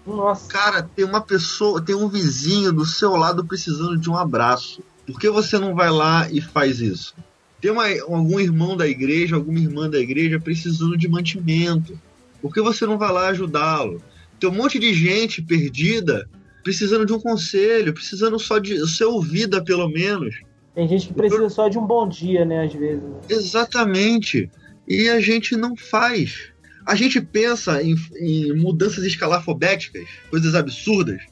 Nossa. 0.06 0.50
Cara, 0.50 0.82
tem 0.82 1.04
uma 1.04 1.20
pessoa, 1.20 1.82
tem 1.82 1.94
um 1.94 2.08
vizinho 2.08 2.72
do 2.72 2.86
seu 2.86 3.16
lado 3.16 3.44
precisando 3.44 3.98
de 3.98 4.08
um 4.08 4.16
abraço. 4.16 4.82
Por 5.06 5.20
que 5.20 5.28
você 5.28 5.58
não 5.58 5.74
vai 5.74 5.90
lá 5.90 6.26
e 6.30 6.40
faz 6.40 6.80
isso? 6.80 7.14
Tem 7.60 7.70
uma, 7.70 7.84
algum 8.08 8.40
irmão 8.40 8.74
da 8.74 8.88
igreja, 8.88 9.36
alguma 9.36 9.58
irmã 9.58 9.90
da 9.90 9.98
igreja 9.98 10.40
precisando 10.40 10.96
de 10.96 11.06
mantimento 11.06 11.98
Por 12.40 12.52
que 12.52 12.62
você 12.62 12.86
não 12.86 12.96
vai 12.96 13.12
lá 13.12 13.28
ajudá-lo? 13.28 14.02
Tem 14.40 14.48
um 14.48 14.54
monte 14.54 14.78
de 14.78 14.94
gente 14.94 15.42
perdida, 15.42 16.26
precisando 16.64 17.06
de 17.06 17.12
um 17.12 17.20
conselho, 17.20 17.92
precisando 17.92 18.38
só 18.38 18.58
de 18.58 18.84
ser 18.88 19.04
ouvida, 19.04 19.62
pelo 19.62 19.88
menos. 19.88 20.34
Tem 20.74 20.88
gente 20.88 21.06
que 21.06 21.14
precisa 21.14 21.48
só 21.48 21.68
de 21.68 21.78
um 21.78 21.86
bom 21.86 22.08
dia, 22.08 22.44
né, 22.44 22.64
às 22.64 22.72
vezes. 22.72 23.04
Exatamente. 23.28 24.50
E 24.88 25.08
a 25.08 25.20
gente 25.20 25.56
não 25.56 25.76
faz. 25.76 26.52
A 26.84 26.94
gente 26.94 27.20
pensa 27.20 27.80
em, 27.82 27.94
em 28.18 28.56
mudanças 28.56 29.04
escalafobéticas, 29.04 30.04
coisas 30.30 30.54
absurdas, 30.54 31.22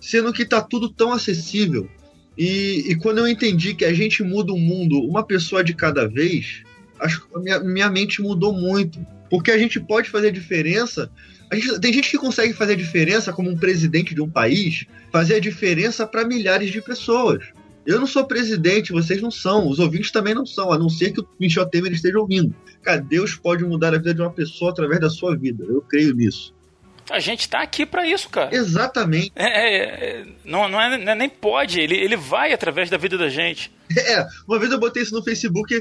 sendo 0.00 0.32
que 0.32 0.42
está 0.42 0.60
tudo 0.60 0.88
tão 0.88 1.12
acessível. 1.12 1.88
E, 2.36 2.84
e, 2.88 2.96
quando 2.96 3.18
eu 3.18 3.28
entendi 3.28 3.74
que 3.74 3.84
a 3.84 3.92
gente 3.92 4.22
muda 4.22 4.52
o 4.52 4.58
mundo 4.58 4.98
uma 5.00 5.24
pessoa 5.24 5.62
de 5.62 5.72
cada 5.72 6.08
vez, 6.08 6.62
a 6.98 7.38
minha, 7.38 7.60
minha 7.60 7.90
mente 7.90 8.20
mudou 8.20 8.52
muito. 8.52 9.04
Porque 9.30 9.50
a 9.50 9.58
gente 9.58 9.80
pode 9.80 10.10
fazer 10.10 10.30
diferença. 10.30 11.10
A 11.50 11.56
gente, 11.56 11.80
tem 11.80 11.92
gente 11.92 12.10
que 12.10 12.18
consegue 12.18 12.52
fazer 12.52 12.76
diferença 12.76 13.32
como 13.32 13.50
um 13.50 13.56
presidente 13.56 14.14
de 14.14 14.20
um 14.20 14.28
país, 14.28 14.86
fazer 15.12 15.36
a 15.36 15.40
diferença 15.40 16.06
para 16.06 16.24
milhares 16.24 16.70
de 16.70 16.80
pessoas. 16.80 17.44
Eu 17.86 18.00
não 18.00 18.06
sou 18.06 18.24
presidente, 18.24 18.92
vocês 18.92 19.20
não 19.20 19.30
são, 19.30 19.68
os 19.68 19.78
ouvintes 19.78 20.10
também 20.10 20.34
não 20.34 20.46
são, 20.46 20.72
a 20.72 20.78
não 20.78 20.88
ser 20.88 21.12
que 21.12 21.20
o 21.20 21.28
Michel 21.38 21.66
Temer 21.66 21.92
esteja 21.92 22.18
ouvindo. 22.18 22.54
Cara, 22.82 23.00
Deus 23.00 23.34
pode 23.34 23.62
mudar 23.62 23.88
a 23.88 23.98
vida 23.98 24.14
de 24.14 24.22
uma 24.22 24.32
pessoa 24.32 24.70
através 24.70 25.00
da 25.00 25.10
sua 25.10 25.36
vida. 25.36 25.64
Eu 25.64 25.82
creio 25.82 26.14
nisso. 26.14 26.54
A 27.10 27.20
gente 27.20 27.48
tá 27.48 27.60
aqui 27.60 27.84
para 27.84 28.06
isso, 28.06 28.30
cara. 28.30 28.54
Exatamente. 28.54 29.30
É, 29.36 29.44
é, 29.44 30.20
é, 30.20 30.26
não, 30.44 30.68
não, 30.68 30.80
é, 30.80 30.96
não, 30.96 31.12
é, 31.12 31.14
nem 31.14 31.28
pode, 31.28 31.78
ele, 31.78 31.96
ele 31.96 32.16
vai 32.16 32.52
através 32.52 32.88
da 32.88 32.96
vida 32.96 33.18
da 33.18 33.28
gente. 33.28 33.70
É, 33.96 34.26
uma 34.48 34.58
vez 34.58 34.72
eu 34.72 34.80
botei 34.80 35.02
isso 35.02 35.14
no 35.14 35.22
Facebook, 35.22 35.80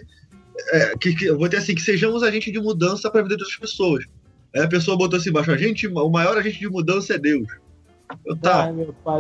é, 0.72 0.94
que, 1.00 1.16
que, 1.16 1.26
eu 1.26 1.38
botei 1.38 1.58
assim, 1.58 1.74
que 1.74 1.82
sejamos 1.82 2.22
agente 2.22 2.52
de 2.52 2.60
mudança 2.60 3.10
para 3.10 3.22
a 3.22 3.24
vida 3.24 3.38
das 3.38 3.56
pessoas. 3.56 4.06
Aí 4.56 4.62
a 4.62 4.68
pessoa 4.68 4.98
botou 4.98 5.18
assim 5.18 5.30
embaixo, 5.30 5.52
a 5.52 5.58
gente, 5.58 5.88
o 5.88 6.10
maior 6.10 6.38
agente 6.38 6.60
de 6.60 6.70
mudança 6.70 7.16
é 7.16 7.18
Deus. 7.18 7.48
Eu, 8.26 8.38
tá. 8.38 8.66
Ai, 8.66 8.72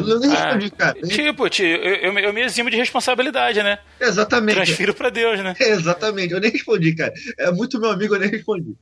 eu 0.08 0.20
nem 0.20 0.30
respondi, 0.30 0.68
ah, 0.68 0.78
cara. 0.78 1.02
Tipo, 1.02 1.50
tio, 1.50 1.66
eu, 1.66 2.18
eu, 2.20 2.34
me 2.34 2.42
eximo 2.42 2.70
de 2.70 2.78
responsabilidade, 2.78 3.64
né? 3.64 3.80
Exatamente. 4.00 4.56
Transfiro 4.56 4.94
pra 4.94 5.10
Deus, 5.10 5.40
né? 5.44 5.56
exatamente. 5.60 6.34
Eu 6.34 6.40
nem 6.40 6.52
respondi, 6.52 6.94
cara. 6.96 7.14
É 7.38 7.52
muito 7.52 7.80
meu 7.80 7.90
amigo, 7.90 8.14
eu 8.14 8.20
nem 8.20 8.30
respondi. 8.30 8.76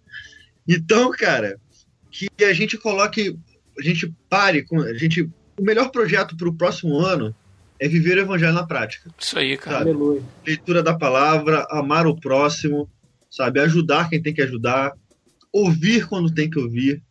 Então, 0.67 1.11
cara, 1.11 1.57
que 2.09 2.29
a 2.43 2.53
gente 2.53 2.77
coloque, 2.77 3.37
a 3.79 3.81
gente 3.81 4.13
pare 4.29 4.63
com, 4.63 4.81
a 4.81 4.93
gente, 4.93 5.21
o 5.21 5.63
melhor 5.63 5.89
projeto 5.89 6.35
para 6.35 6.49
o 6.49 6.53
próximo 6.53 6.99
ano 6.99 7.33
é 7.79 7.87
viver 7.87 8.17
o 8.17 8.21
evangelho 8.21 8.53
na 8.53 8.65
prática. 8.65 9.09
Isso 9.17 9.39
aí, 9.39 9.57
cara. 9.57 9.85
Leitura 10.45 10.83
da 10.83 10.93
palavra, 10.93 11.65
amar 11.69 12.05
o 12.05 12.19
próximo, 12.19 12.89
sabe, 13.29 13.59
ajudar 13.61 14.09
quem 14.09 14.21
tem 14.21 14.33
que 14.33 14.41
ajudar, 14.41 14.91
ouvir 15.51 16.07
quando 16.07 16.33
tem 16.33 16.49
que 16.49 16.59
ouvir, 16.59 17.01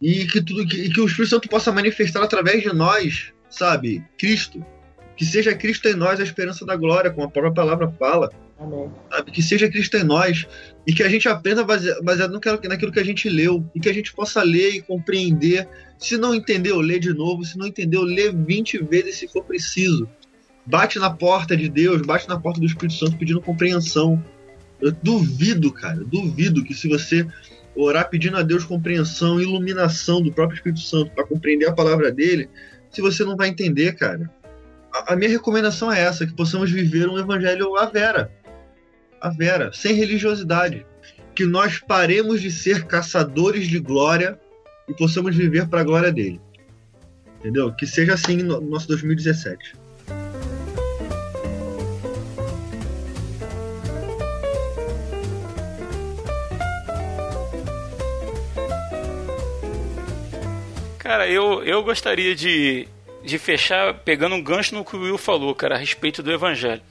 e 0.00 0.26
que 0.26 0.40
tudo 0.40 0.66
que, 0.66 0.88
que 0.90 1.00
o 1.00 1.06
Espírito 1.06 1.30
Santo 1.30 1.48
possa 1.48 1.72
manifestar 1.72 2.22
através 2.22 2.62
de 2.62 2.72
nós, 2.72 3.32
sabe? 3.50 4.04
Cristo. 4.16 4.64
Que 5.16 5.24
seja 5.24 5.54
Cristo 5.54 5.88
em 5.88 5.94
nós 5.94 6.20
a 6.20 6.22
esperança 6.22 6.64
da 6.64 6.76
glória, 6.76 7.10
como 7.10 7.26
a 7.26 7.30
própria 7.30 7.52
palavra 7.52 7.90
fala. 7.98 8.30
Amém. 8.58 8.90
Sabe? 9.10 9.32
Que 9.32 9.42
seja 9.42 9.68
Cristo 9.68 9.96
em 9.96 10.04
nós 10.04 10.46
e 10.86 10.92
que 10.92 11.02
a 11.02 11.08
gente 11.08 11.28
aprenda 11.28 11.64
baseado, 11.64 12.02
baseado 12.02 12.32
naquilo 12.32 12.92
que 12.92 13.00
a 13.00 13.04
gente 13.04 13.28
leu 13.28 13.64
e 13.74 13.80
que 13.80 13.88
a 13.88 13.92
gente 13.92 14.12
possa 14.12 14.42
ler 14.42 14.76
e 14.76 14.82
compreender. 14.82 15.68
Se 15.98 16.16
não 16.16 16.34
entendeu, 16.34 16.80
lê 16.80 17.00
de 17.00 17.12
novo. 17.12 17.44
Se 17.44 17.58
não 17.58 17.66
entendeu, 17.66 18.02
lê 18.02 18.30
20 18.30 18.84
vezes 18.84 19.16
se 19.16 19.26
for 19.26 19.44
preciso. 19.44 20.08
Bate 20.64 20.98
na 20.98 21.10
porta 21.10 21.56
de 21.56 21.68
Deus, 21.68 22.02
bate 22.02 22.28
na 22.28 22.38
porta 22.38 22.60
do 22.60 22.66
Espírito 22.66 22.94
Santo 22.94 23.16
pedindo 23.16 23.40
compreensão. 23.40 24.22
Eu 24.80 24.92
duvido, 24.92 25.72
cara, 25.72 25.96
duvido 26.04 26.64
que 26.64 26.74
se 26.74 26.88
você 26.88 27.26
orar 27.74 28.08
pedindo 28.08 28.36
a 28.36 28.42
Deus 28.42 28.64
compreensão, 28.64 29.40
iluminação 29.40 30.22
do 30.22 30.32
próprio 30.32 30.56
Espírito 30.56 30.80
Santo 30.80 31.12
para 31.12 31.26
compreender 31.26 31.68
a 31.68 31.72
palavra 31.72 32.10
dele, 32.10 32.48
se 32.90 33.00
você 33.00 33.24
não 33.24 33.36
vai 33.36 33.48
entender, 33.48 33.94
cara. 33.94 34.30
A, 34.92 35.12
a, 35.12 35.16
minha 35.16 35.30
recomendação 35.30 35.92
é 35.92 36.00
essa, 36.00 36.26
que 36.26 36.32
possamos 36.32 36.70
viver 36.70 37.08
um 37.08 37.18
evangelho 37.18 37.76
à 37.76 37.86
vera. 37.86 38.30
À 39.20 39.30
vera, 39.30 39.70
sem 39.72 39.94
religiosidade. 39.94 40.86
Que 41.34 41.44
nós 41.44 41.78
paremos 41.78 42.40
de 42.40 42.50
ser 42.50 42.84
caçadores 42.84 43.68
de 43.68 43.78
glória 43.78 44.38
e 44.88 44.94
possamos 44.94 45.36
viver 45.36 45.68
para 45.68 45.80
a 45.80 45.84
glória 45.84 46.10
dele. 46.10 46.40
Entendeu? 47.38 47.72
Que 47.72 47.86
seja 47.86 48.14
assim 48.14 48.38
no 48.38 48.60
nosso 48.60 48.88
2017. 48.88 49.74
Cara, 61.08 61.26
eu, 61.26 61.64
eu 61.64 61.82
gostaria 61.82 62.34
de, 62.34 62.86
de 63.24 63.38
fechar 63.38 63.94
pegando 63.94 64.34
um 64.34 64.42
gancho 64.42 64.74
no 64.74 64.84
que 64.84 64.94
o 64.94 65.00
Will 65.00 65.16
falou, 65.16 65.54
cara, 65.54 65.74
a 65.74 65.78
respeito 65.78 66.22
do 66.22 66.30
Evangelho. 66.30 66.82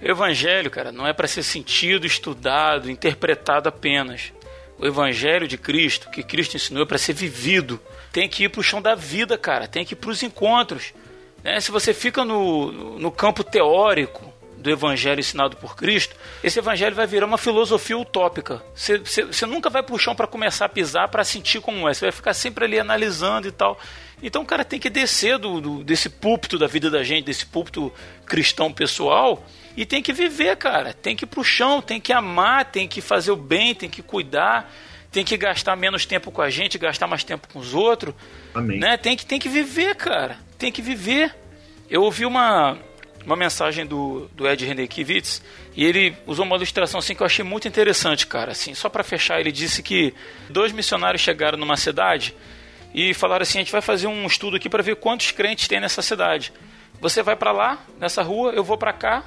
O 0.00 0.08
Evangelho, 0.08 0.70
cara, 0.70 0.92
não 0.92 1.04
é 1.04 1.12
para 1.12 1.26
ser 1.26 1.42
sentido, 1.42 2.06
estudado, 2.06 2.88
interpretado 2.88 3.68
apenas. 3.68 4.32
O 4.78 4.86
Evangelho 4.86 5.48
de 5.48 5.58
Cristo, 5.58 6.08
que 6.10 6.22
Cristo 6.22 6.54
ensinou, 6.54 6.84
é 6.84 6.86
para 6.86 6.96
ser 6.96 7.12
vivido. 7.12 7.80
Tem 8.12 8.28
que 8.28 8.44
ir 8.44 8.50
para 8.50 8.60
o 8.60 8.62
chão 8.62 8.80
da 8.80 8.94
vida, 8.94 9.36
cara. 9.36 9.66
Tem 9.66 9.84
que 9.84 9.94
ir 9.94 9.98
os 10.06 10.22
encontros. 10.22 10.94
Né? 11.42 11.58
Se 11.60 11.72
você 11.72 11.92
fica 11.92 12.24
no, 12.24 13.00
no 13.00 13.10
campo 13.10 13.42
teórico, 13.42 14.32
do 14.56 14.70
evangelho 14.70 15.20
ensinado 15.20 15.56
por 15.56 15.76
Cristo, 15.76 16.16
esse 16.42 16.58
evangelho 16.58 16.94
vai 16.94 17.06
virar 17.06 17.26
uma 17.26 17.38
filosofia 17.38 17.96
utópica. 17.96 18.62
Você, 18.74 19.46
nunca 19.46 19.68
vai 19.68 19.82
pro 19.82 19.98
chão 19.98 20.14
para 20.14 20.26
começar 20.26 20.64
a 20.64 20.68
pisar 20.68 21.08
para 21.08 21.24
sentir 21.24 21.60
como 21.60 21.88
é. 21.88 21.94
Você 21.94 22.06
vai 22.06 22.12
ficar 22.12 22.34
sempre 22.34 22.64
ali 22.64 22.78
analisando 22.78 23.48
e 23.48 23.52
tal. 23.52 23.78
Então 24.22 24.42
o 24.42 24.46
cara 24.46 24.64
tem 24.64 24.80
que 24.80 24.88
descer 24.88 25.38
do, 25.38 25.60
do, 25.60 25.84
desse 25.84 26.08
púlpito 26.08 26.58
da 26.58 26.66
vida 26.66 26.90
da 26.90 27.02
gente, 27.02 27.26
desse 27.26 27.44
púlpito 27.44 27.92
cristão 28.24 28.72
pessoal, 28.72 29.44
e 29.76 29.84
tem 29.84 30.02
que 30.02 30.12
viver, 30.12 30.56
cara. 30.56 30.94
Tem 30.94 31.14
que 31.14 31.24
ir 31.24 31.28
pro 31.28 31.44
chão, 31.44 31.82
tem 31.82 32.00
que 32.00 32.12
amar, 32.12 32.64
tem 32.64 32.88
que 32.88 33.00
fazer 33.00 33.30
o 33.30 33.36
bem, 33.36 33.74
tem 33.74 33.90
que 33.90 34.02
cuidar, 34.02 34.72
tem 35.12 35.24
que 35.24 35.36
gastar 35.36 35.76
menos 35.76 36.06
tempo 36.06 36.30
com 36.30 36.40
a 36.40 36.48
gente, 36.48 36.78
gastar 36.78 37.06
mais 37.06 37.22
tempo 37.24 37.46
com 37.52 37.58
os 37.58 37.74
outros. 37.74 38.14
Amém. 38.54 38.78
Né? 38.78 38.96
Tem, 38.96 39.16
que, 39.16 39.26
tem 39.26 39.38
que 39.38 39.50
viver, 39.50 39.94
cara. 39.96 40.38
Tem 40.58 40.72
que 40.72 40.80
viver. 40.80 41.34
Eu 41.90 42.02
ouvi 42.02 42.24
uma, 42.24 42.78
uma 43.26 43.34
mensagem 43.34 43.84
do, 43.84 44.30
do 44.32 44.48
Ed 44.48 44.64
Renekiewicz 44.64 45.42
e 45.74 45.84
ele 45.84 46.16
usou 46.26 46.44
uma 46.46 46.54
ilustração 46.54 47.00
assim 47.00 47.12
que 47.12 47.20
eu 47.20 47.26
achei 47.26 47.44
muito 47.44 47.66
interessante, 47.66 48.24
cara. 48.24 48.52
Assim, 48.52 48.72
só 48.72 48.88
para 48.88 49.02
fechar, 49.02 49.40
ele 49.40 49.50
disse 49.50 49.82
que 49.82 50.14
dois 50.48 50.70
missionários 50.70 51.20
chegaram 51.20 51.58
numa 51.58 51.76
cidade 51.76 52.34
e 52.94 53.12
falaram 53.12 53.42
assim: 53.42 53.58
a 53.58 53.62
gente 53.62 53.72
vai 53.72 53.82
fazer 53.82 54.06
um 54.06 54.24
estudo 54.26 54.56
aqui 54.56 54.68
para 54.68 54.80
ver 54.80 54.94
quantos 54.96 55.32
crentes 55.32 55.66
tem 55.66 55.80
nessa 55.80 56.02
cidade. 56.02 56.52
Você 57.00 57.20
vai 57.20 57.34
para 57.34 57.50
lá, 57.50 57.84
nessa 57.98 58.22
rua, 58.22 58.52
eu 58.52 58.62
vou 58.62 58.78
para 58.78 58.92
cá 58.92 59.24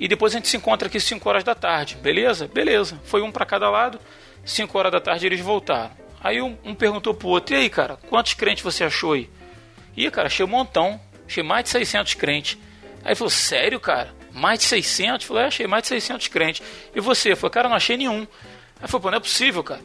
e 0.00 0.08
depois 0.08 0.34
a 0.34 0.36
gente 0.36 0.48
se 0.48 0.56
encontra 0.56 0.88
aqui 0.88 0.98
5 0.98 1.26
horas 1.28 1.44
da 1.44 1.54
tarde, 1.54 1.94
beleza? 1.94 2.48
Beleza. 2.48 3.00
Foi 3.04 3.22
um 3.22 3.30
para 3.30 3.46
cada 3.46 3.70
lado, 3.70 4.00
5 4.44 4.76
horas 4.76 4.90
da 4.90 5.00
tarde 5.00 5.26
eles 5.26 5.40
voltaram. 5.40 5.92
Aí 6.20 6.42
um, 6.42 6.58
um 6.64 6.74
perguntou 6.74 7.14
pro 7.14 7.28
outro: 7.28 7.54
e 7.54 7.58
aí, 7.58 7.70
cara, 7.70 7.96
quantos 8.08 8.34
crentes 8.34 8.64
você 8.64 8.82
achou 8.82 9.12
aí? 9.12 9.30
Ih, 9.96 10.10
cara, 10.10 10.26
achei 10.26 10.44
um 10.44 10.48
montão, 10.48 11.00
achei 11.24 11.44
mais 11.44 11.62
de 11.62 11.70
600 11.70 12.14
crentes. 12.14 12.58
Aí 13.08 13.12
ele 13.12 13.16
falou, 13.16 13.30
sério, 13.30 13.80
cara? 13.80 14.14
Mais 14.34 14.58
de 14.58 14.66
600? 14.66 15.24
Eu 15.24 15.28
falei, 15.28 15.44
é, 15.44 15.46
achei 15.46 15.66
mais 15.66 15.82
de 15.82 15.88
600 15.88 16.28
crentes. 16.28 16.66
E 16.94 17.00
você? 17.00 17.32
Eu 17.32 17.38
falei, 17.38 17.52
cara, 17.52 17.66
não 17.66 17.74
achei 17.74 17.96
nenhum. 17.96 18.26
Aí 18.82 18.86
falou, 18.86 19.00
pô, 19.00 19.10
não 19.10 19.16
é 19.16 19.20
possível, 19.20 19.64
cara. 19.64 19.80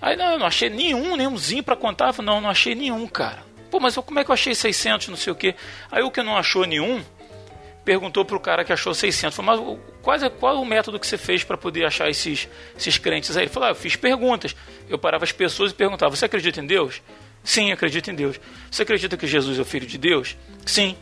Aí, 0.00 0.16
não, 0.16 0.32
eu 0.32 0.38
não 0.40 0.46
achei 0.46 0.68
nenhum, 0.68 1.14
nenhumzinho 1.14 1.62
para 1.62 1.76
contar. 1.76 2.08
Eu 2.08 2.14
falei, 2.14 2.32
não, 2.32 2.40
não 2.40 2.50
achei 2.50 2.74
nenhum, 2.74 3.06
cara. 3.06 3.44
Pô, 3.70 3.78
mas 3.78 3.94
como 3.94 4.18
é 4.18 4.24
que 4.24 4.30
eu 4.32 4.34
achei 4.34 4.56
600, 4.56 5.06
não 5.06 5.16
sei 5.16 5.32
o 5.32 5.36
quê? 5.36 5.54
Aí 5.88 6.02
o 6.02 6.10
que 6.10 6.20
não 6.20 6.36
achou 6.36 6.66
nenhum, 6.66 7.00
perguntou 7.84 8.24
pro 8.24 8.40
cara 8.40 8.64
que 8.64 8.72
achou 8.72 8.92
600. 8.92 9.36
Falou, 9.36 9.78
mas 9.78 10.02
quase, 10.02 10.28
qual 10.28 10.56
é 10.56 10.58
o 10.58 10.64
método 10.64 10.98
que 10.98 11.06
você 11.06 11.16
fez 11.16 11.44
para 11.44 11.56
poder 11.56 11.84
achar 11.84 12.10
esses, 12.10 12.48
esses 12.76 12.98
crentes 12.98 13.36
aí? 13.36 13.44
Ele 13.44 13.52
falou, 13.52 13.68
ah, 13.68 13.70
eu 13.70 13.76
fiz 13.76 13.94
perguntas. 13.94 14.56
Eu 14.88 14.98
parava 14.98 15.22
as 15.22 15.30
pessoas 15.30 15.70
e 15.70 15.76
perguntava, 15.76 16.16
você 16.16 16.24
acredita 16.24 16.60
em 16.60 16.66
Deus? 16.66 17.00
Sim, 17.44 17.70
acredito 17.70 18.10
em 18.10 18.14
Deus. 18.16 18.40
Você 18.68 18.82
acredita 18.82 19.16
que 19.16 19.28
Jesus 19.28 19.60
é 19.60 19.62
o 19.62 19.64
Filho 19.64 19.86
de 19.86 19.96
Deus? 19.96 20.36
Sim. 20.66 20.96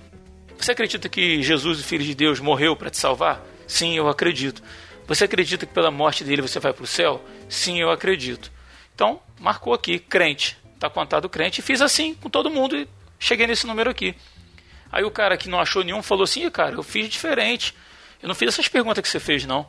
Você 0.60 0.72
acredita 0.72 1.08
que 1.08 1.42
Jesus, 1.42 1.80
o 1.80 1.82
Filho 1.82 2.04
de 2.04 2.14
Deus, 2.14 2.38
morreu 2.38 2.76
para 2.76 2.90
te 2.90 2.98
salvar? 2.98 3.42
Sim, 3.66 3.96
eu 3.96 4.08
acredito. 4.08 4.62
Você 5.06 5.24
acredita 5.24 5.64
que 5.64 5.72
pela 5.72 5.90
morte 5.90 6.22
dele 6.22 6.42
você 6.42 6.60
vai 6.60 6.72
para 6.72 6.84
o 6.84 6.86
céu? 6.86 7.24
Sim, 7.48 7.80
eu 7.80 7.90
acredito. 7.90 8.52
Então, 8.94 9.22
marcou 9.40 9.72
aqui, 9.72 9.98
crente. 9.98 10.58
Está 10.74 10.90
contado 10.90 11.30
crente. 11.30 11.60
E 11.60 11.62
fiz 11.62 11.80
assim 11.80 12.14
com 12.14 12.28
todo 12.28 12.50
mundo 12.50 12.76
e 12.76 12.86
cheguei 13.18 13.46
nesse 13.46 13.66
número 13.66 13.88
aqui. 13.88 14.14
Aí 14.92 15.02
o 15.02 15.10
cara 15.10 15.38
que 15.38 15.48
não 15.48 15.58
achou 15.58 15.82
nenhum 15.82 16.02
falou 16.02 16.24
assim: 16.24 16.48
cara, 16.50 16.74
eu 16.74 16.82
fiz 16.82 17.08
diferente. 17.08 17.74
Eu 18.22 18.28
não 18.28 18.34
fiz 18.34 18.48
essas 18.48 18.68
perguntas 18.68 19.02
que 19.02 19.08
você 19.08 19.18
fez, 19.18 19.46
não. 19.46 19.66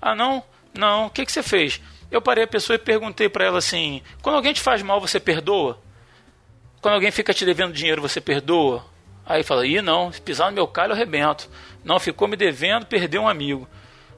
Ah, 0.00 0.14
não? 0.14 0.44
Não. 0.74 1.06
O 1.06 1.10
que, 1.10 1.24
que 1.24 1.32
você 1.32 1.42
fez? 1.42 1.80
Eu 2.10 2.20
parei 2.20 2.44
a 2.44 2.48
pessoa 2.48 2.74
e 2.74 2.78
perguntei 2.78 3.28
para 3.28 3.46
ela 3.46 3.58
assim: 3.58 4.02
quando 4.20 4.36
alguém 4.36 4.52
te 4.52 4.60
faz 4.60 4.82
mal, 4.82 5.00
você 5.00 5.18
perdoa? 5.18 5.80
Quando 6.82 6.94
alguém 6.94 7.10
fica 7.10 7.32
te 7.32 7.46
devendo 7.46 7.72
dinheiro, 7.72 8.02
você 8.02 8.20
perdoa? 8.20 8.84
Aí 9.26 9.42
fala, 9.42 9.66
ih 9.66 9.82
não, 9.82 10.12
se 10.12 10.22
pisar 10.22 10.46
no 10.46 10.54
meu 10.54 10.68
calho 10.68 10.92
eu 10.92 10.94
arrebento. 10.94 11.50
Não, 11.84 11.98
ficou 11.98 12.28
me 12.28 12.36
devendo, 12.36 12.86
perdeu 12.86 13.22
um 13.22 13.28
amigo. 13.28 13.68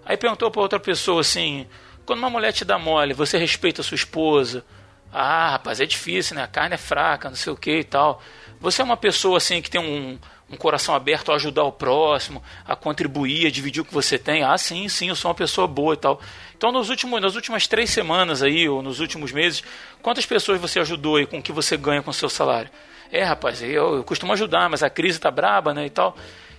Aí 0.05 0.17
perguntou 0.17 0.51
para 0.51 0.61
outra 0.61 0.79
pessoa 0.79 1.23
assim, 1.23 1.67
quando 2.05 2.19
uma 2.19 2.31
mulher 2.31 2.53
te 2.53 2.65
dá 2.65 2.79
mole, 2.79 3.15
você 3.15 3.39
respeita 3.39 3.81
a 3.81 3.85
sua 3.85 3.95
esposa? 3.95 4.65
Ah, 5.13 5.51
rapaz, 5.53 5.81
é 5.81 5.87
difícil, 5.87 6.37
né? 6.37 6.43
A 6.43 6.47
carne 6.47 6.75
é 6.75 6.79
fraca, 6.79 7.29
não 7.29 7.37
sei 7.37 7.53
o 7.53 7.57
que 7.57 7.79
e 7.79 7.85
tal. 7.85 8.23
Você 8.61 8.83
é 8.83 8.85
uma 8.85 8.97
pessoa 8.97 9.39
assim 9.39 9.63
que 9.63 9.71
tem 9.71 9.81
um, 9.81 10.19
um 10.51 10.57
coração 10.57 10.95
aberto 10.95 11.33
a 11.33 11.37
ajudar 11.37 11.65
o 11.65 11.73
próximo, 11.73 12.43
a 12.67 12.77
contribuir, 12.77 13.47
a 13.47 13.51
dividir 13.51 13.81
o 13.81 13.85
que 13.85 13.93
você 13.93 14.19
tem. 14.19 14.43
Ah, 14.43 14.57
sim, 14.59 14.89
sim, 14.89 15.09
eu 15.09 15.17
sou 15.17 15.31
uma 15.31 15.35
pessoa 15.35 15.67
boa 15.67 15.95
e 15.95 15.97
tal. 15.97 16.21
Então, 16.57 16.73
nos 16.73 16.91
últimos, 16.91 17.21
nas 17.21 17.35
últimas 17.35 17.67
três 17.67 17.91
semanas 17.91 18.43
aí, 18.43 18.69
ou 18.69 18.83
nos 18.83 19.01
últimos 19.01 19.33
meses, 19.33 19.63
quantas 20.03 20.27
pessoas 20.27 20.61
você 20.61 20.81
ajudou 20.81 21.17
aí 21.17 21.27
com 21.27 21.39
o 21.39 21.43
que 21.43 21.53
você 21.53 21.77
ganha 21.77 22.03
com 22.03 22.11
o 22.11 22.15
seu 22.15 22.29
salário? 22.29 22.71
É, 23.11 23.25
rapaz, 23.25 23.63
eu, 23.63 23.97
eu 23.97 24.05
costumo 24.05 24.33
ajudar, 24.33 24.69
mas 24.69 24.83
a 24.83 24.91
crise 24.91 25.19
tá 25.19 25.31
braba, 25.31 25.73
né, 25.73 25.87
e 25.87 25.91
tal. 25.91 26.17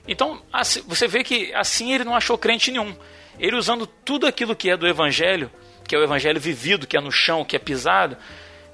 Então, 0.08 0.42
assim, 0.52 0.82
você 0.88 1.08
vê 1.08 1.24
que 1.24 1.54
assim 1.54 1.94
ele 1.94 2.04
não 2.04 2.16
achou 2.16 2.38
crente 2.38 2.72
nenhum. 2.72 2.96
Ele 3.40 3.56
usando 3.56 3.86
tudo 3.86 4.26
aquilo 4.26 4.56
que 4.56 4.70
é 4.70 4.76
do 4.76 4.88
evangelho, 4.88 5.52
que 5.88 5.96
é 5.96 6.00
o 6.00 6.04
evangelho 6.04 6.40
vivido, 6.40 6.88
que 6.88 6.98
é 6.98 7.02
no 7.02 7.12
chão, 7.12 7.46
que 7.46 7.56
é 7.56 7.60
pisado, 7.60 8.18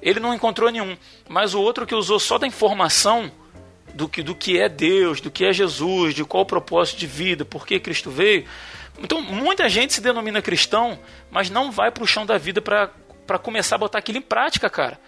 ele 0.00 0.20
não 0.20 0.34
encontrou 0.34 0.70
nenhum. 0.70 0.96
Mas 1.28 1.54
o 1.54 1.60
outro 1.60 1.86
que 1.86 1.94
usou 1.94 2.18
só 2.18 2.38
da 2.38 2.46
informação 2.46 3.30
do 3.94 4.08
que, 4.08 4.22
do 4.22 4.34
que 4.34 4.58
é 4.60 4.68
Deus, 4.68 5.20
do 5.20 5.30
que 5.30 5.44
é 5.44 5.52
Jesus, 5.52 6.14
de 6.14 6.24
qual 6.24 6.42
o 6.42 6.46
propósito 6.46 6.98
de 6.98 7.06
vida, 7.06 7.44
por 7.44 7.66
que 7.66 7.80
Cristo 7.80 8.10
veio. 8.10 8.44
Então, 8.98 9.20
muita 9.20 9.68
gente 9.68 9.92
se 9.92 10.00
denomina 10.00 10.40
cristão, 10.42 10.98
mas 11.30 11.50
não 11.50 11.70
vai 11.70 11.90
para 11.90 12.04
o 12.04 12.06
chão 12.06 12.24
da 12.24 12.38
vida 12.38 12.60
para 12.62 13.38
começar 13.38 13.76
a 13.76 13.78
botar 13.78 13.98
aquilo 13.98 14.18
em 14.18 14.22
prática, 14.22 14.70
cara. 14.70 14.98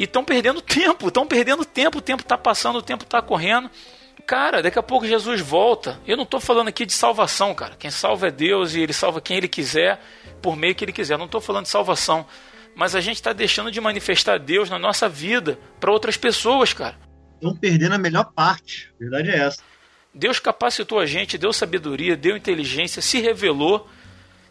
E 0.00 0.04
estão 0.04 0.24
perdendo 0.24 0.62
tempo, 0.62 1.08
estão 1.08 1.26
perdendo 1.26 1.62
tempo, 1.62 1.98
o 1.98 2.00
tempo 2.00 2.22
está 2.22 2.38
passando, 2.38 2.76
o 2.76 2.82
tempo 2.82 3.04
está 3.04 3.20
correndo. 3.20 3.70
Cara, 4.26 4.62
daqui 4.62 4.78
a 4.78 4.82
pouco 4.82 5.06
Jesus 5.06 5.42
volta. 5.42 6.00
Eu 6.06 6.16
não 6.16 6.24
estou 6.24 6.40
falando 6.40 6.68
aqui 6.68 6.86
de 6.86 6.94
salvação, 6.94 7.54
cara. 7.54 7.76
Quem 7.78 7.90
salva 7.90 8.28
é 8.28 8.30
Deus 8.30 8.74
e 8.74 8.80
Ele 8.80 8.94
salva 8.94 9.20
quem 9.20 9.36
Ele 9.36 9.46
quiser, 9.46 10.00
por 10.40 10.56
meio 10.56 10.74
que 10.74 10.86
Ele 10.86 10.92
quiser. 10.92 11.14
Eu 11.14 11.18
não 11.18 11.26
estou 11.26 11.38
falando 11.38 11.64
de 11.64 11.70
salvação. 11.70 12.26
Mas 12.74 12.94
a 12.94 13.00
gente 13.02 13.16
está 13.16 13.34
deixando 13.34 13.70
de 13.70 13.78
manifestar 13.78 14.38
Deus 14.38 14.70
na 14.70 14.78
nossa 14.78 15.06
vida 15.06 15.58
para 15.78 15.92
outras 15.92 16.16
pessoas, 16.16 16.72
cara. 16.72 16.96
Estão 17.34 17.54
perdendo 17.54 17.94
a 17.94 17.98
melhor 17.98 18.32
parte. 18.32 18.90
A 18.94 18.98
verdade 19.00 19.28
é 19.28 19.36
essa. 19.36 19.62
Deus 20.14 20.38
capacitou 20.38 20.98
a 20.98 21.04
gente, 21.04 21.36
deu 21.36 21.52
sabedoria, 21.52 22.16
deu 22.16 22.38
inteligência, 22.38 23.02
se 23.02 23.20
revelou, 23.20 23.86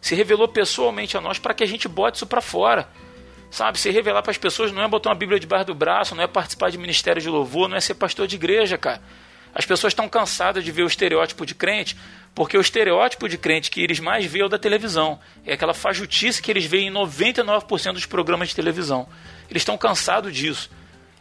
se 0.00 0.14
revelou 0.14 0.46
pessoalmente 0.46 1.16
a 1.16 1.20
nós 1.20 1.40
para 1.40 1.54
que 1.54 1.64
a 1.64 1.66
gente 1.66 1.88
bote 1.88 2.18
isso 2.18 2.26
para 2.26 2.40
fora. 2.40 2.88
Sabe, 3.50 3.78
se 3.78 3.90
revelar 3.90 4.22
para 4.22 4.30
as 4.30 4.38
pessoas 4.38 4.70
não 4.70 4.82
é 4.82 4.88
botar 4.88 5.10
uma 5.10 5.16
Bíblia 5.16 5.40
debaixo 5.40 5.66
do 5.66 5.74
braço, 5.74 6.14
não 6.14 6.22
é 6.22 6.26
participar 6.28 6.70
de 6.70 6.78
ministério 6.78 7.20
de 7.20 7.28
louvor, 7.28 7.68
não 7.68 7.76
é 7.76 7.80
ser 7.80 7.94
pastor 7.94 8.26
de 8.26 8.36
igreja, 8.36 8.78
cara. 8.78 9.02
As 9.52 9.66
pessoas 9.66 9.92
estão 9.92 10.08
cansadas 10.08 10.64
de 10.64 10.70
ver 10.70 10.84
o 10.84 10.86
estereótipo 10.86 11.44
de 11.44 11.54
crente, 11.54 11.96
porque 12.34 12.56
o 12.56 12.60
estereótipo 12.60 13.28
de 13.28 13.36
crente 13.36 13.70
que 13.70 13.80
eles 13.80 13.98
mais 13.98 14.24
veem 14.24 14.42
é 14.42 14.46
o 14.46 14.48
da 14.48 14.58
televisão. 14.58 15.18
É 15.44 15.54
aquela 15.54 15.74
fajutice 15.74 16.40
que 16.40 16.50
eles 16.50 16.64
veem 16.64 16.88
em 16.88 16.92
99% 16.92 17.92
dos 17.92 18.06
programas 18.06 18.50
de 18.50 18.54
televisão. 18.54 19.08
Eles 19.50 19.62
estão 19.62 19.76
cansados 19.76 20.32
disso. 20.32 20.70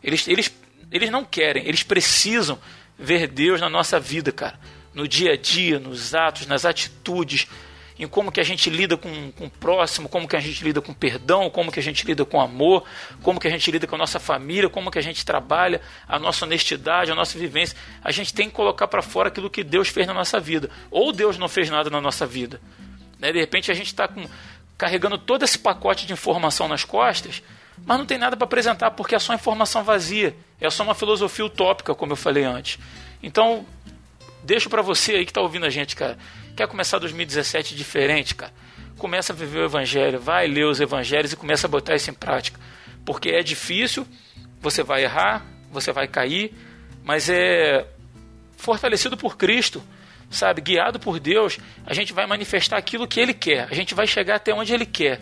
Eles, 0.04 0.28
eles, 0.28 0.54
eles 0.92 1.10
não 1.10 1.26
querem, 1.26 1.68
eles 1.68 1.82
precisam 1.82 2.60
ver 2.98 3.28
Deus 3.28 3.60
na 3.60 3.70
nossa 3.70 4.00
vida, 4.00 4.32
cara. 4.32 4.60
No 4.94 5.08
dia 5.08 5.34
a 5.34 5.38
dia, 5.38 5.80
nos 5.80 6.14
atos, 6.14 6.46
nas 6.46 6.66
atitudes, 6.66 7.48
em 8.00 8.08
como 8.08 8.32
que 8.32 8.40
a 8.40 8.44
gente 8.44 8.70
lida 8.70 8.96
com, 8.96 9.30
com 9.34 9.48
o 9.48 9.50
próximo, 9.50 10.08
como 10.08 10.26
que 10.26 10.36
a 10.38 10.40
gente 10.40 10.64
lida 10.64 10.80
com 10.80 10.94
perdão, 10.94 11.50
como 11.50 11.70
que 11.70 11.82
a 11.82 11.84
gente 11.84 12.08
lida 12.08 12.24
com 12.24 12.40
amor, 12.40 12.86
como 13.22 13.42
que 13.42 13.48
a 13.48 13.52
gente 13.52 13.70
lida 13.70 13.86
com 13.86 13.96
a 13.96 13.98
nossa 13.98 14.22
família, 14.22 14.70
como 14.70 14.90
que 14.90 14.98
a 14.98 15.02
gente 15.02 15.26
trabalha, 15.26 15.82
a 16.08 16.18
nossa 16.18 16.46
honestidade, 16.46 17.12
a 17.12 17.16
nossa 17.16 17.38
vivência. 17.38 17.78
A 18.02 18.10
gente 18.10 18.34
tem 18.34 18.48
que 18.48 18.56
colocar 18.56 18.88
para 18.88 19.02
fora 19.02 19.28
aquilo 19.28 19.50
que 19.50 19.66
Deus 19.66 19.90
fez 19.90 20.08
na 20.08 20.14
nossa 20.14 20.40
vida. 20.40 20.70
Ou 20.90 21.12
Deus 21.12 21.38
não 21.38 21.50
fez 21.50 21.70
nada 21.70 21.90
na 21.90 22.00
nossa 22.00 22.26
vida. 22.26 22.62
Né? 23.20 23.34
De 23.34 23.40
repente 23.40 23.70
a 23.70 23.74
gente 23.74 23.88
está 23.88 24.10
carregando 24.78 25.18
todo 25.18 25.44
esse 25.44 25.60
pacote 25.60 26.08
de 26.08 26.14
informação 26.14 26.70
nas 26.70 26.86
costas, 26.86 27.44
mas 27.86 27.98
não 27.98 28.06
tem 28.06 28.18
nada 28.18 28.38
para 28.38 28.46
apresentar 28.46 28.92
porque 28.92 29.14
é 29.14 29.20
só 29.20 29.34
informação 29.34 29.84
vazia. 29.84 30.34
É 30.62 30.70
só 30.70 30.84
uma 30.84 30.96
filosofia 30.96 31.44
utópica, 31.44 31.94
como 31.94 32.14
eu 32.14 32.18
falei 32.18 32.46
antes. 32.46 32.80
Então, 33.22 33.66
deixo 34.42 34.70
para 34.70 34.82
você 34.82 35.16
aí 35.16 35.26
que 35.26 35.32
está 35.32 35.42
ouvindo 35.42 35.66
a 35.66 35.70
gente, 35.70 35.98
cara 35.98 36.18
Quer 36.60 36.68
começar 36.68 37.00
2017 37.00 37.74
diferente, 37.74 38.36
cara? 38.36 38.52
Começa 38.98 39.32
a 39.32 39.36
viver 39.36 39.60
o 39.60 39.64
evangelho, 39.64 40.20
vai 40.20 40.46
ler 40.46 40.66
os 40.66 40.82
evangelhos 40.82 41.32
e 41.32 41.38
começa 41.38 41.68
a 41.68 41.70
botar 41.70 41.96
isso 41.96 42.10
em 42.10 42.14
prática. 42.14 42.60
Porque 43.06 43.30
é 43.30 43.42
difícil, 43.42 44.06
você 44.60 44.84
vai 44.84 45.06
errar, 45.06 45.46
você 45.72 45.94
vai 45.94 46.06
cair, 46.06 46.54
mas 47.02 47.30
é 47.30 47.88
fortalecido 48.58 49.16
por 49.16 49.38
Cristo, 49.38 49.82
sabe? 50.30 50.60
Guiado 50.60 51.00
por 51.00 51.18
Deus, 51.18 51.60
a 51.86 51.94
gente 51.94 52.12
vai 52.12 52.28
manifestar 52.28 52.76
aquilo 52.76 53.08
que 53.08 53.22
Ele 53.22 53.34
quer, 53.34 53.70
a 53.72 53.74
gente 53.74 53.96
vai 53.96 54.06
chegar 54.06 54.36
até 54.36 54.54
onde 54.54 54.74
Ele 54.74 54.86
quer, 54.86 55.22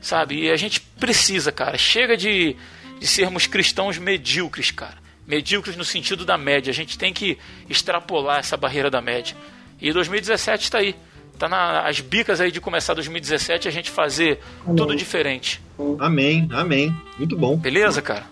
sabe? 0.00 0.44
E 0.46 0.50
a 0.50 0.56
gente 0.56 0.80
precisa, 0.80 1.52
cara, 1.52 1.76
chega 1.76 2.16
de, 2.16 2.56
de 2.98 3.06
sermos 3.06 3.46
cristãos 3.46 3.98
medíocres, 3.98 4.70
cara. 4.70 4.96
Medíocres 5.26 5.76
no 5.76 5.84
sentido 5.84 6.24
da 6.24 6.38
média, 6.38 6.70
a 6.70 6.74
gente 6.74 6.96
tem 6.96 7.12
que 7.12 7.36
extrapolar 7.68 8.38
essa 8.38 8.56
barreira 8.56 8.90
da 8.90 9.02
média. 9.02 9.36
E 9.80 9.92
2017 9.92 10.64
está 10.64 10.78
aí. 10.78 10.94
Tá 11.38 11.48
nas 11.48 12.00
bicas 12.00 12.38
aí 12.38 12.52
de 12.52 12.60
começar 12.60 12.92
2017 12.92 13.66
a 13.66 13.70
gente 13.70 13.90
fazer 13.90 14.40
amém. 14.62 14.76
tudo 14.76 14.94
diferente. 14.94 15.62
Amém, 15.98 16.46
amém. 16.52 16.94
Muito 17.16 17.34
bom. 17.34 17.56
Beleza, 17.56 18.02
cara? 18.02 18.24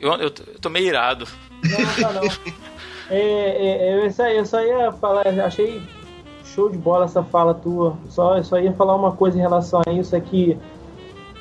Eu, 0.00 0.12
eu, 0.14 0.20
eu 0.22 0.58
tô 0.60 0.70
meio 0.70 0.86
irado. 0.86 1.28
Não, 1.62 2.12
não, 2.12 2.22
não. 2.22 2.30
é, 3.10 3.18
é, 3.18 4.06
eu, 4.06 4.10
só, 4.10 4.26
eu 4.28 4.46
só 4.46 4.64
ia 4.64 4.90
falar, 4.92 5.26
achei 5.44 5.82
show 6.54 6.70
de 6.70 6.78
bola 6.78 7.04
essa 7.04 7.22
fala 7.22 7.52
tua. 7.52 7.98
Só, 8.08 8.38
eu 8.38 8.44
só 8.44 8.58
ia 8.58 8.72
falar 8.72 8.96
uma 8.96 9.12
coisa 9.12 9.36
em 9.36 9.40
relação 9.40 9.82
a 9.86 9.92
isso 9.92 10.16
aqui. 10.16 10.56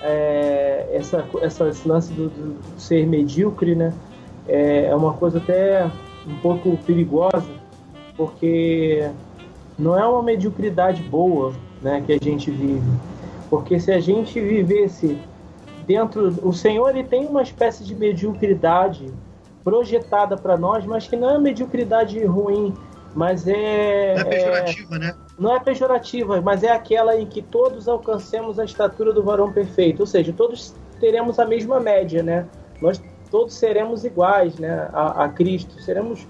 É, 0.02 0.90
essa, 0.92 1.26
essa, 1.42 1.70
esse 1.70 1.88
lance 1.88 2.12
do, 2.12 2.28
do 2.28 2.58
ser 2.78 3.08
medíocre, 3.08 3.76
né? 3.76 3.94
É, 4.46 4.88
é 4.88 4.96
uma 4.96 5.14
coisa 5.14 5.38
até 5.38 5.90
um 6.28 6.36
pouco 6.42 6.78
perigosa, 6.86 7.46
porque 8.18 9.10
não 9.78 9.98
é 9.98 10.06
uma 10.06 10.24
mediocridade 10.24 11.02
boa 11.04 11.54
né, 11.82 12.02
que 12.06 12.14
a 12.14 12.18
gente 12.18 12.50
vive. 12.52 12.92
Porque 13.50 13.80
se 13.80 13.92
a 13.92 14.00
gente 14.00 14.40
vivesse 14.40 15.20
dentro. 15.86 16.34
O 16.42 16.54
Senhor 16.54 16.90
ele 16.90 17.04
tem 17.04 17.26
uma 17.26 17.42
espécie 17.42 17.84
de 17.84 17.96
mediocridade 17.96 19.14
projetada 19.64 20.36
para 20.36 20.58
nós, 20.58 20.86
mas 20.86 21.08
que 21.08 21.16
não 21.16 21.30
é 21.30 21.38
mediocridade 21.38 22.24
ruim, 22.26 22.74
mas 23.14 23.48
é. 23.48 24.16
Não 24.16 24.22
é 24.22 24.26
pejorativa, 24.26 24.96
é, 24.96 25.00
né? 25.00 25.16
Não 25.38 25.56
é 25.56 25.60
pejorativa, 25.60 26.42
mas 26.42 26.64
é 26.64 26.72
aquela 26.72 27.18
em 27.18 27.26
que 27.26 27.42
todos 27.42 27.88
alcancemos 27.88 28.60
a 28.60 28.66
estatura 28.66 29.14
do 29.14 29.24
varão 29.24 29.52
perfeito, 29.52 30.02
ou 30.02 30.08
seja, 30.08 30.34
todos 30.34 30.74
teremos 31.00 31.40
a 31.40 31.46
mesma 31.46 31.80
média, 31.80 32.22
né? 32.22 32.46
Nós 32.82 33.02
todos 33.32 33.56
seremos 33.56 34.06
iguais, 34.06 34.60
né, 34.60 34.90
a, 34.94 35.24
a 35.24 35.30
Cristo, 35.30 35.82
seremos 35.82 36.28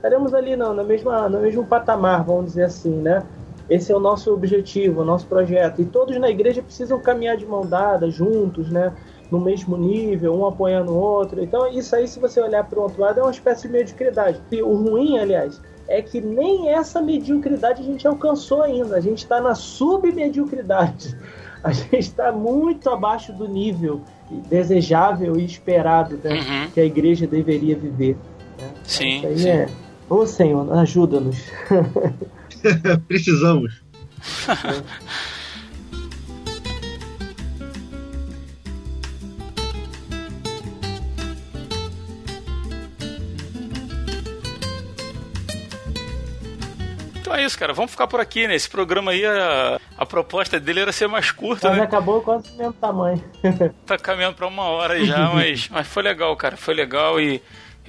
estaremos 0.00 0.32
ali 0.32 0.56
não, 0.56 0.72
na 0.72 0.82
mesma, 0.82 1.28
no 1.28 1.40
mesmo 1.40 1.64
patamar, 1.64 2.24
vamos 2.24 2.46
dizer 2.46 2.64
assim, 2.64 2.96
né? 2.96 3.22
Esse 3.68 3.92
é 3.92 3.96
o 3.96 4.00
nosso 4.00 4.32
objetivo, 4.32 5.02
o 5.02 5.04
nosso 5.04 5.26
projeto. 5.26 5.80
E 5.80 5.84
todos 5.84 6.18
na 6.18 6.28
igreja 6.28 6.60
precisam 6.62 6.98
caminhar 6.98 7.36
de 7.36 7.46
mão 7.46 7.64
dada, 7.64 8.10
juntos, 8.10 8.70
né? 8.70 8.92
No 9.30 9.38
mesmo 9.38 9.76
nível, 9.76 10.34
um 10.34 10.44
apoiando 10.44 10.90
o 10.90 10.96
outro. 10.96 11.40
Então, 11.40 11.68
isso 11.68 11.94
aí, 11.94 12.08
se 12.08 12.18
você 12.18 12.40
olhar 12.40 12.64
para 12.64 12.80
o 12.80 12.82
outro 12.82 13.00
lado, 13.00 13.20
é 13.20 13.22
uma 13.22 13.30
espécie 13.30 13.68
de 13.68 13.74
mediocridade. 13.74 14.40
E 14.50 14.60
o 14.60 14.74
ruim, 14.74 15.18
aliás, 15.18 15.60
é 15.86 16.02
que 16.02 16.20
nem 16.20 16.70
essa 16.70 17.00
mediocridade 17.00 17.80
a 17.80 17.84
gente 17.84 18.08
alcançou 18.08 18.62
ainda. 18.62 18.96
A 18.96 19.00
gente 19.00 19.18
está 19.18 19.40
na 19.40 19.54
submediocridade. 19.54 21.16
A 21.62 21.72
gente 21.72 21.98
está 21.98 22.32
muito 22.32 22.88
abaixo 22.88 23.34
do 23.34 23.46
nível 23.46 24.00
desejável 24.48 25.36
e 25.36 25.44
esperado 25.44 26.18
né, 26.24 26.30
uhum. 26.32 26.70
que 26.70 26.80
a 26.80 26.84
igreja 26.86 27.26
deveria 27.26 27.76
viver. 27.76 28.16
Né? 28.58 28.68
Sim. 28.82 29.18
Então, 29.18 29.36
sim. 29.36 29.48
É 29.50 29.68
Ô 30.10 30.26
Senhor, 30.26 30.76
ajuda-nos. 30.76 31.38
Precisamos. 33.06 33.80
Então 47.20 47.34
é 47.36 47.44
isso, 47.44 47.56
cara. 47.56 47.72
Vamos 47.72 47.92
ficar 47.92 48.08
por 48.08 48.18
aqui, 48.18 48.48
né? 48.48 48.56
Esse 48.56 48.68
programa 48.68 49.12
aí, 49.12 49.24
a, 49.24 49.78
a 49.96 50.04
proposta 50.04 50.58
dele 50.58 50.80
era 50.80 50.90
ser 50.90 51.06
mais 51.06 51.30
curta, 51.30 51.68
mas 51.68 51.78
né? 51.78 51.84
acabou 51.84 52.20
quase 52.20 52.50
o 52.50 52.56
mesmo 52.56 52.72
tamanho. 52.72 53.22
tá 53.86 53.96
caminhando 53.96 54.34
pra 54.34 54.48
uma 54.48 54.64
hora 54.64 55.04
já, 55.04 55.30
mas, 55.32 55.68
mas 55.68 55.86
foi 55.86 56.02
legal, 56.02 56.34
cara. 56.34 56.56
Foi 56.56 56.74
legal 56.74 57.20
e 57.20 57.40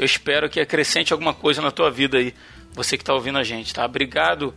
eu 0.02 0.06
espero 0.06 0.50
que 0.50 0.60
acrescente 0.60 1.14
alguma 1.14 1.32
coisa 1.32 1.62
na 1.62 1.70
tua 1.70 1.92
vida 1.92 2.18
aí, 2.18 2.34
você 2.74 2.98
que 2.98 3.04
está 3.04 3.14
ouvindo 3.14 3.38
a 3.38 3.44
gente, 3.44 3.72
tá? 3.72 3.86
Obrigado 3.86 4.52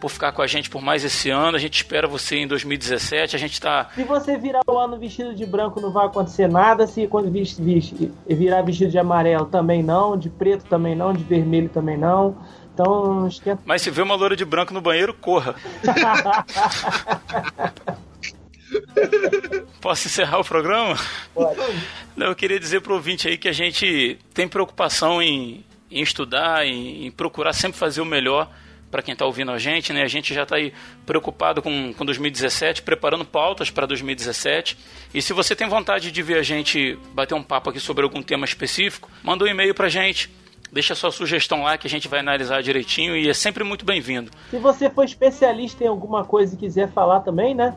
por 0.00 0.10
ficar 0.10 0.32
com 0.32 0.40
a 0.40 0.46
gente 0.46 0.70
por 0.70 0.80
mais 0.80 1.04
esse 1.04 1.28
ano. 1.28 1.58
A 1.58 1.60
gente 1.60 1.74
espera 1.74 2.08
você 2.08 2.36
em 2.36 2.46
2017. 2.46 3.36
A 3.36 3.38
gente 3.38 3.52
está. 3.52 3.90
Se 3.94 4.02
você 4.02 4.38
virar 4.38 4.62
o 4.66 4.78
ano 4.78 4.98
vestido 4.98 5.34
de 5.34 5.44
branco, 5.44 5.78
não 5.78 5.92
vai 5.92 6.06
acontecer 6.06 6.48
nada. 6.48 6.86
Se 6.86 7.06
quando 7.06 7.30
virar 7.30 8.62
vestido 8.62 8.90
de 8.90 8.98
amarelo, 8.98 9.44
também 9.44 9.82
não. 9.82 10.16
De 10.16 10.30
preto, 10.30 10.64
também 10.64 10.94
não. 10.94 11.12
De 11.12 11.22
vermelho, 11.22 11.68
também 11.68 11.98
não. 11.98 12.38
Então, 12.72 13.26
esquenta. 13.26 13.60
Mas 13.66 13.82
se 13.82 13.90
vê 13.90 14.00
uma 14.00 14.14
loura 14.14 14.36
de 14.36 14.44
branco 14.46 14.72
no 14.72 14.80
banheiro, 14.80 15.12
corra. 15.12 15.54
Posso 19.80 20.08
encerrar 20.08 20.38
o 20.38 20.44
programa? 20.44 20.96
Pode. 21.34 21.60
Não, 22.16 22.26
eu 22.26 22.36
queria 22.36 22.58
dizer 22.58 22.80
para 22.80 22.92
o 22.92 22.96
ouvinte 22.96 23.28
aí 23.28 23.38
que 23.38 23.48
a 23.48 23.52
gente 23.52 24.18
tem 24.34 24.48
preocupação 24.48 25.22
em, 25.22 25.64
em 25.90 26.02
estudar, 26.02 26.66
em, 26.66 27.06
em 27.06 27.10
procurar 27.10 27.52
sempre 27.52 27.78
fazer 27.78 28.00
o 28.00 28.04
melhor 28.04 28.50
para 28.90 29.02
quem 29.02 29.12
está 29.12 29.24
ouvindo 29.24 29.50
a 29.50 29.58
gente, 29.58 29.92
né? 29.92 30.02
A 30.02 30.08
gente 30.08 30.32
já 30.32 30.42
está 30.42 30.56
aí 30.56 30.72
preocupado 31.04 31.60
com, 31.60 31.92
com 31.92 32.04
2017, 32.04 32.82
preparando 32.82 33.24
pautas 33.24 33.70
para 33.70 33.86
2017. 33.86 34.78
E 35.12 35.20
se 35.20 35.32
você 35.32 35.54
tem 35.54 35.68
vontade 35.68 36.10
de 36.10 36.22
ver 36.22 36.38
a 36.38 36.42
gente 36.42 36.98
bater 37.12 37.34
um 37.34 37.42
papo 37.42 37.70
aqui 37.70 37.80
sobre 37.80 38.04
algum 38.04 38.22
tema 38.22 38.44
específico, 38.44 39.10
manda 39.22 39.44
um 39.44 39.48
e-mail 39.48 39.74
para 39.74 39.86
a 39.86 39.90
gente. 39.90 40.30
Deixa 40.70 40.94
sua 40.94 41.10
sugestão 41.10 41.62
lá 41.62 41.78
que 41.78 41.86
a 41.86 41.90
gente 41.90 42.08
vai 42.08 42.20
analisar 42.20 42.62
direitinho 42.62 43.16
e 43.16 43.28
é 43.28 43.32
sempre 43.32 43.64
muito 43.64 43.86
bem-vindo. 43.86 44.30
Se 44.50 44.58
você 44.58 44.90
for 44.90 45.04
especialista 45.04 45.82
em 45.82 45.86
alguma 45.86 46.24
coisa 46.24 46.54
e 46.54 46.58
quiser 46.58 46.92
falar 46.92 47.20
também, 47.20 47.54
né? 47.54 47.74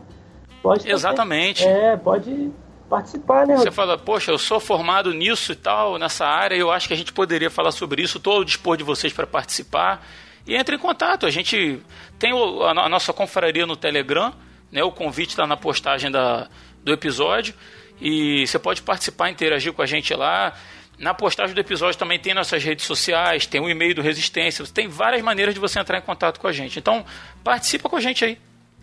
Pode 0.62 0.90
Exatamente. 0.90 1.66
É, 1.66 1.98
pode 1.98 2.52
participar, 2.90 3.48
né? 3.48 3.56
Você 3.56 3.72
fala, 3.72 3.98
poxa, 3.98 4.32
eu 4.32 4.38
sou 4.38 4.60
formado 4.60 5.14
nisso 5.14 5.54
e 5.54 5.56
tal, 5.56 5.98
nessa 5.98 6.26
área, 6.26 6.56
eu 6.56 6.70
acho 6.70 6.88
que 6.88 6.94
a 6.94 6.98
gente 6.98 7.14
poderia 7.14 7.50
falar 7.50 7.72
sobre 7.72 8.02
isso, 8.02 8.18
estou 8.18 8.38
ao 8.38 8.44
dispor 8.44 8.76
de 8.76 8.84
vocês 8.84 9.14
para 9.14 9.26
participar. 9.26 10.06
E 10.46 10.56
entre 10.56 10.76
em 10.76 10.80
contato, 10.80 11.26
a 11.26 11.30
gente 11.30 11.80
tem 12.20 12.32
a, 12.32 12.90
nossa 12.90 13.14
confraria 13.14 13.66
no 13.66 13.76
Telegram, 13.76 14.34
né? 14.72 14.84
O 14.84 14.92
convite 14.92 15.30
está 15.30 15.48
na 15.48 15.56
postagem 15.56 16.12
da, 16.12 16.48
do 16.84 16.92
episódio. 16.92 17.54
E 18.00 18.46
você 18.48 18.58
pode 18.58 18.82
participar, 18.82 19.30
interagir 19.30 19.72
com 19.72 19.82
a 19.82 19.86
gente 19.86 20.14
lá. 20.14 20.54
Na 20.98 21.14
postagem 21.14 21.54
do 21.54 21.62
episódio 21.62 21.98
também 21.98 22.20
tem 22.20 22.34
nossas 22.34 22.64
redes 22.64 22.86
sociais, 22.86 23.46
tem 23.46 23.62
o 23.62 23.70
e-mail 23.70 23.96
do 23.96 24.02
Resistência, 24.02 24.66
tem 24.66 24.88
várias 24.88 25.22
maneiras 25.22 25.54
de 25.54 25.60
você 25.60 25.80
entrar 25.80 25.98
em 25.98 26.02
contato 26.02 26.40
com 26.40 26.48
a 26.48 26.52
gente. 26.52 26.78
Então, 26.78 27.06
participa 27.44 27.88
com 27.88 27.96
a 27.96 28.02
gente 28.02 28.26
aí. 28.26 28.38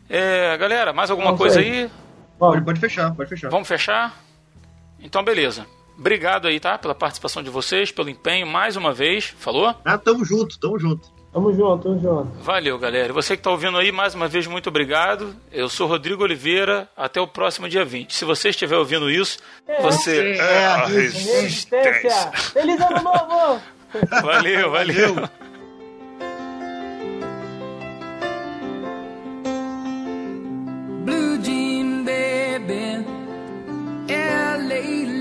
É, 0.09 0.56
galera, 0.56 0.92
mais 0.92 1.11
alguma 1.11 1.28
Vamos 1.32 1.40
coisa 1.40 1.61
aí? 1.61 1.82
aí? 1.82 1.90
Pode, 2.38 2.64
pode 2.64 2.80
fechar, 2.80 3.14
pode 3.14 3.28
fechar. 3.28 3.50
Vamos 3.50 3.68
fechar? 3.68 4.16
Então, 5.00 5.22
beleza. 5.22 5.66
Obrigado 5.98 6.46
aí, 6.46 6.61
tá? 6.61 6.78
Pela 6.78 6.94
participação 6.94 7.42
de 7.42 7.50
vocês, 7.50 7.90
pelo 7.90 8.09
empenho, 8.09 8.46
mais 8.46 8.76
uma 8.76 8.92
vez. 8.92 9.34
Falou? 9.38 9.74
Ah, 9.84 9.98
tamo 9.98 10.24
junto, 10.24 10.59
tamo 10.59 10.78
junto. 10.78 11.11
Tamo 11.32 11.52
junto, 11.52 11.82
tamo 11.82 12.00
junto. 12.00 12.30
Valeu, 12.42 12.78
galera. 12.78 13.12
Você 13.12 13.36
que 13.36 13.40
está 13.40 13.50
ouvindo 13.50 13.76
aí, 13.76 13.92
mais 13.92 14.14
uma 14.14 14.28
vez, 14.28 14.46
muito 14.46 14.68
obrigado. 14.68 15.34
Eu 15.52 15.68
sou 15.68 15.86
Rodrigo 15.86 16.22
Oliveira. 16.22 16.88
Até 16.96 17.20
o 17.20 17.26
próximo 17.26 17.68
dia 17.68 17.84
20. 17.84 18.14
Se 18.14 18.24
você 18.24 18.48
estiver 18.50 18.76
ouvindo 18.76 19.11
isso, 19.11 19.38
é, 19.66 19.82
você 19.82 20.32
é, 20.32 20.36
é 20.38 20.66
a 20.66 20.86
resistência. 20.86 21.82
resistência. 21.82 22.32
Feliz 22.52 22.80
ano 22.80 23.02
novo! 23.02 23.61
Valeu, 24.22 24.70
valeu. 24.70 25.14
Blue 25.14 25.47
Baby, 32.66 33.04
LA 34.09 35.18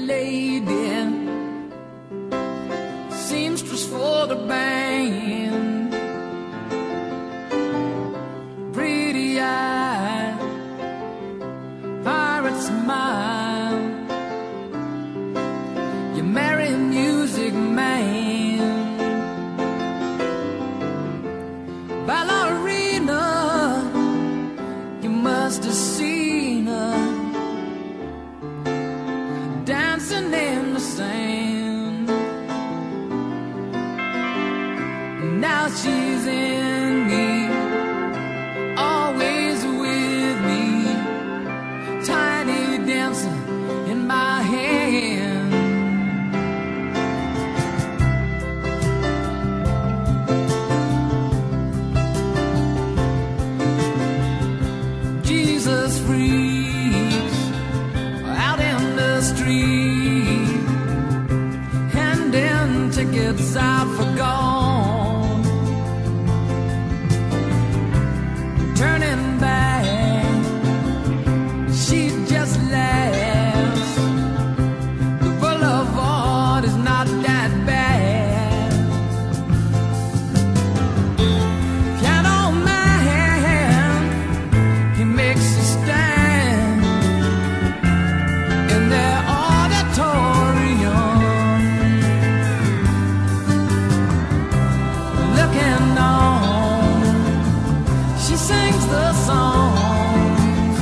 sings 98.38 98.86
the 98.86 99.14
songs, 99.14 100.78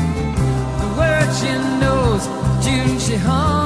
the 0.81 0.87
words 0.99 1.39
she 1.39 1.53
knows, 1.79 2.27
tune 2.65 2.99
she 2.99 3.15
hums. 3.15 3.64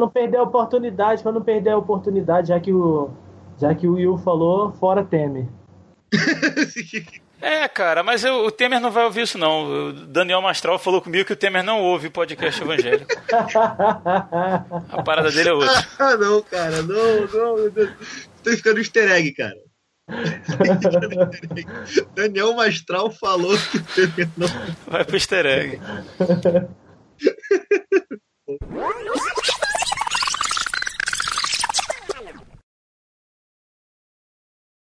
Não 0.00 0.08
perder 0.08 0.38
a 0.38 0.42
oportunidade, 0.42 1.22
para 1.22 1.32
não 1.32 1.42
perder 1.42 1.70
a 1.70 1.78
oportunidade, 1.78 2.48
já 2.48 2.58
que 2.58 2.72
o 2.72 3.10
já 3.60 3.74
que 3.74 3.86
o 3.86 3.92
Will 3.94 4.16
falou, 4.18 4.72
fora 4.72 5.04
Temer. 5.04 5.46
É, 7.42 7.66
cara, 7.68 8.02
mas 8.02 8.22
eu, 8.22 8.44
o 8.44 8.50
Temer 8.50 8.80
não 8.80 8.90
vai 8.90 9.04
ouvir 9.04 9.22
isso, 9.22 9.38
não. 9.38 9.64
O 9.64 9.92
Daniel 9.94 10.42
Mastral 10.42 10.78
falou 10.78 11.00
comigo 11.00 11.24
que 11.24 11.32
o 11.32 11.36
Temer 11.36 11.64
não 11.64 11.80
ouve 11.80 12.10
podcast 12.10 12.60
evangélico. 12.62 13.10
a 13.32 15.02
parada 15.02 15.30
dele 15.30 15.48
é 15.48 15.52
outra. 15.52 15.86
Ah, 15.98 16.16
não, 16.16 16.42
cara, 16.42 16.82
não, 16.82 17.26
não, 17.32 17.56
meu 17.56 17.70
Deus. 17.70 17.90
Tô 18.44 18.50
ficando 18.50 18.78
easter 18.78 19.10
egg, 19.10 19.32
cara. 19.32 19.56
Daniel 22.14 22.52
Mastral 22.54 23.10
falou 23.10 23.56
que 23.56 23.78
o 23.78 23.84
Temer 23.84 24.28
não. 24.36 24.46
Vai 24.86 25.04
pro 25.04 25.16
easter 25.16 25.46
egg. 25.46 25.80